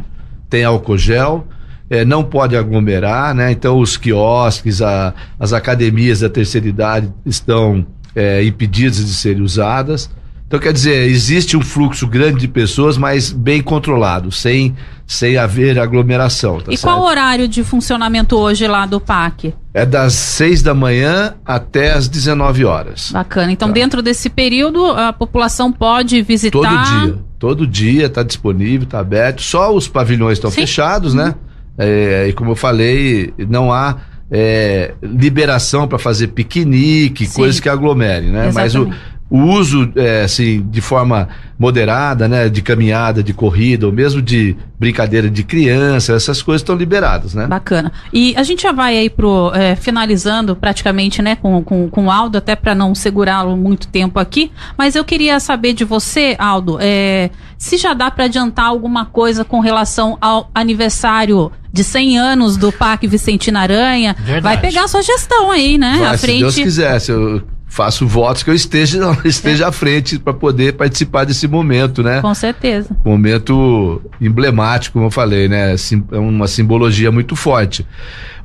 Tem 0.48 0.64
álcool 0.64 0.98
gel, 0.98 1.46
é, 1.88 2.04
não 2.04 2.22
pode 2.22 2.56
aglomerar, 2.56 3.34
né? 3.34 3.50
Então 3.50 3.78
os 3.78 3.96
quiosques, 3.96 4.80
a, 4.80 5.12
as 5.38 5.52
academias 5.52 6.20
da 6.20 6.28
terceira 6.28 6.68
idade 6.68 7.12
estão 7.26 7.84
é, 8.14 8.44
impedidas 8.44 8.98
de 8.98 9.14
serem 9.14 9.42
usadas. 9.42 10.10
Então, 10.50 10.58
quer 10.58 10.72
dizer, 10.72 11.08
existe 11.08 11.56
um 11.56 11.62
fluxo 11.62 12.08
grande 12.08 12.40
de 12.40 12.48
pessoas, 12.48 12.98
mas 12.98 13.30
bem 13.30 13.62
controlado, 13.62 14.32
sem, 14.32 14.74
sem 15.06 15.36
haver 15.36 15.78
aglomeração. 15.78 16.56
Tá 16.60 16.72
e 16.72 16.76
certo? 16.76 16.92
qual 16.92 17.02
o 17.02 17.06
horário 17.06 17.46
de 17.46 17.62
funcionamento 17.62 18.36
hoje 18.36 18.66
lá 18.66 18.84
do 18.84 19.00
PAC? 19.00 19.54
É 19.72 19.86
das 19.86 20.12
6 20.14 20.60
da 20.64 20.74
manhã 20.74 21.34
até 21.46 21.92
as 21.92 22.08
19 22.08 22.64
horas. 22.64 23.12
Bacana. 23.12 23.52
Então, 23.52 23.68
tá. 23.68 23.74
dentro 23.74 24.02
desse 24.02 24.28
período, 24.28 24.84
a 24.86 25.12
população 25.12 25.70
pode 25.70 26.20
visitar. 26.20 26.58
Todo 26.58 27.06
dia. 27.06 27.18
Todo 27.38 27.64
dia 27.64 28.06
está 28.06 28.24
disponível, 28.24 28.82
está 28.82 28.98
aberto. 28.98 29.42
Só 29.42 29.72
os 29.72 29.86
pavilhões 29.86 30.38
estão 30.38 30.50
fechados, 30.50 31.14
né? 31.14 31.26
uhum. 31.26 31.34
É, 31.78 32.26
e 32.28 32.32
como 32.32 32.50
eu 32.50 32.56
falei, 32.56 33.32
não 33.48 33.72
há 33.72 33.98
é, 34.28 34.94
liberação 35.00 35.86
para 35.86 35.98
fazer 36.00 36.26
piquenique, 36.26 37.24
Sim. 37.24 37.36
coisas 37.36 37.60
que 37.60 37.68
aglomerem, 37.68 38.30
né? 38.30 38.48
Exatamente. 38.48 38.54
Mas 38.54 38.74
o 38.74 39.19
o 39.30 39.38
uso 39.44 39.90
é, 39.94 40.24
assim, 40.24 40.66
de 40.68 40.80
forma 40.80 41.28
moderada, 41.56 42.26
né, 42.26 42.48
de 42.48 42.60
caminhada, 42.60 43.22
de 43.22 43.32
corrida, 43.32 43.86
ou 43.86 43.92
mesmo 43.92 44.20
de 44.20 44.56
brincadeira 44.78 45.30
de 45.30 45.44
criança, 45.44 46.14
essas 46.14 46.42
coisas 46.42 46.62
estão 46.62 46.74
liberadas, 46.74 47.32
né? 47.34 47.46
Bacana. 47.46 47.92
E 48.12 48.34
a 48.36 48.42
gente 48.42 48.62
já 48.62 48.72
vai 48.72 48.96
aí 48.96 49.08
pro 49.08 49.52
é, 49.54 49.76
finalizando 49.76 50.56
praticamente, 50.56 51.22
né, 51.22 51.36
com, 51.36 51.62
com, 51.62 51.88
com 51.88 52.06
o 52.06 52.10
Aldo, 52.10 52.38
até 52.38 52.56
para 52.56 52.74
não 52.74 52.92
segurá-lo 52.92 53.56
muito 53.56 53.86
tempo 53.86 54.18
aqui, 54.18 54.50
mas 54.76 54.96
eu 54.96 55.04
queria 55.04 55.38
saber 55.38 55.74
de 55.74 55.84
você, 55.84 56.34
Aldo, 56.36 56.78
é, 56.80 57.30
se 57.56 57.76
já 57.76 57.94
dá 57.94 58.10
para 58.10 58.24
adiantar 58.24 58.66
alguma 58.66 59.04
coisa 59.04 59.44
com 59.44 59.60
relação 59.60 60.18
ao 60.20 60.50
aniversário 60.52 61.52
de 61.72 61.84
100 61.84 62.18
anos 62.18 62.56
do 62.56 62.72
Parque 62.72 63.06
Vicentina 63.06 63.60
Aranha. 63.60 64.16
Verdade. 64.18 64.42
Vai 64.42 64.60
pegar 64.60 64.84
a 64.84 64.88
sua 64.88 65.02
gestão 65.02 65.52
aí, 65.52 65.78
né? 65.78 65.98
Vai, 66.00 66.14
à 66.14 66.18
frente. 66.18 66.38
Se 66.38 66.40
Deus 66.40 66.54
quiser, 66.56 66.98
se 66.98 67.12
eu 67.12 67.42
faço 67.70 68.04
votos 68.06 68.42
que 68.42 68.50
eu 68.50 68.54
esteja, 68.54 68.98
esteja 69.24 69.68
à 69.68 69.72
frente 69.72 70.18
para 70.18 70.34
poder 70.34 70.72
participar 70.74 71.24
desse 71.24 71.46
momento, 71.46 72.02
né? 72.02 72.20
Com 72.20 72.34
certeza. 72.34 72.94
Momento 73.04 74.02
emblemático, 74.20 74.94
como 74.94 75.06
eu 75.06 75.10
falei, 75.10 75.48
né? 75.48 75.76
É 76.10 76.18
uma 76.18 76.48
simbologia 76.48 77.12
muito 77.12 77.36
forte. 77.36 77.86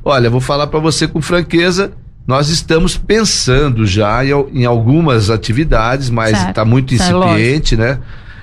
Olha, 0.04 0.30
vou 0.30 0.40
falar 0.40 0.68
para 0.68 0.78
você 0.78 1.08
com 1.08 1.20
franqueza, 1.20 1.90
nós 2.24 2.48
estamos 2.48 2.96
pensando 2.96 3.84
já 3.84 4.24
em, 4.24 4.30
em 4.60 4.64
algumas 4.64 5.28
atividades, 5.28 6.08
mas 6.08 6.40
está 6.46 6.64
muito 6.64 6.94
incipiente, 6.94 7.74
é 7.74 7.78
né? 7.78 7.98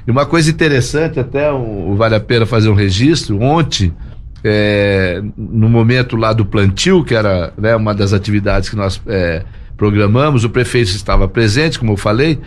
E 0.05 0.11
uma 0.11 0.25
coisa 0.25 0.51
interessante, 0.51 1.17
até 1.17 1.49
um, 1.49 1.95
vale 1.95 2.15
a 2.15 2.19
pena 2.19 2.45
fazer 2.45 2.67
um 2.67 2.73
registro, 2.73 3.41
ontem, 3.41 3.93
é, 4.43 5.23
no 5.37 5.69
momento 5.69 6.17
lá 6.17 6.33
do 6.33 6.45
plantio, 6.45 7.05
que 7.05 7.15
era 7.15 7.53
né, 7.57 7.73
uma 7.73 7.93
das 7.93 8.11
atividades 8.11 8.69
que 8.69 8.75
nós 8.75 9.01
é, 9.07 9.45
programamos, 9.77 10.43
o 10.43 10.49
prefeito 10.49 10.89
estava 10.89 11.27
presente, 11.27 11.79
como 11.79 11.93
eu 11.93 11.97
falei, 11.97 12.39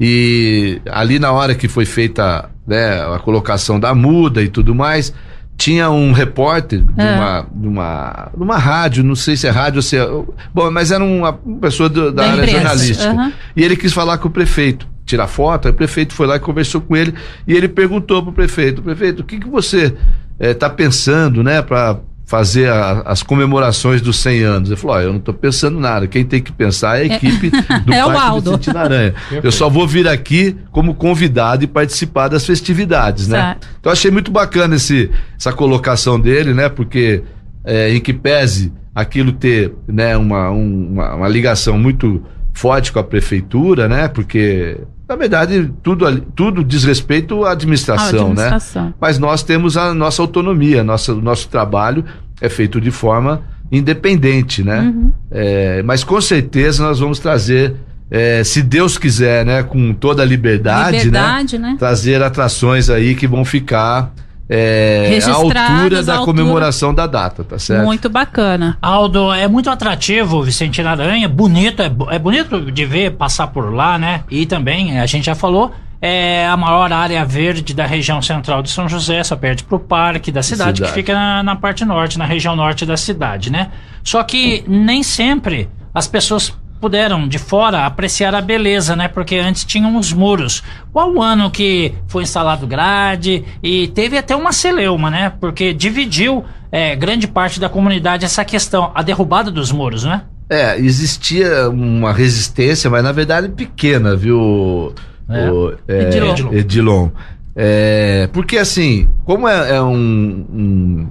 e 0.00 0.80
ali 0.90 1.18
na 1.18 1.32
hora 1.32 1.54
que 1.54 1.68
foi 1.68 1.84
feita 1.84 2.50
né, 2.66 3.00
a 3.02 3.18
colocação 3.18 3.78
da 3.78 3.94
muda 3.94 4.42
e 4.42 4.48
tudo 4.48 4.74
mais, 4.74 5.12
tinha 5.56 5.90
um 5.90 6.12
repórter 6.12 6.82
de, 6.82 7.00
é. 7.00 7.14
uma, 7.14 7.46
de, 7.54 7.68
uma, 7.68 8.30
de 8.36 8.42
uma 8.42 8.58
rádio, 8.58 9.04
não 9.04 9.14
sei 9.14 9.36
se 9.36 9.46
é 9.46 9.50
rádio 9.50 9.78
ou 9.78 9.82
se 9.82 9.96
é. 9.96 10.06
Bom, 10.52 10.70
mas 10.70 10.90
era 10.90 11.04
uma 11.04 11.32
pessoa 11.60 11.88
do, 11.88 12.10
da, 12.10 12.22
da, 12.22 12.30
área 12.32 12.42
empresa. 12.42 12.58
jornalística. 12.58 13.12
Uhum. 13.12 13.32
E 13.54 13.62
ele 13.62 13.76
quis 13.76 13.92
falar 13.92 14.18
com 14.18 14.28
o 14.28 14.30
prefeito, 14.30 14.88
tirar 15.04 15.28
foto, 15.28 15.68
aí 15.68 15.72
o 15.72 15.76
prefeito 15.76 16.14
foi 16.14 16.26
lá 16.26 16.36
e 16.36 16.40
conversou 16.40 16.80
com 16.80 16.96
ele, 16.96 17.14
e 17.46 17.54
ele 17.54 17.68
perguntou 17.68 18.22
para 18.22 18.30
o 18.30 18.34
prefeito: 18.34 18.82
prefeito, 18.82 19.20
o 19.20 19.24
que, 19.24 19.38
que 19.38 19.48
você 19.48 19.94
está 20.40 20.66
eh, 20.66 20.70
pensando, 20.70 21.44
né, 21.44 21.62
para 21.62 22.00
fazer 22.32 22.70
a, 22.70 23.02
as 23.04 23.22
comemorações 23.22 24.00
dos 24.00 24.16
100 24.20 24.42
anos. 24.42 24.70
Ele 24.70 24.80
falou: 24.80 24.96
oh, 24.96 25.00
eu 25.00 25.10
não 25.10 25.18
estou 25.18 25.34
pensando 25.34 25.78
nada. 25.78 26.06
Quem 26.06 26.24
tem 26.24 26.40
que 26.40 26.50
pensar 26.50 26.96
é 26.96 27.02
a 27.02 27.12
é. 27.12 27.16
equipe 27.16 27.50
do 27.84 27.92
é 27.92 28.02
Parque 28.02 28.40
Vicente 28.40 28.70
Aranha. 28.74 29.14
eu 29.42 29.52
só 29.52 29.68
vou 29.68 29.86
vir 29.86 30.08
aqui 30.08 30.56
como 30.70 30.94
convidado 30.94 31.62
e 31.62 31.66
participar 31.66 32.28
das 32.28 32.46
festividades, 32.46 33.28
né? 33.28 33.56
Então 33.78 33.92
achei 33.92 34.10
muito 34.10 34.30
bacana 34.30 34.76
esse, 34.76 35.10
essa 35.38 35.52
colocação 35.52 36.18
dele, 36.18 36.54
né? 36.54 36.70
Porque 36.70 37.22
é, 37.66 37.94
em 37.94 38.00
que 38.00 38.14
pese 38.14 38.72
aquilo 38.94 39.32
ter 39.32 39.74
né, 39.86 40.16
uma, 40.16 40.48
uma, 40.48 41.14
uma 41.16 41.28
ligação 41.28 41.78
muito 41.78 42.22
forte 42.54 42.92
com 42.92 42.98
a 42.98 43.04
prefeitura, 43.04 43.90
né? 43.90 44.08
Porque 44.08 44.78
na 45.12 45.16
verdade, 45.16 45.70
tudo, 45.82 46.20
tudo 46.34 46.64
diz 46.64 46.84
respeito 46.84 47.44
à 47.44 47.52
administração, 47.52 48.28
à 48.28 48.30
administração, 48.30 48.84
né? 48.86 48.94
Mas 48.98 49.18
nós 49.18 49.42
temos 49.42 49.76
a 49.76 49.92
nossa 49.92 50.22
autonomia, 50.22 50.82
nossa, 50.82 51.12
o 51.12 51.20
nosso 51.20 51.48
trabalho 51.48 52.02
é 52.40 52.48
feito 52.48 52.80
de 52.80 52.90
forma 52.90 53.42
independente, 53.70 54.64
né? 54.64 54.80
Uhum. 54.80 55.12
É, 55.30 55.82
mas 55.82 56.02
com 56.02 56.18
certeza 56.18 56.82
nós 56.82 56.98
vamos 56.98 57.18
trazer, 57.18 57.74
é, 58.10 58.42
se 58.42 58.62
Deus 58.62 58.96
quiser, 58.96 59.44
né? 59.44 59.62
Com 59.62 59.92
toda 59.92 60.22
a 60.22 60.24
liberdade, 60.24 60.96
né? 60.96 61.04
liberdade 61.04 61.58
né? 61.58 61.68
né? 61.72 61.76
Trazer 61.78 62.22
atrações 62.22 62.88
aí 62.88 63.14
que 63.14 63.26
vão 63.26 63.44
ficar 63.44 64.14
é, 64.54 65.18
a 65.24 65.32
altura 65.32 66.02
da 66.02 66.16
altura. 66.16 66.26
comemoração 66.26 66.92
da 66.92 67.06
data, 67.06 67.42
tá 67.42 67.58
certo? 67.58 67.86
Muito 67.86 68.10
bacana. 68.10 68.76
Aldo, 68.82 69.32
é 69.32 69.48
muito 69.48 69.70
atrativo 69.70 70.42
Vicente 70.42 70.82
Aranha, 70.82 71.26
bonito, 71.26 71.80
é, 71.80 71.90
é 72.10 72.18
bonito 72.18 72.70
de 72.70 72.84
ver 72.84 73.12
passar 73.12 73.46
por 73.46 73.72
lá, 73.72 73.98
né? 73.98 74.24
E 74.30 74.44
também, 74.44 75.00
a 75.00 75.06
gente 75.06 75.24
já 75.24 75.34
falou, 75.34 75.72
é 76.02 76.46
a 76.46 76.56
maior 76.56 76.92
área 76.92 77.24
verde 77.24 77.72
da 77.72 77.86
região 77.86 78.20
central 78.20 78.62
de 78.62 78.68
São 78.68 78.86
José, 78.88 79.24
só 79.24 79.36
perto 79.36 79.64
pro 79.64 79.78
parque 79.78 80.30
da 80.30 80.42
cidade, 80.42 80.78
cidade. 80.78 80.92
que 80.92 81.00
fica 81.00 81.14
na, 81.14 81.42
na, 81.42 81.56
parte 81.56 81.84
norte, 81.84 82.18
na 82.18 82.26
região 82.26 82.54
norte 82.54 82.84
da 82.84 82.96
cidade, 82.96 83.50
né? 83.50 83.70
Só 84.04 84.22
que 84.22 84.64
nem 84.68 85.02
sempre 85.02 85.70
as 85.94 86.06
pessoas 86.06 86.52
puderam 86.82 87.28
de 87.28 87.38
fora 87.38 87.86
apreciar 87.86 88.34
a 88.34 88.40
beleza, 88.40 88.96
né? 88.96 89.06
Porque 89.06 89.36
antes 89.36 89.64
tinham 89.64 89.96
os 89.96 90.12
muros. 90.12 90.64
Qual 90.92 91.14
o 91.14 91.22
ano 91.22 91.48
que 91.48 91.94
foi 92.08 92.24
instalado 92.24 92.66
grade 92.66 93.44
e 93.62 93.86
teve 93.86 94.18
até 94.18 94.34
uma 94.34 94.52
celeuma, 94.52 95.08
né? 95.08 95.32
Porque 95.40 95.72
dividiu 95.72 96.44
é, 96.72 96.96
grande 96.96 97.28
parte 97.28 97.60
da 97.60 97.68
comunidade 97.68 98.24
essa 98.24 98.44
questão, 98.44 98.90
a 98.96 99.00
derrubada 99.00 99.48
dos 99.48 99.70
muros, 99.70 100.02
né? 100.02 100.22
É, 100.50 100.76
existia 100.76 101.70
uma 101.70 102.12
resistência, 102.12 102.90
mas 102.90 103.04
na 103.04 103.12
verdade 103.12 103.48
pequena, 103.48 104.16
viu, 104.16 104.92
é. 105.28 105.50
o, 105.50 105.74
é, 105.86 106.02
Edilon. 106.02 106.52
Edilon. 106.52 107.10
É, 107.54 108.28
porque 108.32 108.58
assim, 108.58 109.08
como 109.24 109.46
é, 109.46 109.76
é 109.76 109.80
um, 109.80 110.46
um, 110.52 111.08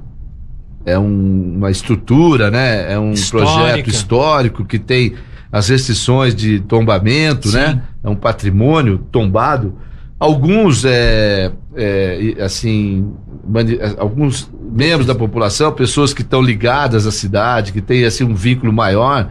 é 0.86 1.00
um, 1.00 1.54
uma 1.58 1.72
estrutura, 1.72 2.52
né? 2.52 2.92
É 2.92 3.00
um 3.00 3.14
Histórica. 3.14 3.54
projeto 3.54 3.90
histórico 3.90 4.66
que 4.66 4.78
tem 4.78 5.16
as 5.52 5.68
restrições 5.68 6.34
de 6.34 6.60
tombamento, 6.62 7.52
né? 7.52 7.70
Sim. 7.70 7.76
né? 7.76 7.84
É 8.04 8.10
um 8.10 8.16
patrimônio 8.16 9.00
tombado. 9.12 9.76
Alguns, 10.18 10.86
é, 10.86 11.52
é, 11.76 12.36
assim, 12.40 13.12
alguns 13.98 14.50
membros 14.72 15.06
da 15.06 15.16
população, 15.16 15.72
pessoas 15.72 16.14
que 16.14 16.22
estão 16.22 16.42
ligadas 16.42 17.06
à 17.08 17.12
cidade, 17.12 17.74
que 17.74 17.82
têm 17.82 18.06
assim 18.06 18.24
um 18.24 18.36
vínculo 18.36 18.72
maior, 18.72 19.30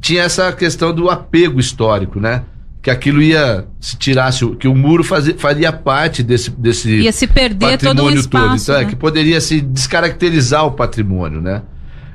tinha 0.00 0.22
essa 0.24 0.52
questão 0.52 0.92
do 0.92 1.08
apego 1.08 1.60
histórico, 1.60 2.20
né? 2.20 2.42
Que 2.82 2.90
aquilo 2.90 3.22
ia 3.22 3.64
se 3.80 3.96
tirasse, 3.96 4.44
que 4.56 4.66
o 4.66 4.74
muro 4.74 5.04
fazia, 5.04 5.38
faria 5.38 5.72
parte 5.72 6.24
desse, 6.24 6.50
desse 6.50 6.90
ia 6.90 7.12
se 7.12 7.28
perder 7.28 7.78
patrimônio 7.78 8.04
todo, 8.04 8.16
um 8.16 8.18
espaço, 8.18 8.66
todo. 8.66 8.74
Então, 8.74 8.74
é, 8.74 8.78
né? 8.78 8.84
é, 8.84 8.88
que 8.88 8.96
poderia 8.96 9.40
se 9.40 9.60
descaracterizar 9.60 10.66
o 10.66 10.72
patrimônio, 10.72 11.40
né? 11.40 11.62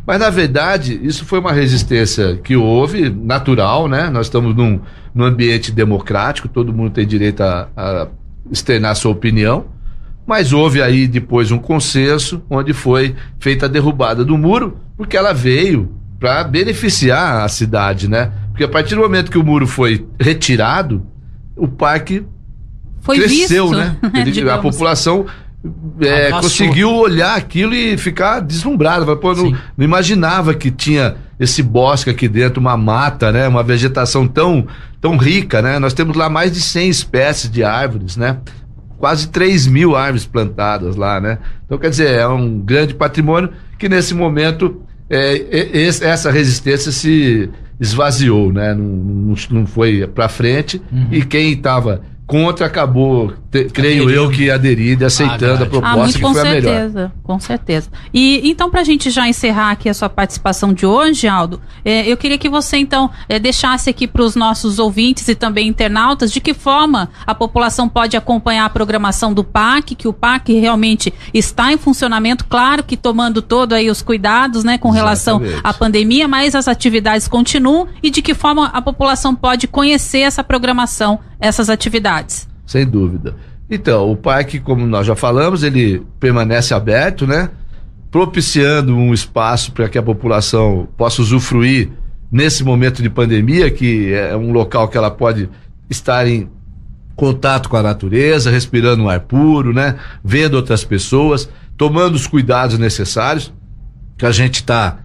Mas, 0.07 0.21
na 0.21 0.29
verdade, 0.29 0.97
isso 1.03 1.25
foi 1.25 1.37
uma 1.37 1.51
resistência 1.51 2.37
que 2.37 2.55
houve, 2.55 3.09
natural, 3.09 3.89
né? 3.89 4.09
Nós 4.09 4.27
estamos 4.27 4.55
num, 4.55 4.79
num 5.13 5.25
ambiente 5.25 5.69
democrático, 5.69 6.47
todo 6.47 6.73
mundo 6.73 6.91
tem 6.91 7.05
direito 7.05 7.41
a, 7.41 7.67
a 7.75 8.07
externar 8.49 8.95
sua 8.95 9.11
opinião. 9.11 9.65
Mas 10.25 10.53
houve 10.53 10.81
aí 10.81 11.09
depois 11.09 11.51
um 11.51 11.57
consenso 11.57 12.41
onde 12.49 12.71
foi 12.71 13.17
feita 13.37 13.65
a 13.65 13.69
derrubada 13.69 14.23
do 14.23 14.37
muro, 14.37 14.77
porque 14.95 15.17
ela 15.17 15.33
veio 15.33 15.91
para 16.17 16.41
beneficiar 16.45 17.43
a 17.43 17.49
cidade, 17.49 18.07
né? 18.09 18.31
Porque 18.51 18.63
a 18.63 18.69
partir 18.69 18.95
do 18.95 19.01
momento 19.01 19.29
que 19.29 19.37
o 19.37 19.43
muro 19.43 19.67
foi 19.67 20.07
retirado, 20.17 21.05
o 21.53 21.67
parque 21.67 22.25
foi 23.01 23.17
cresceu, 23.17 23.67
visto, 23.67 23.77
né? 23.77 23.97
Ele, 24.15 24.49
a 24.49 24.57
população 24.57 25.25
é, 26.01 26.29
conseguiu 26.31 26.93
olhar 26.93 27.35
aquilo 27.35 27.73
e 27.73 27.97
ficar 27.97 28.39
deslumbrado. 28.39 29.17
Pô, 29.17 29.33
não, 29.33 29.51
não, 29.51 29.85
imaginava 29.85 30.53
que 30.53 30.69
tinha 30.69 31.15
esse 31.39 31.61
bosque 31.61 32.09
aqui 32.09 32.27
dentro, 32.27 32.59
uma 32.59 32.77
mata, 32.77 33.31
né? 33.31 33.47
Uma 33.47 33.63
vegetação 33.63 34.27
tão, 34.27 34.67
tão 35.01 35.17
rica, 35.17 35.61
né? 35.61 35.79
Nós 35.79 35.93
temos 35.93 36.15
lá 36.15 36.29
mais 36.29 36.51
de 36.51 36.61
100 36.61 36.89
espécies 36.89 37.49
de 37.49 37.63
árvores, 37.63 38.17
né? 38.17 38.37
Quase 38.97 39.27
3 39.29 39.67
mil 39.67 39.95
árvores 39.95 40.25
plantadas 40.25 40.95
lá, 40.95 41.19
né? 41.19 41.39
Então, 41.65 41.77
quer 41.77 41.89
dizer, 41.89 42.11
é 42.11 42.27
um 42.27 42.59
grande 42.59 42.93
patrimônio 42.93 43.51
que 43.77 43.89
nesse 43.89 44.13
momento 44.13 44.81
é, 45.09 45.87
essa 46.01 46.31
resistência 46.31 46.91
se 46.91 47.49
esvaziou, 47.79 48.51
né? 48.51 48.73
Não, 48.73 48.83
não, 48.83 49.35
não 49.51 49.65
foi 49.65 50.05
para 50.07 50.29
frente 50.29 50.81
uhum. 50.91 51.07
e 51.11 51.23
quem 51.23 51.53
estava 51.53 52.01
contra 52.27 52.65
acabou, 52.65 53.33
te, 53.49 53.65
creio 53.65 54.09
eu, 54.09 54.29
que 54.29 54.51
aderido 54.51 55.03
e 55.03 55.05
aceitando 55.05 55.63
ah, 55.63 55.67
a 55.67 55.69
proposta 55.69 56.03
ah, 56.03 56.13
que 56.13 56.19
foi 56.19 56.33
certeza, 56.33 56.69
a 56.69 56.87
melhor. 56.89 57.11
Com 57.23 57.39
certeza. 57.39 57.89
E 58.13 58.49
então, 58.49 58.69
para 58.69 58.81
a 58.81 58.83
gente 58.83 59.09
já 59.09 59.27
encerrar 59.27 59.71
aqui 59.71 59.87
a 59.87 59.93
sua 59.93 60.09
participação 60.09 60.73
de 60.73 60.85
hoje, 60.85 61.27
Aldo, 61.27 61.61
é, 61.85 62.05
eu 62.05 62.17
queria 62.17 62.37
que 62.37 62.49
você 62.49 62.77
então 62.77 63.09
é, 63.29 63.39
deixasse 63.39 63.89
aqui 63.89 64.07
para 64.07 64.21
os 64.21 64.35
nossos 64.35 64.79
ouvintes 64.79 65.27
e 65.27 65.35
também 65.35 65.67
internautas 65.67 66.31
de 66.31 66.41
que 66.41 66.53
forma 66.53 67.09
a 67.25 67.33
população 67.33 67.87
pode 67.87 68.17
acompanhar 68.17 68.65
a 68.65 68.69
programação 68.69 69.33
do 69.33 69.43
PAC, 69.43 69.95
que 69.95 70.07
o 70.07 70.13
PAC 70.13 70.53
realmente 70.53 71.13
está 71.33 71.71
em 71.71 71.77
funcionamento, 71.77 72.45
claro 72.45 72.83
que 72.83 72.97
tomando 72.97 73.41
todo 73.41 73.73
aí 73.73 73.89
os 73.89 74.01
cuidados, 74.01 74.63
né, 74.63 74.77
com 74.77 74.89
relação 74.89 75.41
Exatamente. 75.41 75.61
à 75.63 75.73
pandemia, 75.73 76.27
mas 76.27 76.53
as 76.53 76.67
atividades 76.67 77.27
continuam 77.27 77.87
e 78.03 78.09
de 78.09 78.21
que 78.21 78.33
forma 78.33 78.67
a 78.67 78.81
população 78.81 79.33
pode 79.33 79.67
conhecer 79.67 80.19
essa 80.19 80.43
programação 80.43 81.19
essas 81.39 81.69
atividades. 81.69 82.47
Sem 82.67 82.85
dúvida. 82.85 83.35
Então, 83.69 84.11
o 84.11 84.15
parque, 84.15 84.59
como 84.59 84.85
nós 84.85 85.07
já 85.07 85.15
falamos, 85.15 85.63
ele 85.63 86.05
permanece 86.19 86.73
aberto, 86.73 87.25
né? 87.25 87.49
Propiciando 88.11 88.95
um 88.95 89.13
espaço 89.13 89.71
para 89.71 89.89
que 89.89 89.97
a 89.97 90.03
população 90.03 90.87
possa 90.95 91.21
usufruir 91.21 91.89
nesse 92.31 92.63
momento 92.63 93.01
de 93.01 93.09
pandemia, 93.09 93.71
que 93.71 94.13
é 94.13 94.35
um 94.35 94.51
local 94.51 94.87
que 94.87 94.97
ela 94.97 95.09
pode 95.09 95.49
estar 95.89 96.27
em 96.27 96.49
contato 97.15 97.67
com 97.67 97.77
a 97.77 97.81
natureza, 97.81 98.51
respirando 98.51 99.03
um 99.03 99.09
ar 99.09 99.21
puro, 99.21 99.73
né? 99.73 99.95
Vendo 100.23 100.55
outras 100.55 100.83
pessoas, 100.83 101.49
tomando 101.75 102.15
os 102.15 102.27
cuidados 102.27 102.77
necessários, 102.77 103.51
que 104.17 104.25
a 104.25 104.31
gente 104.31 104.55
está 104.55 104.99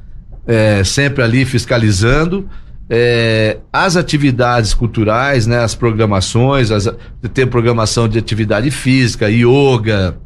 é, 0.46 0.84
sempre 0.84 1.22
ali 1.22 1.44
fiscalizando. 1.44 2.48
É, 2.94 3.56
as 3.72 3.96
atividades 3.96 4.74
culturais, 4.74 5.46
né, 5.46 5.60
as 5.60 5.74
programações, 5.74 6.70
as, 6.70 6.94
tem 7.32 7.46
programação 7.46 8.06
de 8.06 8.18
atividade 8.18 8.70
física, 8.70 9.30
yoga, 9.30 10.18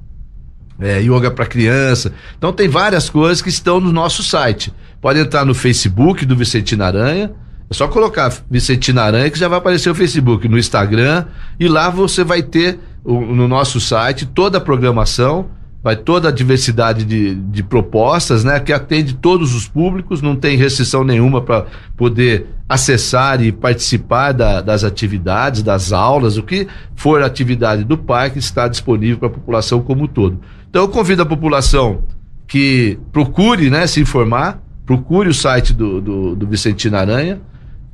é, 0.80 1.00
yoga 1.00 1.30
para 1.30 1.46
criança. 1.46 2.12
Então 2.36 2.52
tem 2.52 2.68
várias 2.68 3.08
coisas 3.08 3.40
que 3.40 3.50
estão 3.50 3.78
no 3.78 3.92
nosso 3.92 4.20
site. 4.24 4.74
Pode 5.00 5.20
entrar 5.20 5.44
no 5.44 5.54
Facebook 5.54 6.26
do 6.26 6.34
Vicentino 6.34 6.82
Aranha, 6.82 7.30
é 7.70 7.74
só 7.74 7.86
colocar 7.86 8.32
Vicentino 8.50 9.00
Aranha 9.00 9.30
que 9.30 9.38
já 9.38 9.46
vai 9.46 9.58
aparecer 9.58 9.88
o 9.88 9.94
Facebook, 9.94 10.48
no 10.48 10.58
Instagram, 10.58 11.26
e 11.60 11.68
lá 11.68 11.88
você 11.88 12.24
vai 12.24 12.42
ter 12.42 12.80
o, 13.04 13.20
no 13.20 13.46
nosso 13.46 13.80
site 13.80 14.26
toda 14.26 14.58
a 14.58 14.60
programação, 14.60 15.50
vai 15.84 15.94
toda 15.94 16.30
a 16.30 16.32
diversidade 16.32 17.04
de, 17.04 17.36
de 17.36 17.62
propostas, 17.62 18.42
né? 18.42 18.58
Que 18.58 18.72
atende 18.72 19.14
todos 19.14 19.54
os 19.54 19.68
públicos, 19.68 20.20
não 20.20 20.34
tem 20.34 20.56
restrição 20.56 21.04
nenhuma 21.04 21.40
para 21.40 21.66
poder 21.96 22.55
acessar 22.68 23.42
e 23.42 23.52
participar 23.52 24.32
da, 24.32 24.60
das 24.60 24.82
atividades, 24.82 25.62
das 25.62 25.92
aulas, 25.92 26.36
o 26.36 26.42
que 26.42 26.66
for 26.94 27.22
atividade 27.22 27.84
do 27.84 27.96
parque 27.96 28.38
está 28.38 28.66
disponível 28.66 29.18
para 29.18 29.28
a 29.28 29.32
população 29.32 29.80
como 29.80 30.04
um 30.04 30.06
todo. 30.08 30.40
Então 30.68 30.82
eu 30.82 30.88
convido 30.88 31.22
a 31.22 31.26
população 31.26 32.02
que 32.46 32.98
procure 33.12 33.70
né, 33.70 33.86
se 33.86 34.00
informar, 34.00 34.60
procure 34.84 35.28
o 35.28 35.34
site 35.34 35.72
do, 35.72 36.00
do, 36.00 36.36
do 36.36 36.46
Vicentino 36.46 36.96
Aranha, 36.96 37.40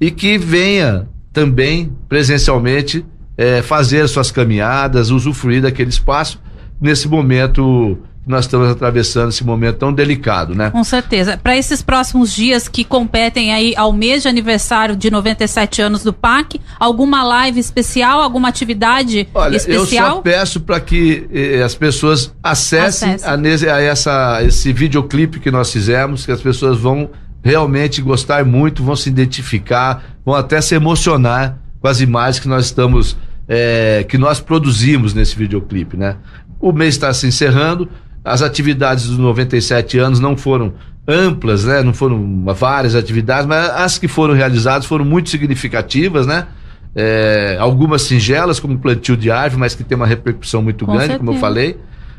e 0.00 0.10
que 0.10 0.36
venha 0.36 1.06
também 1.32 1.92
presencialmente 2.08 3.04
é, 3.36 3.62
fazer 3.62 4.06
suas 4.08 4.30
caminhadas, 4.30 5.10
usufruir 5.10 5.62
daquele 5.62 5.90
espaço 5.90 6.40
nesse 6.80 7.08
momento 7.08 7.98
nós 8.24 8.44
estamos 8.44 8.68
atravessando 8.68 9.30
esse 9.30 9.44
momento 9.44 9.78
tão 9.78 9.92
delicado, 9.92 10.54
né? 10.54 10.70
Com 10.70 10.84
certeza. 10.84 11.36
Para 11.36 11.56
esses 11.56 11.82
próximos 11.82 12.32
dias 12.32 12.68
que 12.68 12.84
competem 12.84 13.52
aí 13.52 13.74
ao 13.76 13.92
mês 13.92 14.22
de 14.22 14.28
aniversário 14.28 14.94
de 14.94 15.10
97 15.10 15.82
anos 15.82 16.04
do 16.04 16.12
PAC, 16.12 16.60
alguma 16.78 17.24
live 17.24 17.58
especial, 17.58 18.20
alguma 18.22 18.48
atividade 18.48 19.28
Olha, 19.34 19.56
especial? 19.56 20.08
Eu 20.08 20.14
só 20.16 20.20
peço 20.20 20.60
para 20.60 20.78
que 20.78 21.28
eh, 21.32 21.62
as 21.62 21.74
pessoas 21.74 22.32
acessem 22.40 23.16
a, 23.24 23.34
a, 23.34 23.80
essa, 23.82 24.40
esse 24.44 24.72
videoclipe 24.72 25.40
que 25.40 25.50
nós 25.50 25.72
fizemos, 25.72 26.24
que 26.24 26.30
as 26.30 26.40
pessoas 26.40 26.78
vão 26.78 27.10
realmente 27.42 28.00
gostar 28.00 28.44
muito, 28.44 28.84
vão 28.84 28.94
se 28.94 29.08
identificar, 29.08 30.16
vão 30.24 30.36
até 30.36 30.60
se 30.60 30.76
emocionar 30.76 31.58
com 31.80 31.88
as 31.88 32.00
imagens 32.00 32.38
que 32.38 32.46
nós 32.46 32.66
estamos, 32.66 33.16
é, 33.48 34.06
que 34.08 34.16
nós 34.16 34.38
produzimos 34.38 35.12
nesse 35.12 35.36
videoclipe, 35.36 35.96
né? 35.96 36.16
O 36.60 36.72
mês 36.72 36.94
está 36.94 37.12
se 37.12 37.26
encerrando, 37.26 37.88
as 38.24 38.42
atividades 38.42 39.06
dos 39.06 39.18
97 39.18 39.98
anos 39.98 40.20
não 40.20 40.36
foram 40.36 40.74
amplas, 41.06 41.64
né? 41.64 41.82
Não 41.82 41.92
foram 41.92 42.44
várias 42.54 42.94
atividades, 42.94 43.46
mas 43.46 43.70
as 43.70 43.98
que 43.98 44.06
foram 44.06 44.34
realizadas 44.34 44.86
foram 44.86 45.04
muito 45.04 45.30
significativas, 45.30 46.26
né? 46.26 46.46
É, 46.94 47.56
algumas 47.58 48.02
singelas, 48.02 48.60
como 48.60 48.78
plantio 48.78 49.16
de 49.16 49.30
árvore, 49.30 49.60
mas 49.60 49.74
que 49.74 49.82
tem 49.82 49.96
uma 49.96 50.06
repercussão 50.06 50.62
muito 50.62 50.84
com 50.84 50.92
grande, 50.92 51.08
certeza. 51.08 51.18
como 51.18 51.36
eu 51.36 51.40
falei. 51.40 51.76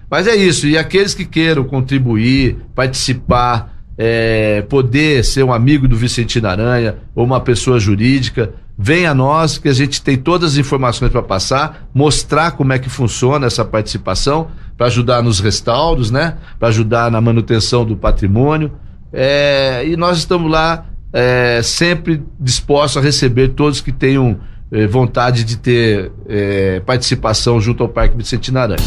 Mas 0.09 0.27
é 0.27 0.35
isso, 0.35 0.67
e 0.67 0.77
aqueles 0.77 1.13
que 1.13 1.25
queiram 1.25 1.63
contribuir, 1.63 2.57
participar, 2.75 3.73
é, 3.97 4.61
poder 4.63 5.23
ser 5.23 5.43
um 5.43 5.53
amigo 5.53 5.87
do 5.87 5.95
Vicentino 5.95 6.47
Aranha 6.47 6.95
ou 7.15 7.23
uma 7.25 7.39
pessoa 7.39 7.79
jurídica, 7.79 8.53
venha 8.77 9.11
a 9.11 9.15
nós 9.15 9.57
que 9.57 9.69
a 9.69 9.73
gente 9.73 10.01
tem 10.01 10.17
todas 10.17 10.53
as 10.53 10.57
informações 10.57 11.11
para 11.11 11.21
passar, 11.21 11.87
mostrar 11.93 12.51
como 12.51 12.73
é 12.73 12.79
que 12.79 12.89
funciona 12.89 13.45
essa 13.45 13.63
participação, 13.63 14.49
para 14.77 14.87
ajudar 14.87 15.21
nos 15.21 15.39
restauros, 15.39 16.09
né? 16.09 16.37
Para 16.59 16.69
ajudar 16.69 17.11
na 17.11 17.21
manutenção 17.21 17.85
do 17.85 17.95
patrimônio. 17.95 18.71
É, 19.11 19.83
e 19.85 19.95
nós 19.95 20.17
estamos 20.17 20.51
lá 20.51 20.85
é, 21.13 21.61
sempre 21.63 22.23
dispostos 22.39 22.97
a 22.97 23.01
receber 23.01 23.49
todos 23.49 23.79
que 23.81 23.91
tenham 23.91 24.39
é, 24.71 24.87
vontade 24.87 25.43
de 25.43 25.57
ter 25.57 26.11
é, 26.27 26.79
participação 26.79 27.61
junto 27.61 27.83
ao 27.83 27.89
Parque 27.89 28.17
Vicentino 28.17 28.59
Aranha. 28.59 28.79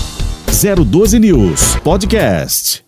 012 0.47 1.18
News 1.20 1.76
Podcast. 1.84 2.86